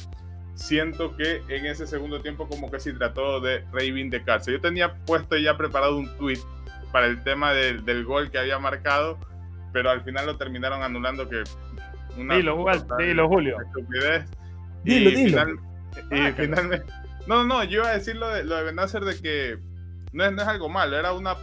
siento 0.56 1.16
que 1.16 1.44
en 1.48 1.66
ese 1.68 1.86
segundo 1.86 2.22
tiempo 2.22 2.50
como 2.50 2.72
que 2.72 2.80
sí 2.80 2.92
trató 2.94 3.40
de 3.40 3.64
reivindicarse. 3.72 4.52
Yo 4.52 4.60
tenía 4.60 4.96
puesto 5.06 5.38
ya 5.38 5.58
preparado 5.58 5.98
un 5.98 6.18
tweet 6.18 6.40
para 6.92 7.06
el 7.06 7.24
tema 7.24 7.54
del, 7.54 7.86
del 7.86 8.04
gol 8.04 8.32
que 8.32 8.40
había 8.40 8.58
marcado, 8.58 9.20
pero 9.72 9.92
al 9.92 10.02
final 10.04 10.26
lo 10.26 10.38
terminaron 10.38 10.82
anulando 10.82 11.30
que 11.30 11.44
una 12.18 12.36
dilo, 12.38 12.66
dilo, 12.98 13.28
Julio. 13.28 13.58
Estupidez. 13.62 14.26
Dilo, 14.84 15.10
y 15.10 15.16
dilo. 15.16 15.46
y 16.12 16.20
ah, 16.20 16.34
finalmente 16.36 17.05
no, 17.28 17.44
no, 17.44 17.64
yo 17.64 17.80
iba 17.82 17.90
a 17.90 17.98
decir 17.98 18.16
lo 18.16 18.30
de, 18.30 18.44
lo 18.44 18.56
de 18.56 18.64
Benacer 18.64 19.04
de 19.04 19.20
que 19.20 19.60
no 20.14 20.24
es, 20.24 20.32
no 20.32 20.42
es 20.42 20.48
algo 20.48 20.70
malo, 20.70 20.98
era 20.98 21.14
una, 21.14 21.36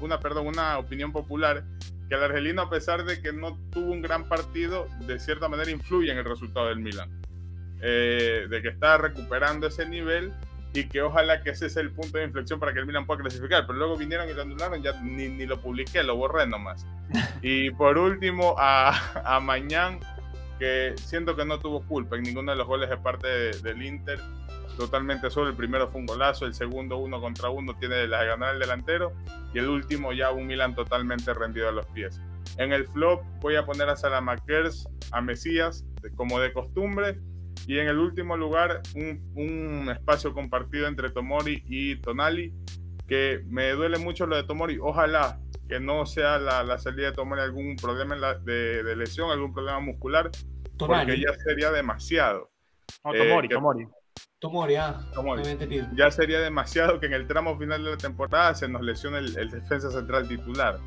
una, 0.00 0.20
perdón, 0.20 0.46
una 0.46 0.78
opinión 0.78 1.12
popular 1.12 1.64
que 2.08 2.14
el 2.14 2.22
argelino, 2.22 2.62
a 2.62 2.70
pesar 2.70 3.04
de 3.04 3.20
que 3.20 3.32
no 3.32 3.58
tuvo 3.70 3.92
un 3.92 4.02
gran 4.02 4.28
partido, 4.28 4.86
de 5.06 5.18
cierta 5.18 5.48
manera 5.48 5.70
influye 5.70 6.12
en 6.12 6.18
el 6.18 6.24
resultado 6.24 6.68
del 6.68 6.78
Milan. 6.78 7.10
Eh, 7.86 8.46
de 8.48 8.62
que 8.62 8.68
está 8.68 8.96
recuperando 8.96 9.66
ese 9.66 9.86
nivel 9.86 10.32
y 10.72 10.84
que 10.84 11.02
ojalá 11.02 11.42
que 11.42 11.50
ese 11.50 11.68
sea 11.68 11.82
el 11.82 11.90
punto 11.90 12.16
de 12.16 12.24
inflexión 12.24 12.58
para 12.58 12.72
que 12.72 12.78
el 12.78 12.86
Milan 12.86 13.06
pueda 13.06 13.20
clasificar. 13.20 13.66
Pero 13.66 13.78
luego 13.78 13.96
vinieron 13.96 14.28
y 14.28 14.32
lo 14.32 14.42
anularon, 14.42 14.82
ya 14.82 14.92
ni, 15.02 15.28
ni 15.28 15.44
lo 15.44 15.60
publiqué, 15.60 16.02
lo 16.02 16.16
borré 16.16 16.46
nomás. 16.46 16.86
Y 17.42 17.70
por 17.72 17.98
último, 17.98 18.54
a, 18.58 19.34
a 19.36 19.40
Mañán, 19.40 20.00
que 20.58 20.94
siento 20.96 21.36
que 21.36 21.44
no 21.44 21.58
tuvo 21.58 21.82
culpa 21.82 22.16
en 22.16 22.22
ninguno 22.22 22.52
de 22.52 22.58
los 22.58 22.66
goles 22.66 22.90
de 22.90 22.96
parte 22.96 23.28
del 23.28 23.82
Inter 23.82 24.20
totalmente 24.76 25.30
solo. 25.30 25.50
El 25.50 25.56
primero 25.56 25.88
fue 25.88 26.00
un 26.00 26.06
golazo, 26.06 26.46
el 26.46 26.54
segundo 26.54 26.98
uno 26.98 27.20
contra 27.20 27.50
uno 27.50 27.76
tiene 27.78 28.06
la 28.06 28.22
de 28.22 28.26
ganar 28.28 28.54
el 28.54 28.60
delantero 28.60 29.12
y 29.52 29.58
el 29.58 29.68
último 29.68 30.12
ya 30.12 30.32
un 30.32 30.46
Milan 30.46 30.74
totalmente 30.74 31.32
rendido 31.32 31.68
a 31.68 31.72
los 31.72 31.86
pies. 31.86 32.20
En 32.58 32.72
el 32.72 32.86
flop 32.86 33.22
voy 33.40 33.56
a 33.56 33.64
poner 33.64 33.88
a 33.88 33.96
Salamakers, 33.96 34.88
a 35.10 35.20
Mesías, 35.20 35.84
como 36.16 36.40
de 36.40 36.52
costumbre. 36.52 37.18
Y 37.66 37.78
en 37.78 37.88
el 37.88 37.98
último 37.98 38.36
lugar, 38.36 38.82
un, 38.94 39.88
espacio 39.90 40.34
compartido 40.34 40.86
entre 40.86 41.10
Tomori 41.10 41.62
y 41.66 41.96
Tonali, 41.96 42.52
que 43.06 43.42
me 43.46 43.70
duele 43.70 43.98
mucho 43.98 44.26
lo 44.26 44.36
de 44.36 44.44
Tomori. 44.44 44.78
Ojalá 44.80 45.40
que 45.68 45.80
no 45.80 46.06
sea 46.06 46.38
la, 46.38 46.78
salida 46.78 47.08
de 47.08 47.12
Tomori 47.12 47.40
algún 47.40 47.76
problema 47.76 48.16
de, 48.16 48.94
lesión, 48.96 49.30
algún 49.30 49.52
problema 49.52 49.80
muscular, 49.80 50.30
porque 50.78 51.20
ya 51.20 51.32
sería 51.44 51.70
demasiado. 51.70 52.50
No, 53.04 53.12
Tomori, 53.12 53.46
eh, 53.46 53.50
Tomori. 53.50 53.88
Tomori, 54.38 54.76
ah, 54.76 55.00
Ya 55.96 56.10
sería 56.10 56.40
demasiado 56.40 57.00
que 57.00 57.06
en 57.06 57.14
el 57.14 57.26
tramo 57.26 57.58
final 57.58 57.82
de 57.82 57.92
la 57.92 57.96
temporada 57.96 58.54
se 58.54 58.68
nos 58.68 58.82
lesione 58.82 59.18
el, 59.18 59.50
defensa 59.50 59.90
central 59.90 60.28
titular. 60.28 60.78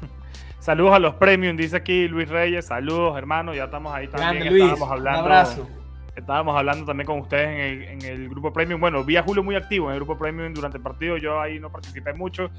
Saludos 0.60 0.94
a 0.94 0.98
los 0.98 1.14
premium, 1.16 1.56
dice 1.56 1.76
aquí 1.76 2.08
Luis 2.08 2.28
Reyes. 2.28 2.66
Saludos, 2.66 3.18
hermano. 3.18 3.54
Ya 3.54 3.64
estamos 3.64 3.94
ahí 3.94 4.08
también. 4.08 4.46
estábamos 4.46 4.90
hablando, 4.90 5.20
un 5.20 5.24
abrazo. 5.26 5.68
Estábamos 6.16 6.56
hablando 6.56 6.86
también 6.86 7.06
con 7.06 7.20
ustedes 7.20 7.90
en 7.90 8.02
el, 8.02 8.28
grupo 8.30 8.50
premium. 8.50 8.80
Bueno, 8.80 9.04
vi 9.04 9.16
a 9.16 9.22
Julio 9.22 9.42
muy 9.42 9.54
activo 9.54 9.88
en 9.88 9.92
el 9.92 9.98
grupo 9.98 10.18
premium 10.18 10.54
durante 10.54 10.78
el 10.78 10.82
partido. 10.82 11.18
Yo 11.18 11.38
ahí 11.38 11.60
no 11.60 11.70
participé 11.70 12.14
mucho. 12.14 12.50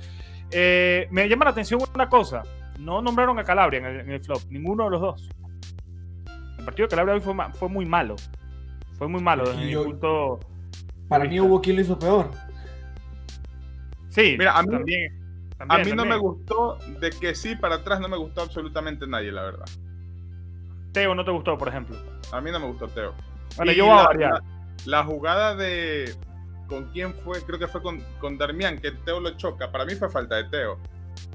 Eh, 0.51 1.07
me 1.09 1.27
llama 1.27 1.45
la 1.45 1.51
atención 1.51 1.81
una 1.93 2.07
cosa. 2.07 2.43
No 2.79 3.01
nombraron 3.01 3.39
a 3.39 3.43
Calabria 3.43 3.79
en 3.79 4.11
el, 4.11 4.19
flop. 4.21 4.43
Ninguno 4.49 4.85
de 4.85 4.89
los 4.91 5.01
dos. 5.01 5.29
El 6.59 6.65
partido 6.65 6.87
de 6.87 6.89
Calabria 6.91 7.15
hoy 7.15 7.21
fue, 7.21 7.33
fue 7.53 7.67
muy 7.67 7.85
malo. 7.85 8.15
Fue 8.97 9.07
muy 9.07 9.21
malo 9.21 9.43
desde 9.49 9.65
mi 9.65 9.75
punto. 9.75 10.39
Para 11.07 11.25
mí 11.25 11.39
hubo 11.39 11.59
quien 11.59 11.77
lo 11.77 11.81
hizo 11.81 11.97
peor. 11.97 12.29
Sí, 14.09 14.35
mira, 14.37 14.57
a 14.57 14.63
mí, 14.63 14.71
también, 14.71 15.19
a 15.59 15.77
mí 15.79 15.91
no 15.93 16.05
me 16.05 16.17
gustó 16.17 16.77
de 16.99 17.09
que 17.11 17.35
sí 17.35 17.55
para 17.55 17.75
atrás 17.75 17.99
no 17.99 18.07
me 18.07 18.17
gustó 18.17 18.41
absolutamente 18.41 19.07
nadie, 19.07 19.31
la 19.31 19.43
verdad. 19.43 19.65
Teo 20.91 21.13
no 21.13 21.23
te 21.23 21.31
gustó, 21.31 21.57
por 21.57 21.67
ejemplo. 21.67 21.95
A 22.31 22.41
mí 22.41 22.51
no 22.51 22.59
me 22.59 22.67
gustó 22.67 22.87
Teo. 22.87 23.13
Bueno, 23.57 23.71
yo 23.71 23.85
voy 23.85 23.99
a 23.99 24.03
variar. 24.03 24.41
La, 24.85 25.03
jugada 25.03 25.55
de 25.55 26.15
con 26.67 26.85
quién 26.91 27.13
fue, 27.13 27.41
creo 27.43 27.59
que 27.59 27.67
fue 27.67 27.81
con, 27.81 28.03
con 28.19 28.37
Darmian, 28.37 28.77
que 28.77 28.91
Teo 28.91 29.19
lo 29.19 29.31
choca. 29.37 29.71
Para 29.71 29.85
mí 29.85 29.95
fue 29.95 30.09
falta 30.09 30.35
de 30.35 30.45
Teo. 30.45 30.77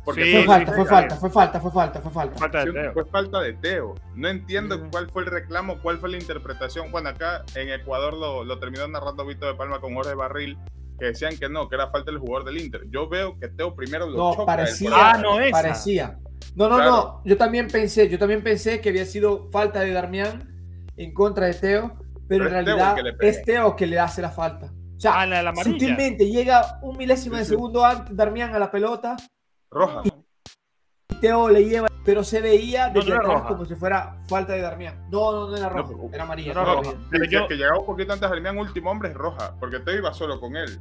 Porque 0.05 0.33
fue, 0.33 0.45
falta, 0.45 0.73
fue, 0.73 0.85
falta, 0.85 1.17
fue 1.17 1.31
falta, 1.31 1.61
fue 1.61 1.71
falta, 1.71 2.01
fue 2.01 2.11
falta, 2.11 2.93
Fue 2.93 3.05
falta 3.05 3.41
de 3.41 3.53
Teo. 3.55 3.95
No 4.15 4.29
entiendo 4.29 4.81
cuál 4.91 5.09
fue 5.11 5.23
el 5.23 5.31
reclamo, 5.31 5.79
cuál 5.79 5.99
fue 5.99 6.11
la 6.11 6.19
interpretación. 6.19 6.91
Bueno, 6.91 7.11
acá 7.11 7.45
en 7.55 7.69
Ecuador 7.71 8.15
lo, 8.15 8.45
lo 8.45 8.59
terminó 8.59 8.87
narrando 8.89 9.25
Vito 9.25 9.47
de 9.47 9.55
Palma 9.55 9.81
con 9.81 9.95
Jorge 9.95 10.15
Barril, 10.15 10.59
que 10.99 11.07
decían 11.07 11.37
que 11.37 11.49
no, 11.49 11.69
que 11.69 11.77
era 11.77 11.89
falta 11.91 12.11
del 12.11 12.21
jugador 12.21 12.45
del 12.45 12.59
Inter. 12.59 12.83
Yo 12.91 13.09
veo 13.09 13.39
que 13.39 13.49
Teo 13.49 13.75
primero 13.75 14.07
lo 14.07 14.17
no, 14.37 14.47
Parecía, 14.47 14.91
ah, 14.93 15.19
no 15.19 15.37
Parecía. 15.51 16.19
No, 16.55 16.69
no, 16.69 16.79
no. 16.79 17.23
Yo 17.25 17.37
también 17.37 17.69
pensé, 17.69 18.09
yo 18.09 18.19
también 18.19 18.43
pensé 18.43 18.81
que 18.81 18.89
había 18.89 19.07
sido 19.07 19.51
falta 19.51 19.81
de 19.81 19.93
Darmian 19.93 20.49
en 20.97 21.15
contra 21.15 21.47
de 21.47 21.55
Teo, 21.55 22.02
pero, 22.39 22.59
en 22.59 22.67
realidad 22.67 22.97
es 23.21 23.43
Teo 23.43 23.77
que 23.77 23.87
le 23.87 23.99
hace 23.99 24.23
la 24.23 24.31
falta. 24.31 24.67
O 24.97 25.01
sea, 25.03 25.23
ah, 25.23 25.55
sutilmente 25.63 26.31
llega 26.31 26.79
un 26.83 26.97
milésimo 26.97 27.37
de 27.37 27.45
segundo 27.45 27.85
antes 27.85 28.17
Darmian 28.17 28.55
a 28.55 28.59
la 28.59 28.71
pelota 28.71 29.17
Roja. 29.73 30.03
Y 30.05 31.15
Teo 31.17 31.49
le 31.49 31.65
lleva, 31.65 31.89
pero 32.05 32.23
se 32.23 32.41
veía 32.41 32.89
desde 32.89 33.15
atrás 33.15 33.43
como 33.43 33.65
si 33.65 33.75
fuera 33.75 34.17
falta 34.29 34.53
de 34.53 34.61
Darmian. 34.61 35.09
No, 35.11 35.33
no, 35.33 35.51
no 35.51 35.57
era 35.57 35.69
roja, 35.69 35.93
era 36.13 36.25
amarilla. 36.25 36.55
No, 36.55 36.65
roja. 36.65 36.93
que 37.11 37.57
llegaba 37.57 37.79
un 37.79 37.87
poquito 37.87 38.13
antes 38.13 38.29
Darmian, 38.29 38.59
último 38.59 38.91
hombre 38.91 39.11
es 39.11 39.15
roja, 39.15 39.55
porque 39.59 39.81
Teo 39.81 39.97
iba 39.97 40.13
solo 40.13 40.39
con 40.41 40.57
él. 40.57 40.79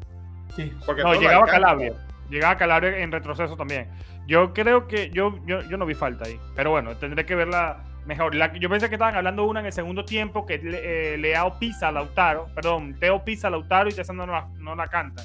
Sí. 0.56 0.72
no, 0.88 1.14
llegaba 1.16 1.46
Calabria. 1.48 1.94
Llegaba 2.30 2.58
Calabria 2.58 2.98
en 3.00 3.12
retroceso 3.12 3.56
también. 3.56 3.90
Yo 4.28 4.54
creo 4.54 4.88
que 4.88 5.10
yo, 5.10 5.38
yo, 5.46 5.62
yo 5.62 5.78
no 5.78 5.86
vi 5.86 5.96
falta 5.96 6.26
ahí. 6.26 6.40
Pero 6.56 6.72
bueno, 6.72 6.96
tendré 6.98 7.26
que 7.26 7.36
verla 7.36 7.84
mejor. 8.06 8.34
yo 8.60 8.70
pensé 8.70 8.90
que 8.90 8.96
estaban 8.96 9.16
hablando 9.16 9.46
una 9.46 9.60
en 9.60 9.68
el 9.68 9.74
segundo 9.74 10.06
tiempo 10.06 10.46
que 10.46 10.60
eh, 10.64 11.18
Leao 11.18 11.60
pisa 11.60 11.90
a 11.90 11.92
Lautaro. 11.92 12.48
Perdón, 12.56 12.96
Teo 13.00 13.24
pisa 13.24 13.48
a 13.48 13.52
Lautaro 13.52 13.90
y 13.90 13.94
Tessa 13.94 14.14
no 14.14 14.26
la, 14.26 14.48
no 14.58 14.76
la 14.76 14.88
canta. 14.88 15.24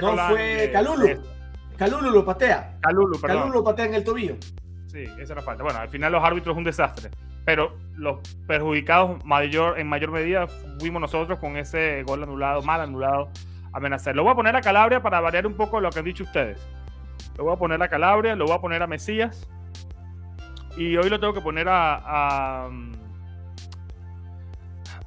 no 0.00 0.16
fue 0.28 0.70
Calulu. 0.72 1.22
Calulu 1.76 2.10
lo 2.10 2.24
patea. 2.24 2.78
Calulu, 2.80 3.20
perdón. 3.20 3.38
Calulu 3.38 3.54
lo 3.58 3.64
patea 3.64 3.86
en 3.86 3.94
el 3.94 4.04
tobillo. 4.04 4.36
Sí, 4.86 5.04
esa 5.18 5.32
era 5.32 5.42
falta. 5.42 5.64
Bueno, 5.64 5.80
al 5.80 5.88
final 5.88 6.12
los 6.12 6.22
árbitros 6.22 6.56
un 6.56 6.64
desastre. 6.64 7.10
Pero 7.44 7.76
los 7.94 8.20
perjudicados 8.46 9.22
mayor, 9.24 9.78
en 9.78 9.88
mayor 9.88 10.10
medida 10.10 10.46
fuimos 10.78 11.00
nosotros 11.00 11.38
con 11.38 11.56
ese 11.56 12.02
gol 12.04 12.22
anulado, 12.22 12.62
mal 12.62 12.80
anulado, 12.80 13.28
amenazar. 13.72 14.16
Lo 14.16 14.22
voy 14.22 14.32
a 14.32 14.34
poner 14.34 14.56
a 14.56 14.62
Calabria 14.62 15.02
para 15.02 15.20
variar 15.20 15.46
un 15.46 15.54
poco 15.54 15.80
lo 15.80 15.90
que 15.90 15.98
han 15.98 16.04
dicho 16.04 16.24
ustedes. 16.24 16.64
Lo 17.36 17.44
voy 17.44 17.54
a 17.54 17.56
poner 17.56 17.82
a 17.82 17.88
Calabria, 17.88 18.34
lo 18.36 18.46
voy 18.46 18.54
a 18.54 18.60
poner 18.60 18.82
a 18.82 18.86
Mesías. 18.86 19.48
Y 20.76 20.96
hoy 20.96 21.08
lo 21.08 21.20
tengo 21.20 21.32
que 21.32 21.40
poner 21.40 21.68
a, 21.68 22.68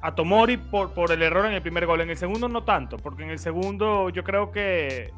a, 0.00 0.14
Tomori 0.14 0.56
por, 0.56 0.94
por 0.94 1.12
el 1.12 1.22
error 1.22 1.46
en 1.46 1.52
el 1.52 1.62
primer 1.62 1.86
gol. 1.86 2.00
En 2.00 2.10
el 2.10 2.16
segundo 2.16 2.48
no 2.48 2.64
tanto, 2.64 2.96
porque 2.96 3.24
en 3.24 3.30
el 3.30 3.38
segundo 3.38 4.08
yo 4.10 4.24
creo 4.24 4.50
que 4.50 5.12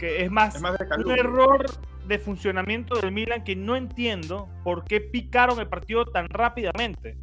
que 0.00 0.24
es 0.24 0.30
más, 0.30 0.60
un 1.04 1.10
error 1.12 1.66
de 2.06 2.18
funcionamiento 2.18 2.98
del 2.98 3.12
Milan 3.12 3.44
que 3.44 3.54
no 3.54 3.76
entiendo 3.76 4.48
por 4.64 4.84
qué 4.84 5.00
picaron 5.00 5.60
el 5.60 5.68
partido 5.68 6.06
tan 6.06 6.28
rápidamente. 6.30 7.18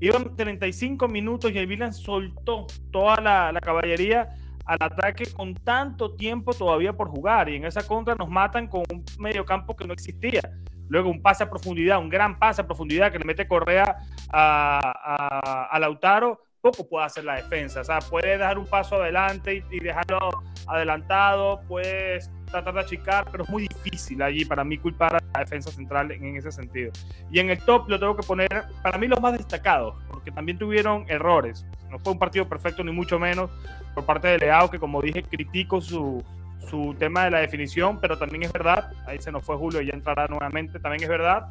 Iban 0.00 0.34
35 0.34 1.06
minutos 1.06 1.52
y 1.52 1.58
el 1.58 1.68
Milan 1.68 1.92
soltó 1.92 2.66
toda 2.90 3.20
la, 3.20 3.52
la 3.52 3.60
caballería 3.60 4.30
al 4.68 4.78
ataque 4.80 5.24
con 5.32 5.54
tanto 5.54 6.14
tiempo 6.14 6.52
todavía 6.52 6.92
por 6.92 7.08
jugar 7.08 7.48
y 7.48 7.56
en 7.56 7.64
esa 7.64 7.86
contra 7.86 8.14
nos 8.14 8.28
matan 8.28 8.68
con 8.68 8.82
un 8.92 9.02
mediocampo 9.18 9.74
que 9.74 9.86
no 9.86 9.94
existía. 9.94 10.42
Luego 10.88 11.10
un 11.10 11.22
pase 11.22 11.42
a 11.42 11.50
profundidad, 11.50 11.98
un 11.98 12.10
gran 12.10 12.38
pase 12.38 12.60
a 12.60 12.66
profundidad 12.66 13.10
que 13.10 13.18
le 13.18 13.24
mete 13.24 13.48
Correa 13.48 13.96
a, 14.30 15.68
a 15.70 15.78
Lautaro 15.78 16.47
poco 16.60 16.88
puede 16.88 17.06
hacer 17.06 17.24
la 17.24 17.36
defensa. 17.36 17.80
O 17.80 17.84
sea, 17.84 17.98
puede 18.00 18.38
dar 18.38 18.58
un 18.58 18.66
paso 18.66 18.96
adelante 18.96 19.64
y, 19.70 19.80
dejarlo 19.80 20.18
adelantado, 20.66 21.60
puedes 21.68 22.30
tratar 22.50 22.74
de 22.74 22.80
achicar, 22.80 23.26
pero 23.30 23.44
es 23.44 23.50
muy 23.50 23.68
difícil 23.68 24.22
allí 24.22 24.44
para 24.44 24.64
mí 24.64 24.78
culpar 24.78 25.12
la 25.12 25.40
defensa 25.40 25.70
central 25.70 26.10
en 26.10 26.36
ese 26.36 26.52
sentido. 26.52 26.92
Y 27.30 27.38
en 27.38 27.50
el 27.50 27.58
top 27.60 27.88
lo 27.88 27.98
tengo 27.98 28.16
que 28.16 28.26
poner, 28.26 28.48
para 28.82 28.98
mí, 28.98 29.06
los 29.06 29.20
más 29.20 29.34
destacados, 29.34 29.94
porque 30.10 30.30
también 30.30 30.58
tuvieron 30.58 31.04
errores. 31.08 31.66
No 31.90 31.98
fue 31.98 32.12
un 32.12 32.18
partido 32.18 32.48
perfecto, 32.48 32.84
ni 32.84 32.92
mucho 32.92 33.18
menos, 33.18 33.50
por 33.94 34.04
parte 34.04 34.28
de 34.28 34.38
Leao, 34.38 34.70
que 34.70 34.78
como 34.78 35.00
dije, 35.00 35.22
critico 35.22 35.80
su, 35.80 36.22
su 36.68 36.94
tema 36.98 37.24
de 37.24 37.30
la 37.30 37.38
definición, 37.40 37.98
pero 38.00 38.18
también 38.18 38.42
es 38.42 38.52
verdad, 38.52 38.92
ahí 39.06 39.18
se 39.20 39.32
nos 39.32 39.44
fue 39.44 39.56
Julio 39.56 39.80
y 39.80 39.86
ya 39.86 39.94
entrará 39.94 40.26
nuevamente, 40.26 40.78
también 40.80 41.02
es 41.02 41.08
verdad 41.08 41.48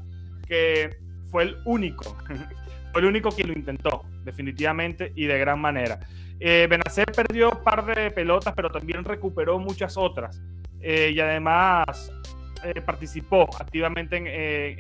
que 0.48 0.98
fue 1.32 1.44
el 1.44 1.58
único, 1.66 2.16
fue 2.98 3.04
el 3.04 3.10
único 3.10 3.30
quien 3.30 3.50
lo 3.50 3.54
intentó, 3.54 4.06
definitivamente 4.24 5.12
y 5.16 5.28
de 5.28 5.38
gran 5.38 5.62
manera. 5.62 6.00
Eh, 6.40 6.66
Benacer 6.68 7.06
perdió 7.12 7.52
un 7.52 7.64
par 7.64 7.86
de 7.86 8.10
pelotas, 8.10 8.56
pero 8.56 8.72
también 8.72 9.04
recuperó 9.04 9.60
muchas 9.60 9.98
otras. 9.98 10.42
Eh, 10.82 11.12
y 11.14 11.20
además 11.20 12.12
eh, 12.64 12.82
participó 12.82 13.48
activamente 13.60 14.18
en, 14.18 14.26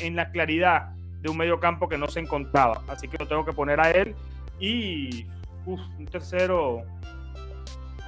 en, 0.03 0.15
la 0.15 0.31
claridad 0.31 0.95
de 1.21 1.29
un 1.29 1.37
medio 1.37 1.59
campo 1.59 1.87
que 1.87 1.99
no 1.99 2.07
se 2.07 2.19
encontraba. 2.19 2.81
Así 2.87 3.07
que 3.07 3.19
lo 3.19 3.27
tengo 3.27 3.45
que 3.45 3.53
poner 3.53 3.79
a 3.79 3.91
él. 3.91 4.15
Y 4.59 5.27
un 5.67 6.07
tercero, 6.07 6.81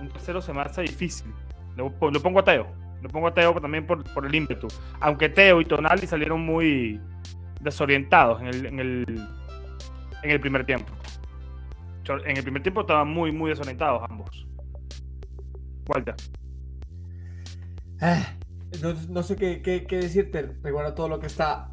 un 0.02 0.10
tercero 0.10 0.42
se 0.42 0.54
me 0.54 0.62
hace 0.62 0.82
difícil. 0.82 1.32
Lo, 1.78 1.94
lo 2.02 2.20
pongo 2.20 2.40
a 2.40 2.44
Teo. 2.44 2.66
Lo 3.04 3.10
pongo 3.10 3.28
a 3.28 3.34
Teo 3.36 3.54
también 3.62 3.86
por, 3.86 4.04
por, 4.12 4.26
el 4.26 4.34
ímpetu. 4.34 4.70
Aunque 5.02 5.30
Teo 5.30 5.62
y 5.62 5.66
Tonali 5.66 6.08
salieron 6.08 6.42
muy 6.42 7.00
desorientados 7.62 8.42
en 8.42 8.48
el, 8.48 8.66
en 8.66 8.80
el, 8.80 9.28
en 10.24 10.32
el 10.32 10.40
primer 10.40 10.66
tiempo. 10.66 10.94
En 12.26 12.38
el 12.38 12.44
primer 12.44 12.64
tiempo 12.64 12.82
estaban 12.82 13.08
muy, 13.08 13.32
muy 13.32 13.50
desorientados 13.50 14.02
ambos. 14.10 14.48
Walter. 15.88 16.16
Ah, 18.02 18.36
no, 18.82 18.94
no, 19.10 19.24
sé 19.24 19.36
qué, 19.36 19.62
qué, 19.62 19.86
qué, 19.86 19.98
decirte. 19.98 20.56
Recuerda 20.64 20.96
todo 20.96 21.08
lo 21.08 21.20
que 21.20 21.28
está 21.28 21.72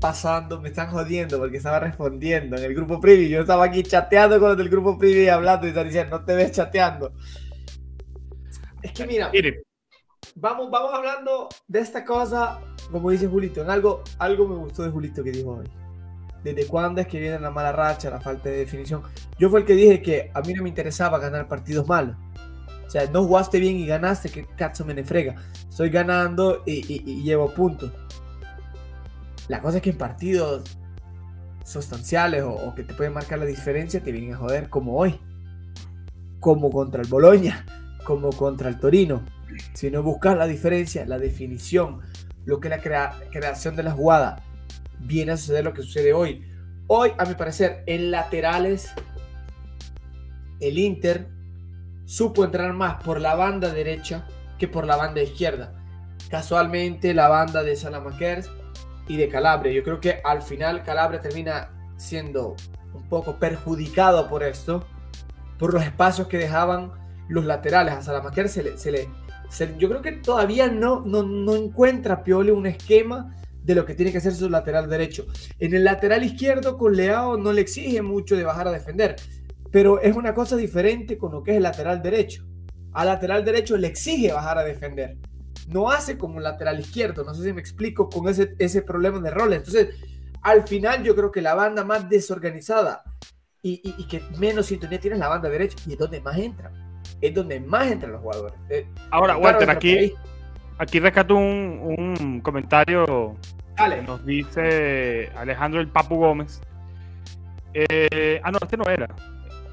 pasando. 0.00 0.60
Me 0.60 0.70
están 0.70 0.90
jodiendo 0.90 1.38
porque 1.38 1.58
estaba 1.58 1.78
respondiendo 1.78 2.56
en 2.56 2.64
el 2.64 2.74
grupo 2.74 3.00
privy. 3.00 3.28
Yo 3.28 3.40
estaba 3.40 3.64
aquí 3.64 3.82
chateando 3.82 4.40
con 4.40 4.48
los 4.50 4.58
del 4.58 4.68
grupo 4.68 4.98
privy 4.98 5.28
hablando 5.28 5.66
y 5.66 5.70
están 5.70 5.86
diciendo, 5.86 6.18
no 6.18 6.24
te 6.24 6.34
ves 6.34 6.50
chateando. 6.52 7.12
Es 8.82 8.92
que 8.92 9.06
mira, 9.06 9.30
vamos, 10.34 10.70
vamos 10.70 10.92
hablando 10.92 11.48
de 11.68 11.78
esta 11.78 12.04
cosa, 12.04 12.60
como 12.90 13.10
dice 13.10 13.28
Julito. 13.28 13.62
En 13.62 13.70
algo, 13.70 14.02
algo 14.18 14.48
me 14.48 14.56
gustó 14.56 14.82
de 14.82 14.90
Julito 14.90 15.22
que 15.22 15.30
dijo 15.30 15.52
hoy 15.52 15.83
desde 16.44 16.66
cuándo 16.66 17.00
es 17.00 17.06
que 17.06 17.18
viene 17.18 17.40
la 17.40 17.50
mala 17.50 17.72
racha, 17.72 18.10
la 18.10 18.20
falta 18.20 18.50
de 18.50 18.58
definición. 18.58 19.02
Yo 19.38 19.48
fue 19.48 19.60
el 19.60 19.66
que 19.66 19.74
dije 19.74 20.02
que 20.02 20.30
a 20.34 20.42
mí 20.42 20.52
no 20.52 20.62
me 20.62 20.68
interesaba 20.68 21.18
ganar 21.18 21.48
partidos 21.48 21.88
malos. 21.88 22.16
O 22.86 22.90
sea, 22.90 23.10
no 23.10 23.24
jugaste 23.24 23.58
bien 23.58 23.76
y 23.78 23.86
ganaste, 23.86 24.28
que 24.28 24.46
cacho 24.54 24.84
me 24.84 25.02
frega. 25.02 25.36
Estoy 25.68 25.88
ganando 25.88 26.62
y, 26.66 27.22
llevo 27.22 27.52
puntos. 27.52 27.90
La 29.48 29.62
cosa 29.62 29.78
es 29.78 29.82
que 29.82 29.90
en 29.90 29.98
partidos 29.98 30.64
sustanciales 31.64 32.44
o, 32.46 32.74
que 32.74 32.84
te 32.84 32.92
pueden 32.92 33.14
marcar 33.14 33.38
la 33.38 33.46
diferencia 33.46 34.02
te 34.02 34.12
vienen 34.12 34.34
a 34.34 34.36
joder 34.36 34.68
como 34.68 34.98
hoy. 34.98 35.18
Como 36.40 36.70
contra 36.70 37.00
el 37.00 37.08
Boloña, 37.08 37.64
como 38.04 38.30
contra 38.30 38.68
el 38.68 38.78
Torino. 38.78 39.22
Si 39.72 39.90
no 39.90 40.02
buscas 40.02 40.36
la 40.36 40.46
diferencia, 40.46 41.06
la 41.06 41.18
definición, 41.18 42.00
lo 42.44 42.60
que 42.60 42.68
es 42.68 42.86
la 42.86 43.14
creación 43.30 43.76
de 43.76 43.82
la 43.82 43.92
jugada, 43.92 44.42
viene 45.00 45.32
a 45.32 45.36
suceder 45.36 45.64
lo 45.64 45.74
que 45.74 45.82
sucede 45.82 46.12
hoy. 46.12 46.44
Hoy, 46.86 47.12
a 47.18 47.24
mi 47.24 47.34
parecer, 47.34 47.82
en 47.86 48.10
laterales, 48.10 48.92
el 50.60 50.78
Inter 50.78 51.28
supo 52.04 52.44
entrar 52.44 52.72
más 52.74 53.02
por 53.02 53.20
la 53.20 53.34
banda 53.34 53.72
derecha 53.72 54.26
que 54.58 54.68
por 54.68 54.86
la 54.86 54.96
banda 54.96 55.22
izquierda. 55.22 55.72
Casualmente, 56.30 57.14
la 57.14 57.28
banda 57.28 57.62
de 57.62 57.76
Salamakers 57.76 58.50
y 59.08 59.16
de 59.16 59.28
Calabria. 59.28 59.72
Yo 59.72 59.82
creo 59.82 60.00
que 60.00 60.20
al 60.24 60.42
final 60.42 60.82
Calabria 60.82 61.20
termina 61.20 61.70
siendo 61.96 62.56
un 62.92 63.08
poco 63.08 63.38
perjudicado 63.38 64.28
por 64.28 64.42
esto, 64.42 64.84
por 65.58 65.72
los 65.72 65.82
espacios 65.82 66.28
que 66.28 66.38
dejaban 66.38 66.92
los 67.28 67.44
laterales. 67.44 67.94
A 67.94 68.02
Salamakers 68.02 68.52
se 68.52 68.62
le, 68.62 68.78
se 68.78 68.90
le 68.90 69.08
yo 69.78 69.88
creo 69.88 70.02
que 70.02 70.12
todavía 70.12 70.68
no, 70.68 71.00
no, 71.00 71.54
encuentra 71.54 72.24
Pioli 72.24 72.50
un 72.50 72.66
esquema 72.66 73.34
de 73.64 73.74
lo 73.74 73.84
que 73.84 73.94
tiene 73.94 74.12
que 74.12 74.18
hacer 74.18 74.34
su 74.34 74.48
lateral 74.48 74.88
derecho. 74.88 75.26
En 75.58 75.74
el 75.74 75.84
lateral 75.84 76.22
izquierdo 76.22 76.76
con 76.76 76.94
Leao 76.94 77.36
no 77.36 77.52
le 77.52 77.62
exige 77.62 78.02
mucho 78.02 78.36
de 78.36 78.44
bajar 78.44 78.68
a 78.68 78.72
defender, 78.72 79.16
pero 79.72 80.00
es 80.00 80.14
una 80.14 80.34
cosa 80.34 80.56
diferente 80.56 81.18
con 81.18 81.32
lo 81.32 81.42
que 81.42 81.52
es 81.52 81.56
el 81.56 81.62
lateral 81.62 82.02
derecho. 82.02 82.44
Al 82.92 83.06
lateral 83.06 83.44
derecho 83.44 83.76
le 83.76 83.88
exige 83.88 84.32
bajar 84.32 84.58
a 84.58 84.64
defender. 84.64 85.16
No 85.68 85.90
hace 85.90 86.18
como 86.18 86.36
un 86.36 86.42
lateral 86.42 86.78
izquierdo. 86.78 87.24
No 87.24 87.34
sé 87.34 87.42
si 87.42 87.52
me 87.52 87.60
explico 87.60 88.08
con 88.08 88.28
ese, 88.28 88.54
ese 88.58 88.82
problema 88.82 89.18
de 89.18 89.30
roles. 89.30 89.58
Entonces, 89.58 89.96
al 90.42 90.68
final 90.68 91.02
yo 91.02 91.16
creo 91.16 91.30
que 91.32 91.40
la 91.40 91.54
banda 91.54 91.84
más 91.84 92.08
desorganizada 92.08 93.02
y, 93.62 93.80
y, 93.82 94.06
que 94.06 94.22
menos 94.38 94.66
sintonía 94.66 95.00
tiene 95.00 95.14
es 95.16 95.20
la 95.20 95.28
banda 95.28 95.48
derecha 95.48 95.76
y 95.86 95.94
es 95.94 95.98
donde 95.98 96.20
más 96.20 96.38
entra. 96.38 96.70
Es 97.20 97.34
donde 97.34 97.58
más 97.60 97.90
entran 97.90 98.12
los 98.12 98.20
jugadores. 98.20 98.58
Eh, 98.68 98.86
Ahora, 99.10 99.38
Walter, 99.38 99.70
aquí, 99.70 100.12
aquí 100.78 101.00
rescato 101.00 101.36
un, 101.36 101.96
un 101.98 102.40
comentario 102.40 103.36
nos 104.06 104.24
dice 104.24 105.30
Alejandro 105.36 105.80
el 105.80 105.88
Papu 105.88 106.16
Gómez. 106.16 106.60
Eh, 107.72 108.40
ah, 108.42 108.52
no, 108.52 108.58
este 108.62 108.76
no 108.76 108.84
era. 108.84 109.08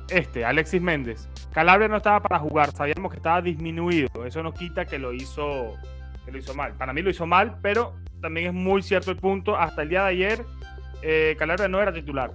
Este, 0.10 0.44
Alexis 0.44 0.82
Méndez. 0.82 1.30
Calabria 1.54 1.88
no 1.88 1.98
estaba 1.98 2.20
para 2.22 2.40
jugar, 2.40 2.72
sabíamos 2.72 3.12
que 3.12 3.18
estaba 3.18 3.42
disminuido. 3.42 4.26
Eso 4.26 4.42
no 4.42 4.54
quita 4.54 4.86
que 4.86 4.98
lo 4.98 5.14
hizo, 5.14 5.78
que 6.26 6.32
lo 6.32 6.38
hizo 6.38 6.54
mal. 6.54 6.74
Para 6.74 6.94
mí 6.94 7.02
lo 7.02 7.10
hizo 7.10 7.26
mal, 7.26 7.58
pero 7.62 7.96
también 8.22 8.48
es 8.48 8.54
muy 8.54 8.82
cierto 8.82 9.12
el 9.12 9.18
punto. 9.18 9.56
Hasta 9.56 9.84
el 9.84 9.90
día 9.90 10.04
de 10.04 10.10
ayer, 10.10 10.46
eh, 11.04 11.36
Calabria 11.38 11.68
no 11.68 11.82
era 11.82 11.94
titular. 11.94 12.32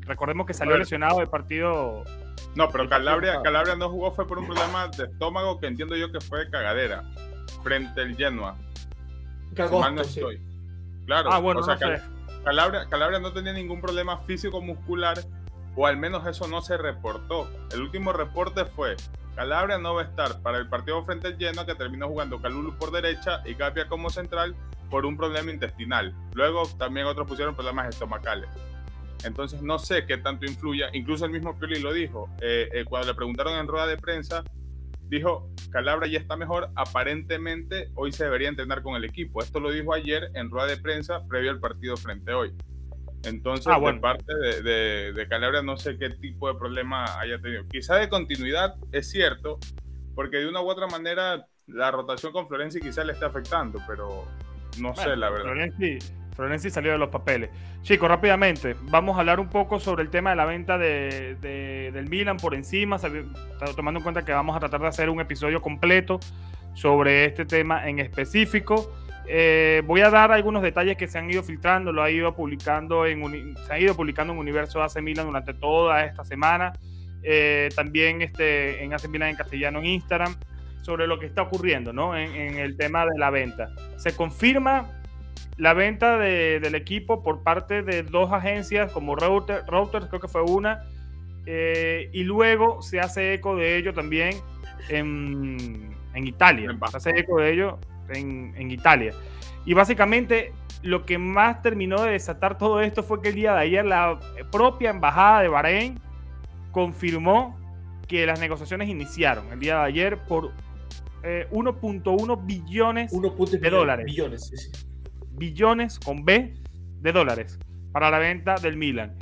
Recordemos 0.00 0.46
que 0.46 0.54
salió 0.54 0.76
lesionado 0.76 1.18
del 1.18 1.28
partido. 1.28 2.02
No, 2.56 2.68
pero 2.70 2.88
Calabria, 2.88 3.40
Calabria 3.42 3.76
no 3.76 3.90
jugó 3.90 4.10
fue 4.10 4.26
por 4.26 4.38
un 4.38 4.46
problema 4.46 4.88
de 4.88 5.04
estómago 5.04 5.60
que 5.60 5.66
entiendo 5.66 5.94
yo 5.94 6.10
que 6.10 6.20
fue 6.20 6.40
de 6.40 6.50
cagadera 6.50 7.04
frente 7.62 8.00
al 8.00 8.16
Genoa. 8.16 8.56
Cagó, 9.54 9.88
no 9.90 10.02
estoy. 10.02 10.40
Claro, 11.06 11.32
ah, 11.32 11.38
bueno, 11.38 11.60
o 11.60 11.62
sea, 11.62 11.78
Calabria, 12.44 13.18
no 13.18 13.32
tenía 13.32 13.52
ningún 13.52 13.80
problema 13.80 14.18
físico 14.18 14.60
muscular, 14.60 15.18
o 15.74 15.86
al 15.86 15.96
menos 15.96 16.26
eso 16.26 16.46
no 16.48 16.60
se 16.60 16.76
reportó. 16.76 17.50
El 17.72 17.82
último 17.82 18.12
reporte 18.12 18.64
fue, 18.64 18.96
Calabria 19.34 19.78
no 19.78 19.94
va 19.94 20.02
a 20.02 20.04
estar 20.04 20.40
para 20.42 20.58
el 20.58 20.68
partido 20.68 21.02
frente 21.04 21.28
al 21.28 21.38
Genoa, 21.38 21.66
que 21.66 21.74
terminó 21.74 22.08
jugando 22.08 22.40
Calulu 22.40 22.76
por 22.76 22.90
derecha 22.90 23.42
y 23.44 23.54
Capia 23.54 23.88
como 23.88 24.10
central 24.10 24.54
por 24.90 25.06
un 25.06 25.16
problema 25.16 25.50
intestinal. 25.50 26.14
Luego 26.34 26.62
también 26.78 27.06
otros 27.06 27.26
pusieron 27.26 27.54
problemas 27.54 27.88
estomacales. 27.88 28.48
Entonces 29.24 29.62
no 29.62 29.78
sé 29.78 30.06
qué 30.06 30.18
tanto 30.18 30.46
influya. 30.46 30.88
Incluso 30.92 31.24
el 31.24 31.32
mismo 31.32 31.58
Pioli 31.58 31.80
lo 31.80 31.92
dijo. 31.92 32.28
Eh, 32.40 32.68
eh, 32.72 32.84
cuando 32.84 33.08
le 33.08 33.14
preguntaron 33.14 33.54
en 33.54 33.66
rueda 33.66 33.86
de 33.86 33.96
prensa, 33.96 34.44
dijo, 35.08 35.50
Calabria 35.70 36.10
ya 36.12 36.18
está 36.18 36.36
mejor, 36.36 36.70
aparentemente 36.76 37.90
hoy 37.94 38.12
se 38.12 38.24
debería 38.24 38.48
entrenar 38.48 38.82
con 38.82 38.96
el 38.96 39.04
equipo. 39.04 39.42
Esto 39.42 39.60
lo 39.60 39.70
dijo 39.70 39.94
ayer 39.94 40.30
en 40.34 40.50
rueda 40.50 40.66
de 40.66 40.76
prensa 40.76 41.26
previo 41.26 41.50
al 41.50 41.60
partido 41.60 41.96
frente 41.96 42.32
a 42.32 42.38
hoy. 42.38 42.54
Entonces, 43.24 43.66
ah, 43.68 43.80
por 43.80 44.00
parte 44.00 44.32
de, 44.62 45.12
de, 45.12 45.28
Calabria 45.28 45.60
no 45.60 45.76
sé 45.76 45.98
qué 45.98 46.10
tipo 46.10 46.52
de 46.52 46.58
problema 46.58 47.18
haya 47.18 47.40
tenido. 47.40 47.66
Quizá 47.68 47.96
de 47.96 48.08
continuidad 48.08 48.76
es 48.92 49.10
cierto, 49.10 49.58
porque 50.14 50.38
de 50.38 50.48
una 50.48 50.60
u 50.60 50.68
otra 50.68 50.86
manera 50.86 51.46
la 51.66 51.90
rotación 51.90 52.32
con 52.32 52.48
Florenzi 52.48 52.80
quizá 52.80 53.04
le 53.04 53.12
está 53.12 53.26
afectando, 53.26 53.80
pero 53.86 54.24
no 54.80 54.94
sé 54.94 55.16
la 55.16 55.30
verdad. 55.30 55.52
Florenzi 55.52 55.98
salió 56.70 56.92
de 56.92 56.98
los 56.98 57.08
papeles. 57.08 57.50
Chicos, 57.82 58.08
rápidamente, 58.08 58.76
vamos 58.82 59.16
a 59.16 59.20
hablar 59.20 59.40
un 59.40 59.48
poco 59.48 59.80
sobre 59.80 60.02
el 60.02 60.10
tema 60.10 60.30
de 60.30 60.36
la 60.36 60.44
venta 60.44 60.78
de, 60.78 61.36
del 61.92 62.08
Milan 62.08 62.36
por 62.36 62.54
encima, 62.54 62.98
tomando 63.74 63.98
en 63.98 64.04
cuenta 64.04 64.24
que 64.24 64.32
vamos 64.32 64.56
a 64.56 64.60
tratar 64.60 64.80
de 64.80 64.86
hacer 64.86 65.10
un 65.10 65.20
episodio 65.20 65.60
completo 65.60 66.20
sobre 66.74 67.24
este 67.24 67.44
tema 67.44 67.88
en 67.88 67.98
específico. 67.98 68.92
Eh, 69.26 69.82
voy 69.84 70.00
a 70.00 70.10
dar 70.10 70.30
algunos 70.32 70.62
detalles 70.62 70.96
que 70.96 71.08
se 71.08 71.18
han 71.18 71.30
ido 71.30 71.42
filtrando, 71.42 71.92
lo 71.92 72.02
ha 72.02 72.10
ido 72.10 72.34
publicando 72.34 73.04
en, 73.04 73.56
se 73.66 73.72
ha 73.72 73.78
ido 73.78 73.94
publicando 73.94 74.32
en 74.32 74.38
Universo 74.38 74.82
AC 74.82 75.02
Milan 75.02 75.26
durante 75.26 75.54
toda 75.54 76.04
esta 76.04 76.24
semana. 76.24 76.72
Eh, 77.24 77.68
también 77.74 78.22
este, 78.22 78.82
en 78.84 78.94
AC 78.94 79.08
Milan 79.08 79.30
en 79.30 79.36
castellano 79.36 79.80
en 79.80 79.86
Instagram 79.86 80.36
sobre 80.82 81.08
lo 81.08 81.18
que 81.18 81.26
está 81.26 81.42
ocurriendo 81.42 81.92
¿no? 81.92 82.16
en 82.16 82.56
el 82.58 82.76
tema 82.76 83.04
de 83.04 83.18
la 83.18 83.28
venta. 83.28 83.70
Se 83.96 84.14
confirma 84.14 84.98
la 85.58 85.74
venta 85.74 86.18
del 86.18 86.74
equipo 86.76 87.22
por 87.22 87.42
parte 87.42 87.82
de 87.82 88.04
dos 88.04 88.32
agencias 88.32 88.92
como 88.92 89.16
Reuters, 89.16 89.64
creo 89.66 90.20
que 90.20 90.28
fue 90.28 90.42
una, 90.42 90.84
eh, 91.46 92.08
y 92.12 92.22
luego 92.22 92.80
se 92.80 93.00
hace 93.00 93.34
eco 93.34 93.56
de 93.56 93.76
ello 93.76 93.92
también 93.92 94.36
en, 94.88 95.96
Italia. 96.14 96.76
Se 96.90 96.96
hace 96.96 97.10
eco 97.10 97.40
de 97.40 97.52
ello 97.52 97.78
en, 98.08 98.70
Italia. 98.70 99.12
Y 99.64 99.74
básicamente 99.74 100.52
lo 100.82 101.04
que 101.04 101.18
más 101.18 101.60
terminó 101.60 102.02
de 102.02 102.12
desatar 102.12 102.56
todo 102.56 102.80
esto 102.80 103.02
fue 103.02 103.20
que 103.20 103.30
el 103.30 103.34
día 103.34 103.54
de 103.54 103.60
ayer 103.60 103.84
la 103.84 104.18
propia 104.52 104.90
embajada 104.90 105.42
de 105.42 105.48
Bahrein 105.48 106.00
confirmó 106.70 107.58
que 108.06 108.26
las 108.26 108.38
negociaciones 108.40 108.88
iniciaron 108.88 109.52
el 109.52 109.58
día 109.58 109.78
de 109.78 109.84
ayer 109.84 110.18
por 110.18 110.52
1.1 111.22 112.32
eh, 112.32 112.42
billones 112.44 113.12
de 113.60 113.70
dólares. 113.70 114.06
Billones, 114.06 114.46
sí, 114.46 114.56
sí 114.56 114.87
billones 115.38 115.98
con 115.98 116.24
B 116.24 116.54
de 117.00 117.12
dólares 117.12 117.58
para 117.92 118.10
la 118.10 118.18
venta 118.18 118.56
del 118.56 118.76
Milan. 118.76 119.16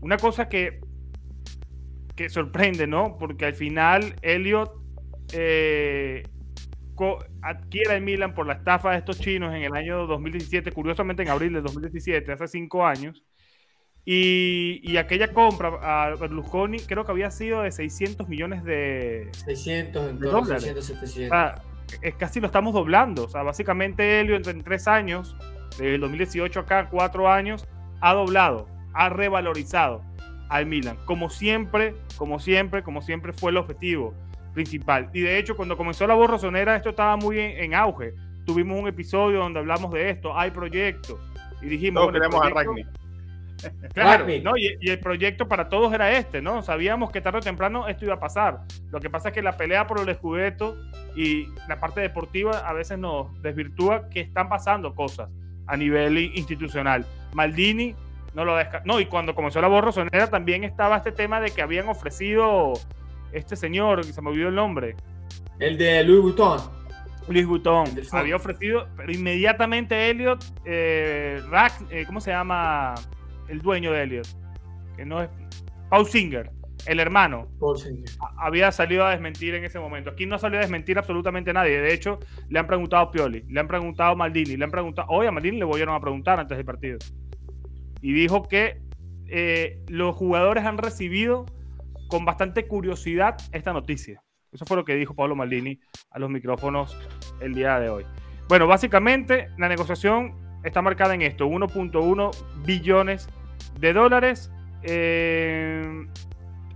Una 0.00 0.16
cosa 0.16 0.48
que, 0.48 0.80
que 2.16 2.28
sorprende, 2.28 2.86
¿no? 2.86 3.16
Porque 3.18 3.46
al 3.46 3.54
final 3.54 4.16
Elliot 4.22 4.72
eh, 5.32 6.24
adquiere 7.42 7.96
el 7.96 8.02
Milan 8.02 8.34
por 8.34 8.46
la 8.46 8.54
estafa 8.54 8.92
de 8.92 8.98
estos 8.98 9.18
chinos 9.18 9.54
en 9.54 9.62
el 9.62 9.74
año 9.74 10.06
2017, 10.06 10.72
curiosamente 10.72 11.22
en 11.22 11.28
abril 11.28 11.52
de 11.54 11.62
2017, 11.62 12.32
hace 12.32 12.48
cinco 12.48 12.86
años. 12.86 13.22
Y, 14.04 14.96
aquella 14.96 15.32
compra 15.32 15.78
a 15.80 16.16
Berlusconi 16.16 16.80
creo 16.80 17.04
que 17.04 17.12
había 17.12 17.30
sido 17.30 17.62
de 17.62 17.70
600 17.70 18.28
millones 18.28 18.64
de, 18.64 19.30
600, 19.44 20.10
en 20.10 20.18
dólares. 20.18 20.64
600, 20.64 20.84
700. 20.84 21.38
es 22.02 22.14
casi 22.16 22.40
lo 22.40 22.46
estamos 22.46 22.74
doblando. 22.74 23.24
O 23.24 23.28
sea, 23.28 23.42
básicamente 23.42 24.20
Helio 24.20 24.36
en 24.36 24.62
tres 24.64 24.88
años, 24.88 25.36
desde 25.78 25.94
el 25.94 26.00
2018 26.00 26.60
acá, 26.60 26.88
cuatro 26.90 27.30
años, 27.30 27.66
ha 28.00 28.14
doblado, 28.14 28.68
ha 28.94 29.08
revalorizado 29.08 30.02
al 30.48 30.66
Milan. 30.66 30.98
Como 31.06 31.30
siempre, 31.30 31.94
como 32.16 32.38
siempre, 32.38 32.82
como 32.82 33.00
siempre 33.00 33.32
fue 33.32 33.50
el 33.50 33.56
objetivo 33.56 34.14
principal. 34.52 35.08
Y 35.14 35.20
de 35.20 35.38
hecho, 35.38 35.56
cuando 35.56 35.76
comenzó 35.76 36.06
la 36.06 36.14
voz 36.14 36.28
rosonera, 36.28 36.76
esto 36.76 36.90
estaba 36.90 37.16
muy 37.16 37.38
en, 37.38 37.74
auge. 37.74 38.12
Tuvimos 38.44 38.78
un 38.78 38.88
episodio 38.88 39.38
donde 39.38 39.60
hablamos 39.60 39.90
de 39.92 40.10
esto, 40.10 40.36
hay 40.36 40.50
proyectos. 40.50 41.18
Y 41.62 41.66
dijimos, 41.66 42.02
Todos 42.02 42.12
queremos 42.12 42.44
a 42.44 42.50
Ragni. 42.50 42.84
Claro, 43.94 44.26
¿no? 44.42 44.56
Y, 44.56 44.76
el 44.90 44.98
proyecto 44.98 45.46
para 45.46 45.68
todos 45.68 45.92
era 45.94 46.10
este, 46.18 46.42
¿no? 46.42 46.62
Sabíamos 46.62 47.12
que 47.12 47.20
tarde 47.20 47.38
o 47.38 47.42
temprano 47.42 47.86
esto 47.86 48.04
iba 48.04 48.14
a 48.14 48.18
pasar. 48.18 48.62
Lo 48.90 48.98
que 48.98 49.08
pasa 49.08 49.28
es 49.28 49.34
que 49.34 49.40
la 49.40 49.56
pelea 49.56 49.86
por 49.86 50.00
el 50.00 50.08
escudeto 50.08 50.76
y 51.14 51.46
la 51.68 51.78
parte 51.78 52.00
deportiva 52.00 52.58
a 52.68 52.72
veces 52.72 52.98
nos 52.98 53.40
desvirtúa 53.40 54.08
que 54.08 54.18
están 54.18 54.48
pasando 54.48 54.96
cosas 54.96 55.28
a 55.66 55.76
nivel 55.76 56.18
institucional. 56.18 57.06
Maldini 57.34 57.94
no 58.34 58.44
lo 58.44 58.56
deja. 58.56 58.82
No, 58.84 59.00
y 59.00 59.06
cuando 59.06 59.34
comenzó 59.34 59.60
la 59.60 59.68
voz 59.68 59.84
rosonera 59.84 60.28
también 60.28 60.64
estaba 60.64 60.96
este 60.96 61.12
tema 61.12 61.40
de 61.40 61.50
que 61.50 61.62
habían 61.62 61.88
ofrecido 61.88 62.74
este 63.32 63.56
señor, 63.56 64.04
que 64.04 64.12
se 64.12 64.22
me 64.22 64.30
olvidó 64.30 64.48
el 64.48 64.54
nombre. 64.54 64.96
El 65.58 65.78
de 65.78 66.02
Louis 66.04 66.22
Vuitton. 66.22 66.60
Louis 67.28 67.46
Vuitton 67.46 67.86
había 68.12 68.36
ofrecido, 68.36 68.88
pero 68.96 69.12
inmediatamente 69.12 70.10
Elliot, 70.10 70.44
eh, 70.64 71.40
eh, 71.90 72.04
¿cómo 72.06 72.20
se 72.20 72.30
llama 72.30 72.94
el 73.48 73.60
dueño 73.60 73.92
de 73.92 74.02
Elliot? 74.02 74.28
Que 74.96 75.04
no 75.04 75.22
es 75.22 75.30
Paul 75.88 76.06
Singer, 76.06 76.50
el 76.86 77.00
hermano. 77.00 77.48
Singer. 77.76 78.08
Había 78.38 78.72
salido 78.72 79.04
a 79.04 79.10
desmentir 79.10 79.54
en 79.54 79.64
ese 79.64 79.78
momento. 79.78 80.10
Aquí 80.10 80.26
no 80.26 80.38
salió 80.38 80.58
a 80.58 80.62
desmentir 80.62 80.98
absolutamente 80.98 81.52
nadie. 81.52 81.80
De 81.80 81.92
hecho, 81.92 82.18
le 82.48 82.58
han 82.58 82.66
preguntado 82.66 83.02
a 83.02 83.10
Pioli, 83.10 83.44
le 83.48 83.60
han 83.60 83.68
preguntado 83.68 84.12
a 84.12 84.14
Maldini, 84.14 84.56
le 84.56 84.64
han 84.64 84.70
preguntado, 84.70 85.08
hoy 85.10 85.26
a 85.26 85.32
Maldini 85.32 85.58
le 85.58 85.64
volvieron 85.64 85.94
a 85.94 86.00
preguntar 86.00 86.40
antes 86.40 86.56
del 86.56 86.66
partido. 86.66 86.98
Y 88.00 88.12
dijo 88.12 88.48
que 88.48 88.82
eh, 89.28 89.80
los 89.88 90.14
jugadores 90.16 90.64
han 90.64 90.78
recibido 90.78 91.46
con 92.08 92.24
bastante 92.24 92.66
curiosidad 92.66 93.36
esta 93.52 93.72
noticia. 93.72 94.22
Eso 94.52 94.66
fue 94.66 94.76
lo 94.76 94.84
que 94.84 94.94
dijo 94.94 95.14
Pablo 95.14 95.34
Maldini 95.34 95.80
a 96.10 96.18
los 96.18 96.28
micrófonos 96.28 96.96
el 97.40 97.54
día 97.54 97.80
de 97.80 97.88
hoy. 97.88 98.04
Bueno, 98.48 98.66
básicamente 98.66 99.48
la 99.56 99.68
negociación 99.68 100.34
está 100.62 100.82
marcada 100.82 101.14
en 101.14 101.22
esto, 101.22 101.46
1.1 101.46 102.64
billones 102.66 103.28
de 103.80 103.92
dólares. 103.92 104.50
Eh, 104.82 106.06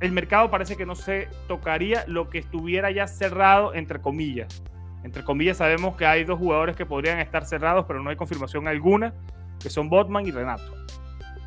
el 0.01 0.13
mercado 0.13 0.51
parece 0.51 0.77
que 0.77 0.87
no 0.87 0.95
se 0.95 1.29
tocaría 1.49 2.05
lo 2.07 2.29
que 2.29 2.39
estuviera 2.39 2.91
ya 2.91 3.07
cerrado, 3.07 3.75
entre 3.75 4.01
comillas. 4.01 4.63
Entre 5.05 5.25
comillas 5.25 5.59
sabemos 5.59 5.97
que 5.97 6.07
hay 6.07 6.25
dos 6.25 6.39
jugadores 6.39 6.77
que 6.77 6.85
podrían 6.85 7.21
estar 7.21 7.47
cerrados, 7.47 7.85
pero 7.87 8.03
no 8.03 8.11
hay 8.11 8.17
confirmación 8.17 8.69
alguna, 8.69 9.15
que 9.61 9.71
son 9.71 9.89
Botman 9.89 10.27
y 10.27 10.31
Renato. 10.33 10.75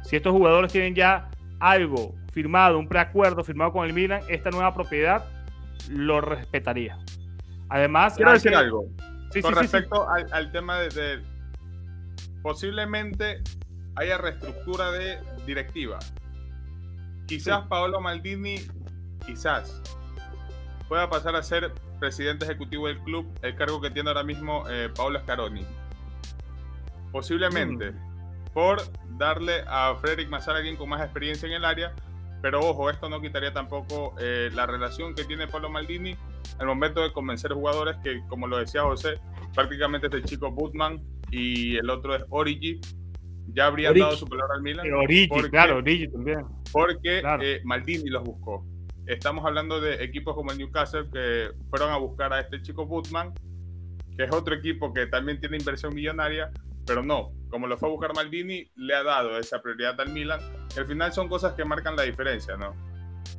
Si 0.03 0.15
estos 0.15 0.31
jugadores 0.31 0.71
tienen 0.71 0.95
ya 0.95 1.29
algo 1.59 2.15
firmado, 2.31 2.79
un 2.79 2.87
preacuerdo 2.87 3.43
firmado 3.43 3.71
con 3.73 3.85
el 3.85 3.93
Milan, 3.93 4.21
esta 4.29 4.49
nueva 4.49 4.73
propiedad 4.73 5.25
lo 5.89 6.21
respetaría. 6.21 6.97
Además, 7.69 8.15
quiero 8.15 8.31
decir 8.31 8.55
algo 8.55 8.85
con 9.41 9.55
respecto 9.55 10.07
al, 10.09 10.51
tema 10.51 10.79
de, 10.79 11.21
posiblemente 12.41 13.41
haya 13.95 14.17
reestructura 14.17 14.91
de 14.91 15.19
directiva. 15.45 15.99
Quizás 17.29 17.65
Paolo 17.67 18.01
Maldini, 18.01 18.57
quizás 19.25 19.81
pueda 20.87 21.09
pasar 21.09 21.35
a 21.35 21.43
ser 21.43 21.71
presidente 21.99 22.45
ejecutivo 22.45 22.87
del 22.87 22.99
club, 22.99 23.31
el 23.43 23.55
cargo 23.55 23.79
que 23.79 23.91
tiene 23.91 24.09
ahora 24.09 24.23
mismo 24.23 24.67
eh, 24.69 24.89
Paolo 24.95 25.19
Scaroni. 25.19 25.65
Posiblemente. 27.11 27.91
Mm 27.91 28.09
por 28.53 28.81
darle 29.17 29.63
a 29.67 29.95
Frederick 29.95 30.29
Massar 30.29 30.55
alguien 30.55 30.75
con 30.75 30.89
más 30.89 31.01
experiencia 31.01 31.47
en 31.47 31.53
el 31.53 31.65
área. 31.65 31.93
Pero 32.41 32.61
ojo, 32.61 32.89
esto 32.89 33.09
no 33.09 33.19
quitaría 33.19 33.53
tampoco 33.53 34.15
eh, 34.19 34.49
la 34.53 34.65
relación 34.65 35.13
que 35.13 35.25
tiene 35.25 35.47
Pablo 35.47 35.69
Maldini 35.69 36.15
al 36.57 36.67
momento 36.67 37.01
de 37.01 37.11
convencer 37.11 37.53
jugadores 37.53 37.97
que, 38.03 38.21
como 38.27 38.47
lo 38.47 38.57
decía 38.57 38.83
José, 38.83 39.19
prácticamente 39.53 40.07
este 40.07 40.23
chico 40.23 40.51
Butman 40.51 41.01
y 41.31 41.75
el 41.75 41.89
otro 41.89 42.15
es 42.15 42.23
Origi, 42.29 42.79
ya 43.53 43.67
habrían 43.67 43.97
dado 43.97 44.15
su 44.15 44.27
palabra 44.27 44.55
al 44.55 44.61
Milan. 44.61 44.91
Origi, 44.93 45.29
claro, 45.49 45.77
Origi 45.77 46.07
también. 46.07 46.41
Porque 46.71 47.21
eh, 47.41 47.61
Maldini 47.63 48.09
los 48.09 48.23
buscó. 48.23 48.65
Estamos 49.05 49.45
hablando 49.45 49.81
de 49.81 50.03
equipos 50.03 50.35
como 50.35 50.51
el 50.51 50.57
Newcastle 50.57 51.09
que 51.11 51.49
fueron 51.69 51.91
a 51.91 51.97
buscar 51.97 52.31
a 52.31 52.41
este 52.41 52.61
chico 52.61 52.85
Butman, 52.85 53.33
que 54.15 54.23
es 54.23 54.31
otro 54.31 54.53
equipo 54.55 54.93
que 54.93 55.07
también 55.07 55.39
tiene 55.39 55.57
inversión 55.57 55.95
millonaria, 55.95 56.51
pero 56.85 57.03
no, 57.03 57.31
como 57.49 57.67
lo 57.67 57.77
fue 57.77 57.89
a 57.89 57.91
buscar 57.91 58.13
Maldini, 58.13 58.69
le 58.75 58.95
ha 58.95 59.03
dado 59.03 59.37
esa 59.39 59.61
prioridad 59.61 59.99
al 59.99 60.11
Milan. 60.11 60.39
al 60.77 60.85
final 60.85 61.11
son 61.13 61.27
cosas 61.27 61.53
que 61.53 61.65
marcan 61.65 61.95
la 61.95 62.03
diferencia, 62.03 62.55
¿no? 62.55 62.75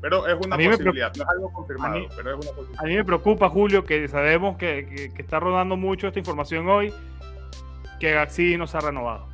Pero 0.01 0.27
es 0.27 0.35
una 0.45 0.57
posibilidad, 0.57 1.13
no 1.17 1.23
es 1.23 1.29
algo 1.29 1.53
confirmado, 1.53 2.07
pero 2.17 2.31
es 2.31 2.47
una 2.47 2.57
posibilidad. 2.57 2.85
A 2.85 2.87
mí 2.87 2.97
me 2.97 3.05
preocupa, 3.05 3.49
Julio, 3.49 3.85
que 3.85 4.09
sabemos 4.09 4.57
que, 4.57 5.11
está 5.19 5.41
rodando 5.41 5.77
mucho 5.77 6.07
esta 6.07 6.19
información 6.19 6.69
hoy, 6.69 6.93
que 7.99 8.13
Gaxidi 8.13 8.57
no 8.57 8.67
se 8.67 8.77
ha 8.79 8.81
renovado. 8.81 9.29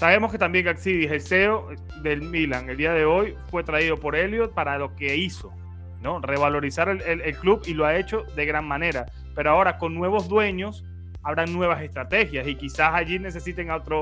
Sabemos 0.00 0.32
que 0.32 0.38
también 0.38 0.64
Gaxidi, 0.64 1.04
el 1.04 1.20
CEO 1.20 1.68
del 2.02 2.22
Milan, 2.22 2.70
el 2.70 2.78
día 2.78 2.94
de 2.94 3.04
hoy 3.04 3.36
fue 3.50 3.62
traído 3.64 3.98
por 3.98 4.16
Elliot 4.16 4.54
para 4.54 4.78
lo 4.78 4.96
que 4.96 5.14
hizo, 5.14 5.52
¿no? 6.00 6.22
Revalorizar 6.22 6.88
el 6.88 7.36
club 7.36 7.60
y 7.66 7.74
lo 7.74 7.84
ha 7.84 7.94
hecho 7.94 8.24
de 8.34 8.46
gran 8.46 8.66
manera. 8.66 9.04
Pero 9.34 9.50
ahora 9.50 9.76
con 9.76 9.94
nuevos 9.94 10.26
dueños, 10.26 10.86
habrán 11.22 11.52
nuevas 11.52 11.82
estrategias 11.82 12.48
y 12.48 12.54
quizás 12.54 12.94
allí 12.94 13.18
necesiten 13.18 13.70
otro 13.70 14.00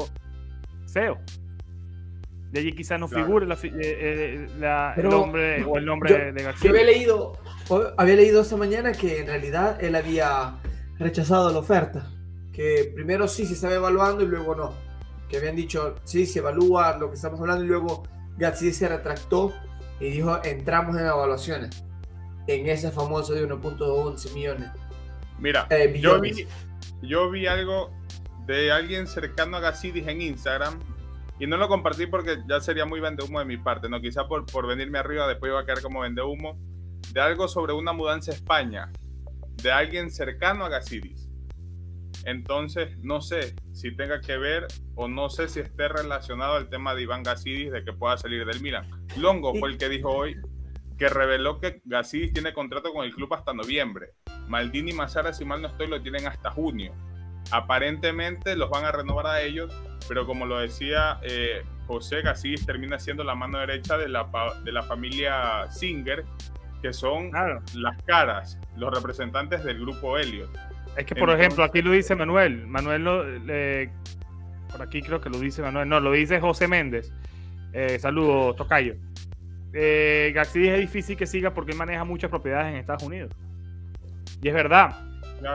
CEO. 0.87 1.19
De 2.53 2.61
allí 2.61 2.73
quizás 2.75 3.01
no 3.01 3.09
figure 3.09 3.45
la, 3.45 3.55
eh, 3.55 3.69
eh, 3.75 4.47
el 4.99 5.09
nombre 5.09 5.65
o 5.65 5.79
el 5.79 5.85
nombre 5.85 6.31
de 6.31 6.43
García. 6.45 6.71
Yo 6.71 6.79
había 6.79 6.93
leído, 6.93 7.33
había 7.97 8.15
leído 8.15 8.43
esta 8.43 8.57
mañana 8.57 8.93
que 8.93 9.19
en 9.19 9.27
realidad 9.27 9.83
él 9.83 9.97
había 9.97 10.59
rechazado 11.01 11.51
la 11.51 11.59
oferta. 11.59 12.09
Que 12.53 12.89
primero 12.95 13.27
sí 13.27 13.47
se 13.47 13.55
estaba 13.55 13.75
evaluando 13.75 14.23
y 14.23 14.29
luego 14.29 14.55
no. 14.55 14.88
Que 15.29 15.39
habían 15.39 15.57
dicho 15.57 15.97
sí 16.05 16.27
se 16.27 16.39
evalúa 16.39 16.97
lo 16.97 17.09
que 17.09 17.17
estamos 17.17 17.41
hablando 17.41 17.65
y 17.65 17.69
luego 17.69 18.03
García 18.37 18.73
se 18.73 18.89
retractó 18.89 19.53
y 20.01 20.11
dijo 20.11 20.41
entramos 20.45 20.97
en 20.97 21.07
evaluaciones. 21.07 21.85
En 22.47 22.67
ese 22.67 22.91
famoso 22.91 23.35
de 23.35 23.47
1.11 23.47 24.33
millones. 24.33 24.71
Mira, 25.39 25.67
eh, 25.71 25.99
yo, 26.01 26.21
vi, 26.21 26.47
yo 27.03 27.31
vi 27.31 27.47
algo 27.47 27.91
de 28.47 28.73
alguien 28.73 29.07
cercano 29.07 29.59
a 29.59 29.61
Gassidis 29.61 30.07
en 30.09 30.23
Instagram 30.23 30.81
y 31.39 31.47
no 31.47 31.57
lo 31.57 31.69
compartí 31.69 32.07
porque 32.07 32.39
ya 32.49 32.61
sería 32.61 32.85
muy 32.85 33.01
vende 33.01 33.23
humo 33.25 33.39
de 33.39 33.45
mi 33.45 33.59
parte, 33.59 33.89
¿no? 33.89 34.01
Quizá 34.01 34.27
por, 34.27 34.47
por 34.47 34.67
venirme 34.67 34.99
arriba 34.99 35.29
después 35.29 35.51
iba 35.51 35.61
a 35.61 35.65
quedar 35.65 35.83
como 35.83 36.01
vende 36.01 36.23
humo. 36.23 36.59
De 37.13 37.21
algo 37.21 37.47
sobre 37.49 37.73
una 37.73 37.93
mudanza 37.93 38.33
a 38.33 38.35
España, 38.35 38.91
de 39.63 39.71
alguien 39.71 40.11
cercano 40.11 40.65
a 40.65 40.69
Gassidis. 40.69 41.28
Entonces, 42.29 42.95
no 42.99 43.23
sé 43.23 43.57
si 43.73 43.91
tenga 43.97 44.21
que 44.21 44.37
ver 44.37 44.67
o 44.97 45.09
no 45.09 45.31
sé 45.31 45.49
si 45.49 45.61
esté 45.61 45.89
relacionado 45.89 46.57
al 46.57 46.69
tema 46.69 46.95
de 46.95 47.05
Iván 47.05 47.23
Gassidis 47.23 47.73
de 47.73 47.83
que 47.83 47.95
pueda 47.95 48.19
salir 48.19 48.45
del 48.45 48.61
Milan. 48.61 48.87
Longo 49.17 49.55
fue 49.55 49.71
el 49.71 49.79
que 49.79 49.89
dijo 49.89 50.11
hoy 50.11 50.37
que 50.99 51.09
reveló 51.09 51.59
que 51.59 51.81
Gassidis 51.87 52.35
tiene 52.35 52.53
contrato 52.53 52.93
con 52.93 53.07
el 53.07 53.15
club 53.15 53.33
hasta 53.33 53.55
noviembre. 53.55 54.11
Maldini 54.47 54.91
y 54.91 54.95
Mazara, 54.95 55.33
si 55.33 55.47
mal 55.47 55.63
no 55.63 55.69
estoy, 55.69 55.87
lo 55.87 56.03
tienen 56.03 56.27
hasta 56.27 56.51
junio. 56.51 56.93
Aparentemente 57.51 58.57
los 58.57 58.69
van 58.69 58.85
a 58.85 58.93
renovar 58.93 59.27
a 59.27 59.41
ellos, 59.41 59.73
pero 60.07 60.27
como 60.27 60.45
lo 60.45 60.59
decía 60.59 61.21
eh, 61.23 61.63
José, 61.87 62.21
Gassidis 62.21 62.67
termina 62.67 62.99
siendo 62.99 63.25
la 63.25 63.37
mano 63.37 63.59
derecha 63.59 63.97
de 63.97 64.11
la, 64.11 64.29
de 64.63 64.73
la 64.73 64.83
familia 64.83 65.67
Singer, 65.71 66.27
que 66.83 66.93
son 66.93 67.31
las 67.75 68.03
caras, 68.03 68.59
los 68.77 68.93
representantes 68.93 69.65
del 69.65 69.81
grupo 69.81 70.19
Elliot. 70.19 70.51
Es 70.99 71.07
que, 71.07 71.15
por 71.15 71.31
ejemplo, 71.31 71.63
aquí 71.65 71.81
lo 71.81 71.93
dice 71.93 72.15
Manuel. 72.17 72.67
Manuel, 72.67 73.05
lo, 73.05 73.25
por 74.71 74.83
aquí 74.83 75.01
creo 75.01 75.21
que 75.21 75.31
lo 75.31 75.39
dice 75.39 75.63
Manuel. 75.63 75.89
No, 75.89 76.01
lo 76.01 76.13
dice 76.13 76.41
José 76.41 76.69
Méndez. 76.69 77.13
Eh, 77.73 77.99
saludos, 77.99 78.57
Tocayo 78.57 78.95
eh, 79.75 80.35
es 80.35 80.81
difícil 80.81 81.17
que 81.17 81.27
siga 81.27 81.53
porque 81.53 81.73
él 81.73 81.79
maneja 81.79 82.03
muchas 82.05 82.31
propiedades 82.31 82.73
en 82.73 82.77
Estados 82.77 83.03
Unidos. 83.03 83.33
Y 84.43 84.49
es 84.49 84.55
verdad. 84.55 85.05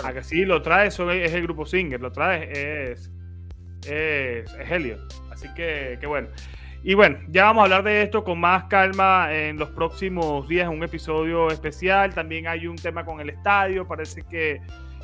A 0.04 0.14
que 0.14 0.24
sí 0.24 0.46
lo 0.46 0.62
trae, 0.62 0.88
eso 0.88 1.12
es 1.12 1.34
el 1.34 1.44
grupo 1.44 1.66
Singer, 1.66 2.00
lo 2.00 2.12
trae 2.12 2.91
es 2.91 3.12
es, 3.86 4.54
es 4.54 4.72
Elliot. 4.72 5.02
Así 5.30 5.54
que, 5.56 5.98
que 6.00 6.08
bueno. 6.08 6.30
Y 6.86 6.94
bueno, 6.96 7.18
ya 7.30 7.46
vamos 7.46 7.62
a 7.62 7.64
hablar 7.64 7.84
de 7.84 8.02
esto 8.02 8.24
con 8.24 8.39
más 8.39 8.66
calma 8.66 9.34
en 9.34 9.58
los 9.58 9.70
próximos 9.72 10.48
días, 10.48 10.70
un 10.70 10.84
episodio 10.84 11.50
especial. 11.50 12.14
También 12.14 12.48
hay 12.48 12.68
un 12.68 12.78
tema 12.78 13.04
con 13.06 13.20
el 13.20 13.30
estadio. 13.30 13.88
Parece 13.88 14.24
que 14.24 14.62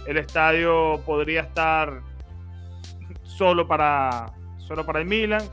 el 0.10 0.18
estadio 0.18 1.02
podría 1.06 1.42
estar 1.42 2.02
solo 3.22 3.68
para, 3.68 4.34
solo 4.58 4.84
para 4.84 5.00
el 5.00 5.06
Milan. 5.06 5.44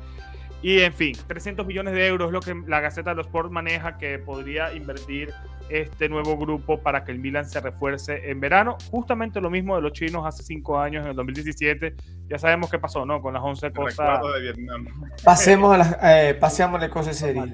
Y 0.62 0.80
en 0.80 0.94
fin, 0.94 1.14
300 1.26 1.66
millones 1.66 1.92
de 1.92 2.06
euros 2.06 2.28
es 2.28 2.32
lo 2.32 2.40
que 2.40 2.54
la 2.66 2.80
Gaceta 2.80 3.10
de 3.10 3.16
los 3.16 3.26
Sport 3.26 3.50
maneja 3.50 3.98
que 3.98 4.18
podría 4.18 4.72
invertir 4.72 5.34
este 5.68 6.08
nuevo 6.08 6.38
grupo 6.38 6.80
para 6.80 7.04
que 7.04 7.12
el 7.12 7.18
Milan 7.18 7.46
se 7.46 7.60
refuerce 7.60 8.30
en 8.30 8.40
verano. 8.40 8.78
Justamente 8.90 9.42
lo 9.42 9.50
mismo 9.50 9.76
de 9.76 9.82
los 9.82 9.92
chinos 9.92 10.24
hace 10.24 10.42
cinco 10.42 10.80
años, 10.80 11.04
en 11.04 11.10
el 11.10 11.16
2017. 11.16 11.94
Ya 12.26 12.38
sabemos 12.38 12.70
qué 12.70 12.78
pasó, 12.78 13.04
¿no? 13.04 13.20
Con 13.20 13.34
las 13.34 13.42
11 13.42 13.72
cosas. 13.72 14.20
de 14.22 14.40
Vietnam. 14.40 14.86
Pasemos 15.22 15.74
a 15.74 15.78
las, 15.78 15.98
eh, 16.02 16.34
paseamos 16.40 16.80
las 16.80 16.88
cosas 16.88 17.14
serias. 17.18 17.50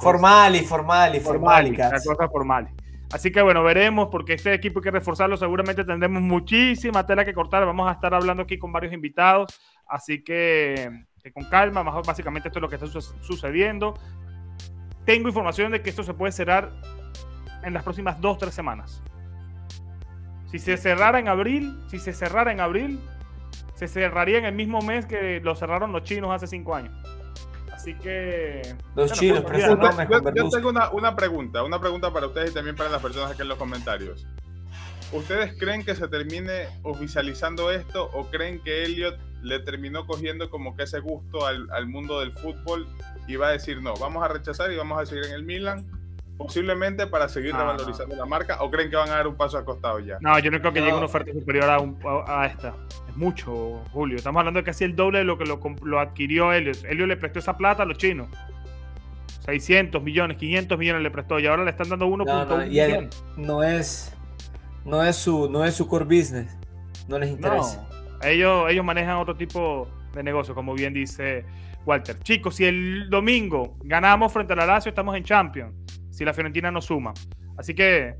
Formal 0.00 0.56
y 0.56 0.60
formal 0.60 1.14
y 1.14 1.20
formal 1.20 1.72
Las 1.76 2.04
cosas 2.04 2.28
formales. 2.32 2.72
Así 3.12 3.32
que 3.32 3.42
bueno, 3.42 3.64
veremos, 3.64 4.08
porque 4.10 4.34
este 4.34 4.54
equipo 4.54 4.78
hay 4.78 4.84
que 4.84 4.90
reforzarlo. 4.92 5.36
Seguramente 5.36 5.84
tendremos 5.84 6.22
muchísima 6.22 7.04
tela 7.06 7.24
que 7.24 7.34
cortar. 7.34 7.66
Vamos 7.66 7.88
a 7.88 7.92
estar 7.92 8.14
hablando 8.14 8.44
aquí 8.44 8.56
con 8.58 8.72
varios 8.72 8.92
invitados. 8.92 9.60
Así 9.86 10.22
que, 10.22 11.06
con 11.34 11.44
calma, 11.46 11.82
básicamente 11.82 12.48
esto 12.48 12.60
es 12.60 12.62
lo 12.62 12.68
que 12.68 12.76
está 12.76 12.86
su- 12.86 13.00
sucediendo. 13.00 13.94
Tengo 15.04 15.28
información 15.28 15.72
de 15.72 15.82
que 15.82 15.90
esto 15.90 16.04
se 16.04 16.14
puede 16.14 16.30
cerrar 16.30 16.70
en 17.64 17.74
las 17.74 17.82
próximas 17.82 18.20
dos, 18.20 18.38
tres 18.38 18.54
semanas. 18.54 19.02
Si 20.46 20.60
se 20.60 20.76
cerrara 20.76 21.18
en 21.18 21.26
abril, 21.26 21.80
si 21.88 21.98
se 21.98 22.12
cerrara 22.12 22.52
en 22.52 22.60
abril, 22.60 23.00
se 23.74 23.88
cerraría 23.88 24.38
en 24.38 24.44
el 24.44 24.54
mismo 24.54 24.80
mes 24.82 25.06
que 25.06 25.40
lo 25.40 25.56
cerraron 25.56 25.90
los 25.90 26.04
chinos 26.04 26.30
hace 26.30 26.46
cinco 26.46 26.74
años. 26.76 26.94
Así 27.80 27.94
que. 27.94 28.60
Los 28.94 29.08
bueno, 29.08 29.14
chinos, 29.14 29.42
pues, 29.42 29.56
mira, 29.56 30.08
yo, 30.10 30.34
yo 30.34 30.48
tengo 30.50 30.68
una, 30.68 30.90
una 30.90 31.16
pregunta, 31.16 31.62
una 31.62 31.80
pregunta 31.80 32.12
para 32.12 32.26
ustedes 32.26 32.50
y 32.50 32.54
también 32.54 32.76
para 32.76 32.90
las 32.90 33.00
personas 33.00 33.30
aquí 33.30 33.40
en 33.40 33.48
los 33.48 33.56
comentarios. 33.56 34.26
¿Ustedes 35.12 35.58
creen 35.58 35.82
que 35.82 35.94
se 35.94 36.06
termine 36.06 36.68
oficializando 36.82 37.70
esto 37.70 38.10
o 38.12 38.26
creen 38.30 38.60
que 38.62 38.84
Elliot 38.84 39.18
le 39.42 39.60
terminó 39.60 40.06
cogiendo 40.06 40.50
como 40.50 40.76
que 40.76 40.82
ese 40.82 41.00
gusto 41.00 41.46
al, 41.46 41.70
al 41.72 41.86
mundo 41.86 42.20
del 42.20 42.32
fútbol 42.32 42.86
y 43.26 43.36
va 43.36 43.48
a 43.48 43.52
decir 43.52 43.80
no, 43.80 43.94
vamos 43.94 44.22
a 44.22 44.28
rechazar 44.28 44.70
y 44.70 44.76
vamos 44.76 45.00
a 45.00 45.06
seguir 45.06 45.24
en 45.24 45.32
el 45.32 45.42
Milan? 45.42 45.86
Posiblemente 46.40 47.06
para 47.06 47.28
seguir 47.28 47.52
No, 47.52 47.58
revalorizando 47.60 48.16
la 48.16 48.24
marca 48.24 48.62
o 48.62 48.70
creen 48.70 48.88
que 48.90 48.96
van 48.96 49.10
a 49.10 49.16
dar 49.16 49.26
un 49.26 49.36
paso 49.36 49.58
al 49.58 49.64
costado 49.64 49.98
ya. 50.00 50.16
No, 50.20 50.38
yo 50.38 50.50
no 50.50 50.58
creo 50.60 50.72
que 50.72 50.80
No. 50.80 50.86
llegue 50.86 50.96
una 50.96 51.06
oferta 51.06 51.32
superior 51.32 51.68
a, 51.68 51.78
un- 51.78 51.98
a- 52.26 52.42
a 52.42 52.46
esta. 52.46 52.74
Es 53.08 53.16
mucho, 53.16 53.82
Julio. 53.92 54.16
Estamos 54.16 54.40
hablando 54.40 54.58
de 54.60 54.64
casi 54.64 54.84
el 54.84 54.96
doble 54.96 55.18
de 55.18 55.24
lo 55.24 55.36
que 55.36 55.44
lo, 55.44 56.00
adquirió 56.00 56.52
Elliot. 56.52 56.84
Elliot 56.84 57.08
le 57.08 57.16
prestó 57.18 57.38
esa 57.40 57.56
plata 57.56 57.82
a 57.82 57.86
los 57.86 57.98
chinos. 57.98 58.28
600 59.44 60.02
millones, 60.02 60.36
500 60.38 60.78
millones 60.78 61.02
le 61.02 61.10
prestó 61.10 61.38
y 61.38 61.46
ahora 61.46 61.64
le 61.64 61.70
están 61.70 61.88
dando 61.88 62.06
1.1 62.06 62.24
No, 62.26 62.44
no, 62.58 62.66
y 62.66 62.78
él 62.80 63.08
no 63.36 63.62
es, 63.62 64.14
no 64.84 65.02
es 65.02 65.16
su, 65.16 65.48
no 65.50 65.64
es 65.64 65.74
su 65.74 65.86
core 65.88 66.04
business. 66.04 66.56
No 67.08 67.18
les 67.18 67.30
interesa. 67.30 67.86
No, 68.22 68.28
ellos, 68.28 68.70
ellos 68.70 68.84
manejan 68.84 69.16
otro 69.16 69.34
tipo 69.34 69.88
de 70.14 70.22
negocio, 70.22 70.54
como 70.54 70.74
bien 70.74 70.92
dice 70.92 71.44
Walter. 71.86 72.18
Chicos, 72.20 72.56
si 72.56 72.64
el 72.64 73.08
domingo 73.10 73.76
ganamos 73.84 74.32
frente 74.32 74.52
a 74.52 74.56
la 74.56 74.66
Lazio, 74.66 74.90
estamos 74.90 75.16
en 75.16 75.24
Champions. 75.24 75.74
Si 76.10 76.24
la 76.24 76.32
Fiorentina 76.34 76.70
no 76.70 76.80
suma. 76.80 77.12
Así 77.56 77.74
que 77.74 78.14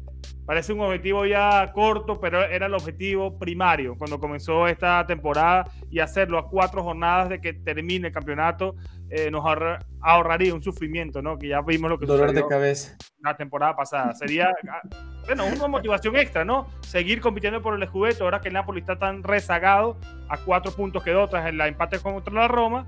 parece 0.47 0.73
un 0.73 0.81
objetivo 0.81 1.25
ya 1.27 1.71
corto, 1.73 2.19
pero 2.21 2.43
era 2.43 2.67
el 2.67 2.75
objetivo 2.75 3.39
primario 3.39 3.95
cuando 3.97 4.19
comenzó 4.19 4.67
esta 4.67 5.07
temporada 5.07 5.65
y 5.91 6.01
hacerlo 6.01 6.39
a 6.39 6.49
cuatro 6.49 6.83
jornadas 6.83 7.29
de 7.29 7.41
que 7.41 7.53
termine 7.53 8.09
el 8.09 8.13
campeonato 8.13 8.75
eh, 9.11 9.31
nos 9.31 9.45
ahorra- 9.45 9.85
ahorraría 10.01 10.55
un 10.55 10.63
sufrimiento, 10.63 11.21
¿no? 11.23 11.37
Que 11.39 11.49
ya 11.49 11.61
vimos 11.63 11.91
lo 11.91 11.99
que 11.99 12.07
Dolor 12.07 12.33
de 12.33 12.47
cabeza. 12.47 12.97
la 13.21 13.37
temporada 13.37 13.75
pasada. 13.77 14.15
Sería, 14.15 14.51
ah, 14.71 14.81
bueno, 15.27 15.45
una 15.47 15.67
motivación 15.69 16.17
extra, 16.17 16.45
¿no? 16.45 16.69
Seguir 16.83 17.21
compitiendo 17.21 17.61
por 17.61 17.75
el 17.81 17.87
Scudetto, 17.89 18.25
ahora 18.25 18.41
que 18.41 18.49
el 18.49 18.55
Napoli 18.55 18.81
está 18.81 18.99
tan 18.99 19.23
rezagado, 19.23 19.99
a 20.29 20.37
cuatro 20.39 20.71
puntos 20.73 21.03
quedó 21.03 21.29
tras 21.29 21.47
el 21.49 21.61
empate 21.61 21.99
contra 21.99 22.33
la 22.33 22.47
Roma, 22.49 22.87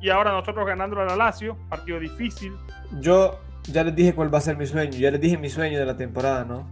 y 0.00 0.10
ahora 0.10 0.32
nosotros 0.32 0.66
ganando 0.66 1.00
a 1.00 1.04
la 1.04 1.16
Lazio, 1.16 1.56
partido 1.68 1.98
difícil. 2.00 2.52
Yo 3.00 3.38
ya 3.64 3.84
les 3.84 3.94
dije 3.94 4.14
cuál 4.14 4.32
va 4.32 4.38
a 4.38 4.40
ser 4.42 4.56
mi 4.56 4.66
sueño. 4.66 4.92
Ya 4.98 5.10
les 5.10 5.20
dije 5.20 5.36
mi 5.38 5.50
sueño 5.50 5.78
de 5.78 5.86
la 5.86 5.96
temporada, 5.96 6.44
¿no? 6.44 6.66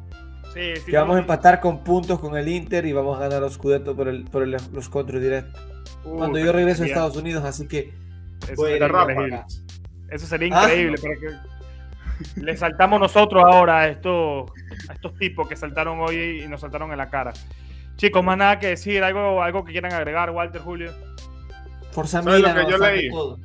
Sí, 0.55 0.77
sí, 0.77 0.91
Que 0.91 0.97
vamos 0.97 1.17
a 1.17 1.21
empatar 1.21 1.61
con 1.61 1.85
puntos 1.85 2.19
con 2.19 2.37
el 2.37 2.49
Inter 2.49 2.87
y 2.87 2.93
vamos 2.93 3.17
a 3.19 3.21
ganar 3.21 3.41
los 3.43 3.55
Scudetto 3.55 3.95
por, 3.95 4.09
el, 4.09 4.25
por 4.25 4.43
el- 4.43 4.57
los 4.73 4.89
controles 4.89 5.23
directos. 5.23 5.63
uh, 6.05 6.17
Cuando 6.17 6.39
yo 6.39 6.53
regreso 6.53 6.83
a 6.83 6.87
Estados 6.87 7.17
Unidos, 7.17 7.45
así 7.45 7.69
que 7.69 7.93
eso 8.51 8.63
sería 8.67 8.87
increíble. 8.87 9.43
Eso 10.11 10.27
sería 10.27 10.49
Ah, 10.59 10.65
increíble. 10.65 10.97
para 11.03 11.15
que 12.35 12.41
le 12.41 12.57
saltamos 12.57 12.99
nosotros 12.99 13.45
ahora 13.47 13.81
a 13.81 13.89
estos, 13.89 14.51
a 14.89 14.95
estos 14.95 15.15
tipos 15.19 15.47
que 15.49 15.55
saltaron 15.55 16.01
hoy 16.01 16.43
y 16.45 16.49
nos 16.49 16.63
saltaron 16.63 16.91
en 16.93 16.99
la 16.99 17.11
cara. 17.11 17.33
Chicos, 17.97 18.25
más 18.25 18.39
nada 18.39 18.59
que 18.59 18.69
decir, 18.69 19.03
algo, 19.05 19.43
algo 19.43 19.65
que 19.65 19.73
quieran 19.73 19.93
agregar, 19.93 20.31
Walter, 20.31 20.63
Julio. 20.63 20.93
Forza 21.99 22.23
¿Sabes 22.23 22.41
lo 22.41 22.55
que 22.55 22.71
yo 22.71 22.79
leí? 22.79 23.11
todo. 23.11 23.41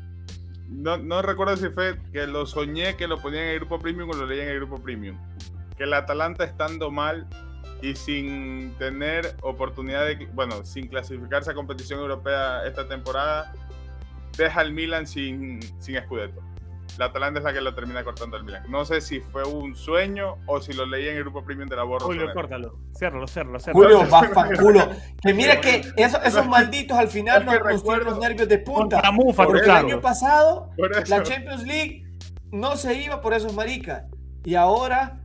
No, 0.70 0.97
no 0.97 1.24
recuerdo 1.24 1.58
si 1.58 1.70
fue 1.70 1.99
que 2.12 2.28
lo 2.28 2.45
soñé 2.45 2.95
que 2.95 3.08
lo 3.08 3.20
ponían 3.20 3.45
en 3.45 3.49
el 3.49 3.60
grupo 3.62 3.80
premium 3.80 4.12
o 4.12 4.14
lo 4.14 4.28
leí 4.28 4.41
en 4.41 4.49
el 4.49 4.58
grupo 4.58 4.78
premium. 4.80 5.18
Que 5.76 5.86
el 5.86 5.93
Atalanta 5.95 6.43
estando 6.43 6.91
mal 6.91 7.28
y 7.82 7.95
sin 7.95 8.76
tener 8.78 9.36
oportunidad 9.41 10.06
de, 10.06 10.28
bueno, 10.34 10.64
sin 10.64 10.88
clasificarse 10.88 11.49
a 11.49 11.56
competición 11.56 11.99
europea 11.99 12.64
esta 12.68 12.88
temporada, 12.88 13.51
deja 14.38 14.62
al 14.62 14.72
Milan 14.72 15.08
sin, 15.08 15.60
sin 15.82 15.99
Scudetto. 15.99 16.39
La 16.97 17.05
Atalanta 17.05 17.39
es 17.39 17.43
la 17.45 17.53
que 17.53 17.61
lo 17.61 17.73
termina 17.73 18.03
cortando 18.03 18.37
al 18.37 18.43
Milan. 18.43 18.63
No 18.69 18.85
sé 18.85 19.01
si 19.01 19.19
fue 19.19 19.43
un 19.43 19.75
sueño 19.75 20.35
o 20.45 20.61
si 20.61 20.73
lo 20.73 20.85
leí 20.85 21.07
en 21.07 21.17
el 21.17 21.23
grupo 21.23 21.43
premium 21.43 21.67
de 21.67 21.75
la 21.75 21.83
Borro. 21.83 22.05
Julio, 22.05 22.27
córtalo. 22.33 22.77
Ciérralo, 22.95 23.27
ciérralo, 23.27 23.59
ciérralo. 23.59 23.83
Julio, 23.97 24.09
va 24.11 24.21
pa' 24.33 24.49
culo. 24.59 24.89
Que 25.21 25.33
mira 25.33 25.59
que 25.59 25.81
esos, 25.97 26.23
esos 26.23 26.47
malditos 26.49 26.97
al 26.97 27.07
final 27.07 27.39
Es 27.41 27.45
nos 27.45 27.53
que 27.55 27.59
nos 27.59 27.67
tienen 27.83 27.99
recuerdo- 27.99 28.09
los 28.11 28.19
nervios 28.19 28.47
de 28.47 28.57
punta. 28.59 28.97
Contra 28.97 29.11
Mufa, 29.11 29.45
Por 29.45 29.57
El 29.57 29.63
claro. 29.63 29.87
año 29.87 30.01
pasado, 30.01 30.69
Por 30.77 30.91
eso. 30.95 31.15
la 31.15 31.23
Champions 31.23 31.63
League 31.63 32.03
no 32.51 32.75
se 32.75 32.93
iba 32.93 33.21
por 33.21 33.33
esos 33.33 33.53
maricas. 33.55 34.03
Y 34.45 34.53
ahora 34.55 35.19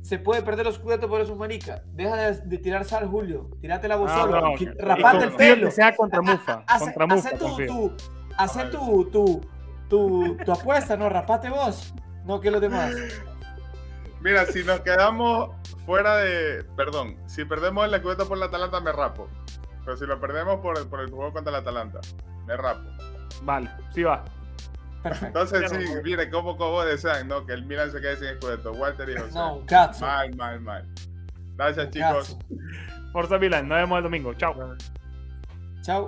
se 0.00 0.18
puede 0.18 0.42
perder 0.42 0.66
los 0.66 0.80
cuidados 0.80 1.08
por 1.08 1.20
esos 1.20 1.36
maricas. 1.38 1.82
Deja 1.92 2.16
de, 2.16 2.40
de 2.40 2.58
tirar 2.58 2.84
sal, 2.84 3.06
Julio. 3.06 3.48
Tírate 3.60 3.86
la 3.86 3.94
voz 3.94 4.10
Ah, 4.12 4.22
solo. 4.22 4.40
no, 4.40 4.48
Qui- 4.54 4.74
y 4.76 4.82
Rapate 4.82 5.24
el 5.24 5.32
pelo. 5.34 5.66
Que 5.66 5.70
sea 5.72 5.94
contra 5.94 6.20
Mufa. 6.20 6.64
Hace, 6.66 6.84
Contra 6.86 7.06
Mufa. 7.06 7.28
hace 7.28 7.38
tu, 7.38 7.44
confío. 7.46 7.66
tu, 7.68 7.92
hace 8.36 8.64
tu, 8.64 9.04
tu, 9.12 9.40
tu, 9.92 10.38
tu 10.42 10.52
apuesta, 10.52 10.96
no, 10.96 11.10
rapate 11.10 11.50
vos. 11.50 11.92
No 12.24 12.40
que 12.40 12.50
los 12.50 12.62
demás. 12.62 12.94
Mira, 14.22 14.46
si 14.46 14.64
nos 14.64 14.80
quedamos 14.80 15.50
fuera 15.84 16.16
de. 16.16 16.64
Perdón, 16.78 17.18
si 17.26 17.44
perdemos 17.44 17.84
el 17.84 18.00
Scudetto 18.00 18.26
por 18.26 18.38
la 18.38 18.46
Atalanta, 18.46 18.80
me 18.80 18.90
rapo. 18.90 19.28
Pero 19.84 19.96
si 19.98 20.06
lo 20.06 20.18
perdemos 20.18 20.60
por 20.60 20.78
el, 20.78 20.86
por 20.86 21.00
el 21.00 21.10
juego 21.10 21.34
contra 21.34 21.52
la 21.52 21.58
Atalanta, 21.58 22.00
me 22.46 22.56
rapo. 22.56 22.88
Vale, 23.42 23.70
sí 23.90 24.02
va. 24.02 24.24
Perfecto. 25.02 25.26
Entonces, 25.26 25.70
sí, 25.70 25.94
mire, 26.02 26.30
cómo, 26.30 26.56
cómo 26.56 26.82
desean, 26.84 27.28
¿no? 27.28 27.44
Que 27.44 27.52
el 27.52 27.66
Milan 27.66 27.92
se 27.92 28.00
quede 28.00 28.16
sin 28.16 28.36
Scudetto. 28.36 28.72
Walter 28.72 29.10
y 29.10 29.16
José. 29.20 29.34
No, 29.34 29.62
cazzo. 29.66 30.06
Mal, 30.06 30.34
mal, 30.36 30.60
mal. 30.60 30.88
Gracias, 31.56 31.90
chicos. 31.90 32.38
cazzo. 32.38 32.38
Forza 33.12 33.36
Milan, 33.36 33.68
nos 33.68 33.76
vemos 33.76 33.98
el 33.98 34.04
domingo. 34.04 34.32
Chao. 34.32 34.54
Chao. 35.82 36.06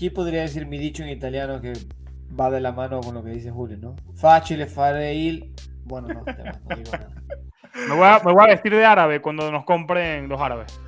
Aquí 0.00 0.08
podría 0.08 0.40
decir 0.40 0.64
mi 0.64 0.78
dicho 0.78 1.02
en 1.02 1.10
italiano 1.10 1.60
que 1.60 1.74
va 2.38 2.50
de 2.50 2.58
la 2.58 2.72
mano 2.72 3.02
con 3.02 3.14
lo 3.14 3.22
que 3.22 3.28
dice 3.32 3.50
Julio, 3.50 3.76
¿no? 3.76 3.96
Facile 4.14 4.66
fare 4.66 5.12
il... 5.12 5.54
Bueno, 5.84 6.08
no, 6.08 6.22
no 6.24 6.76
digo 6.76 6.90
nada. 6.92 7.10
Me 7.88 7.94
voy, 7.94 8.06
a, 8.06 8.18
me 8.24 8.32
voy 8.32 8.44
a 8.44 8.46
vestir 8.48 8.74
de 8.74 8.84
árabe 8.84 9.20
cuando 9.20 9.52
nos 9.52 9.64
compren 9.64 10.28
los 10.28 10.40
árabes. 10.40 10.80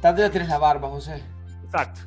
Tanto 0.00 0.22
ya 0.22 0.30
tienes 0.30 0.48
la 0.48 0.56
barba, 0.56 0.88
José. 0.88 1.22
Exacto. 1.64 2.00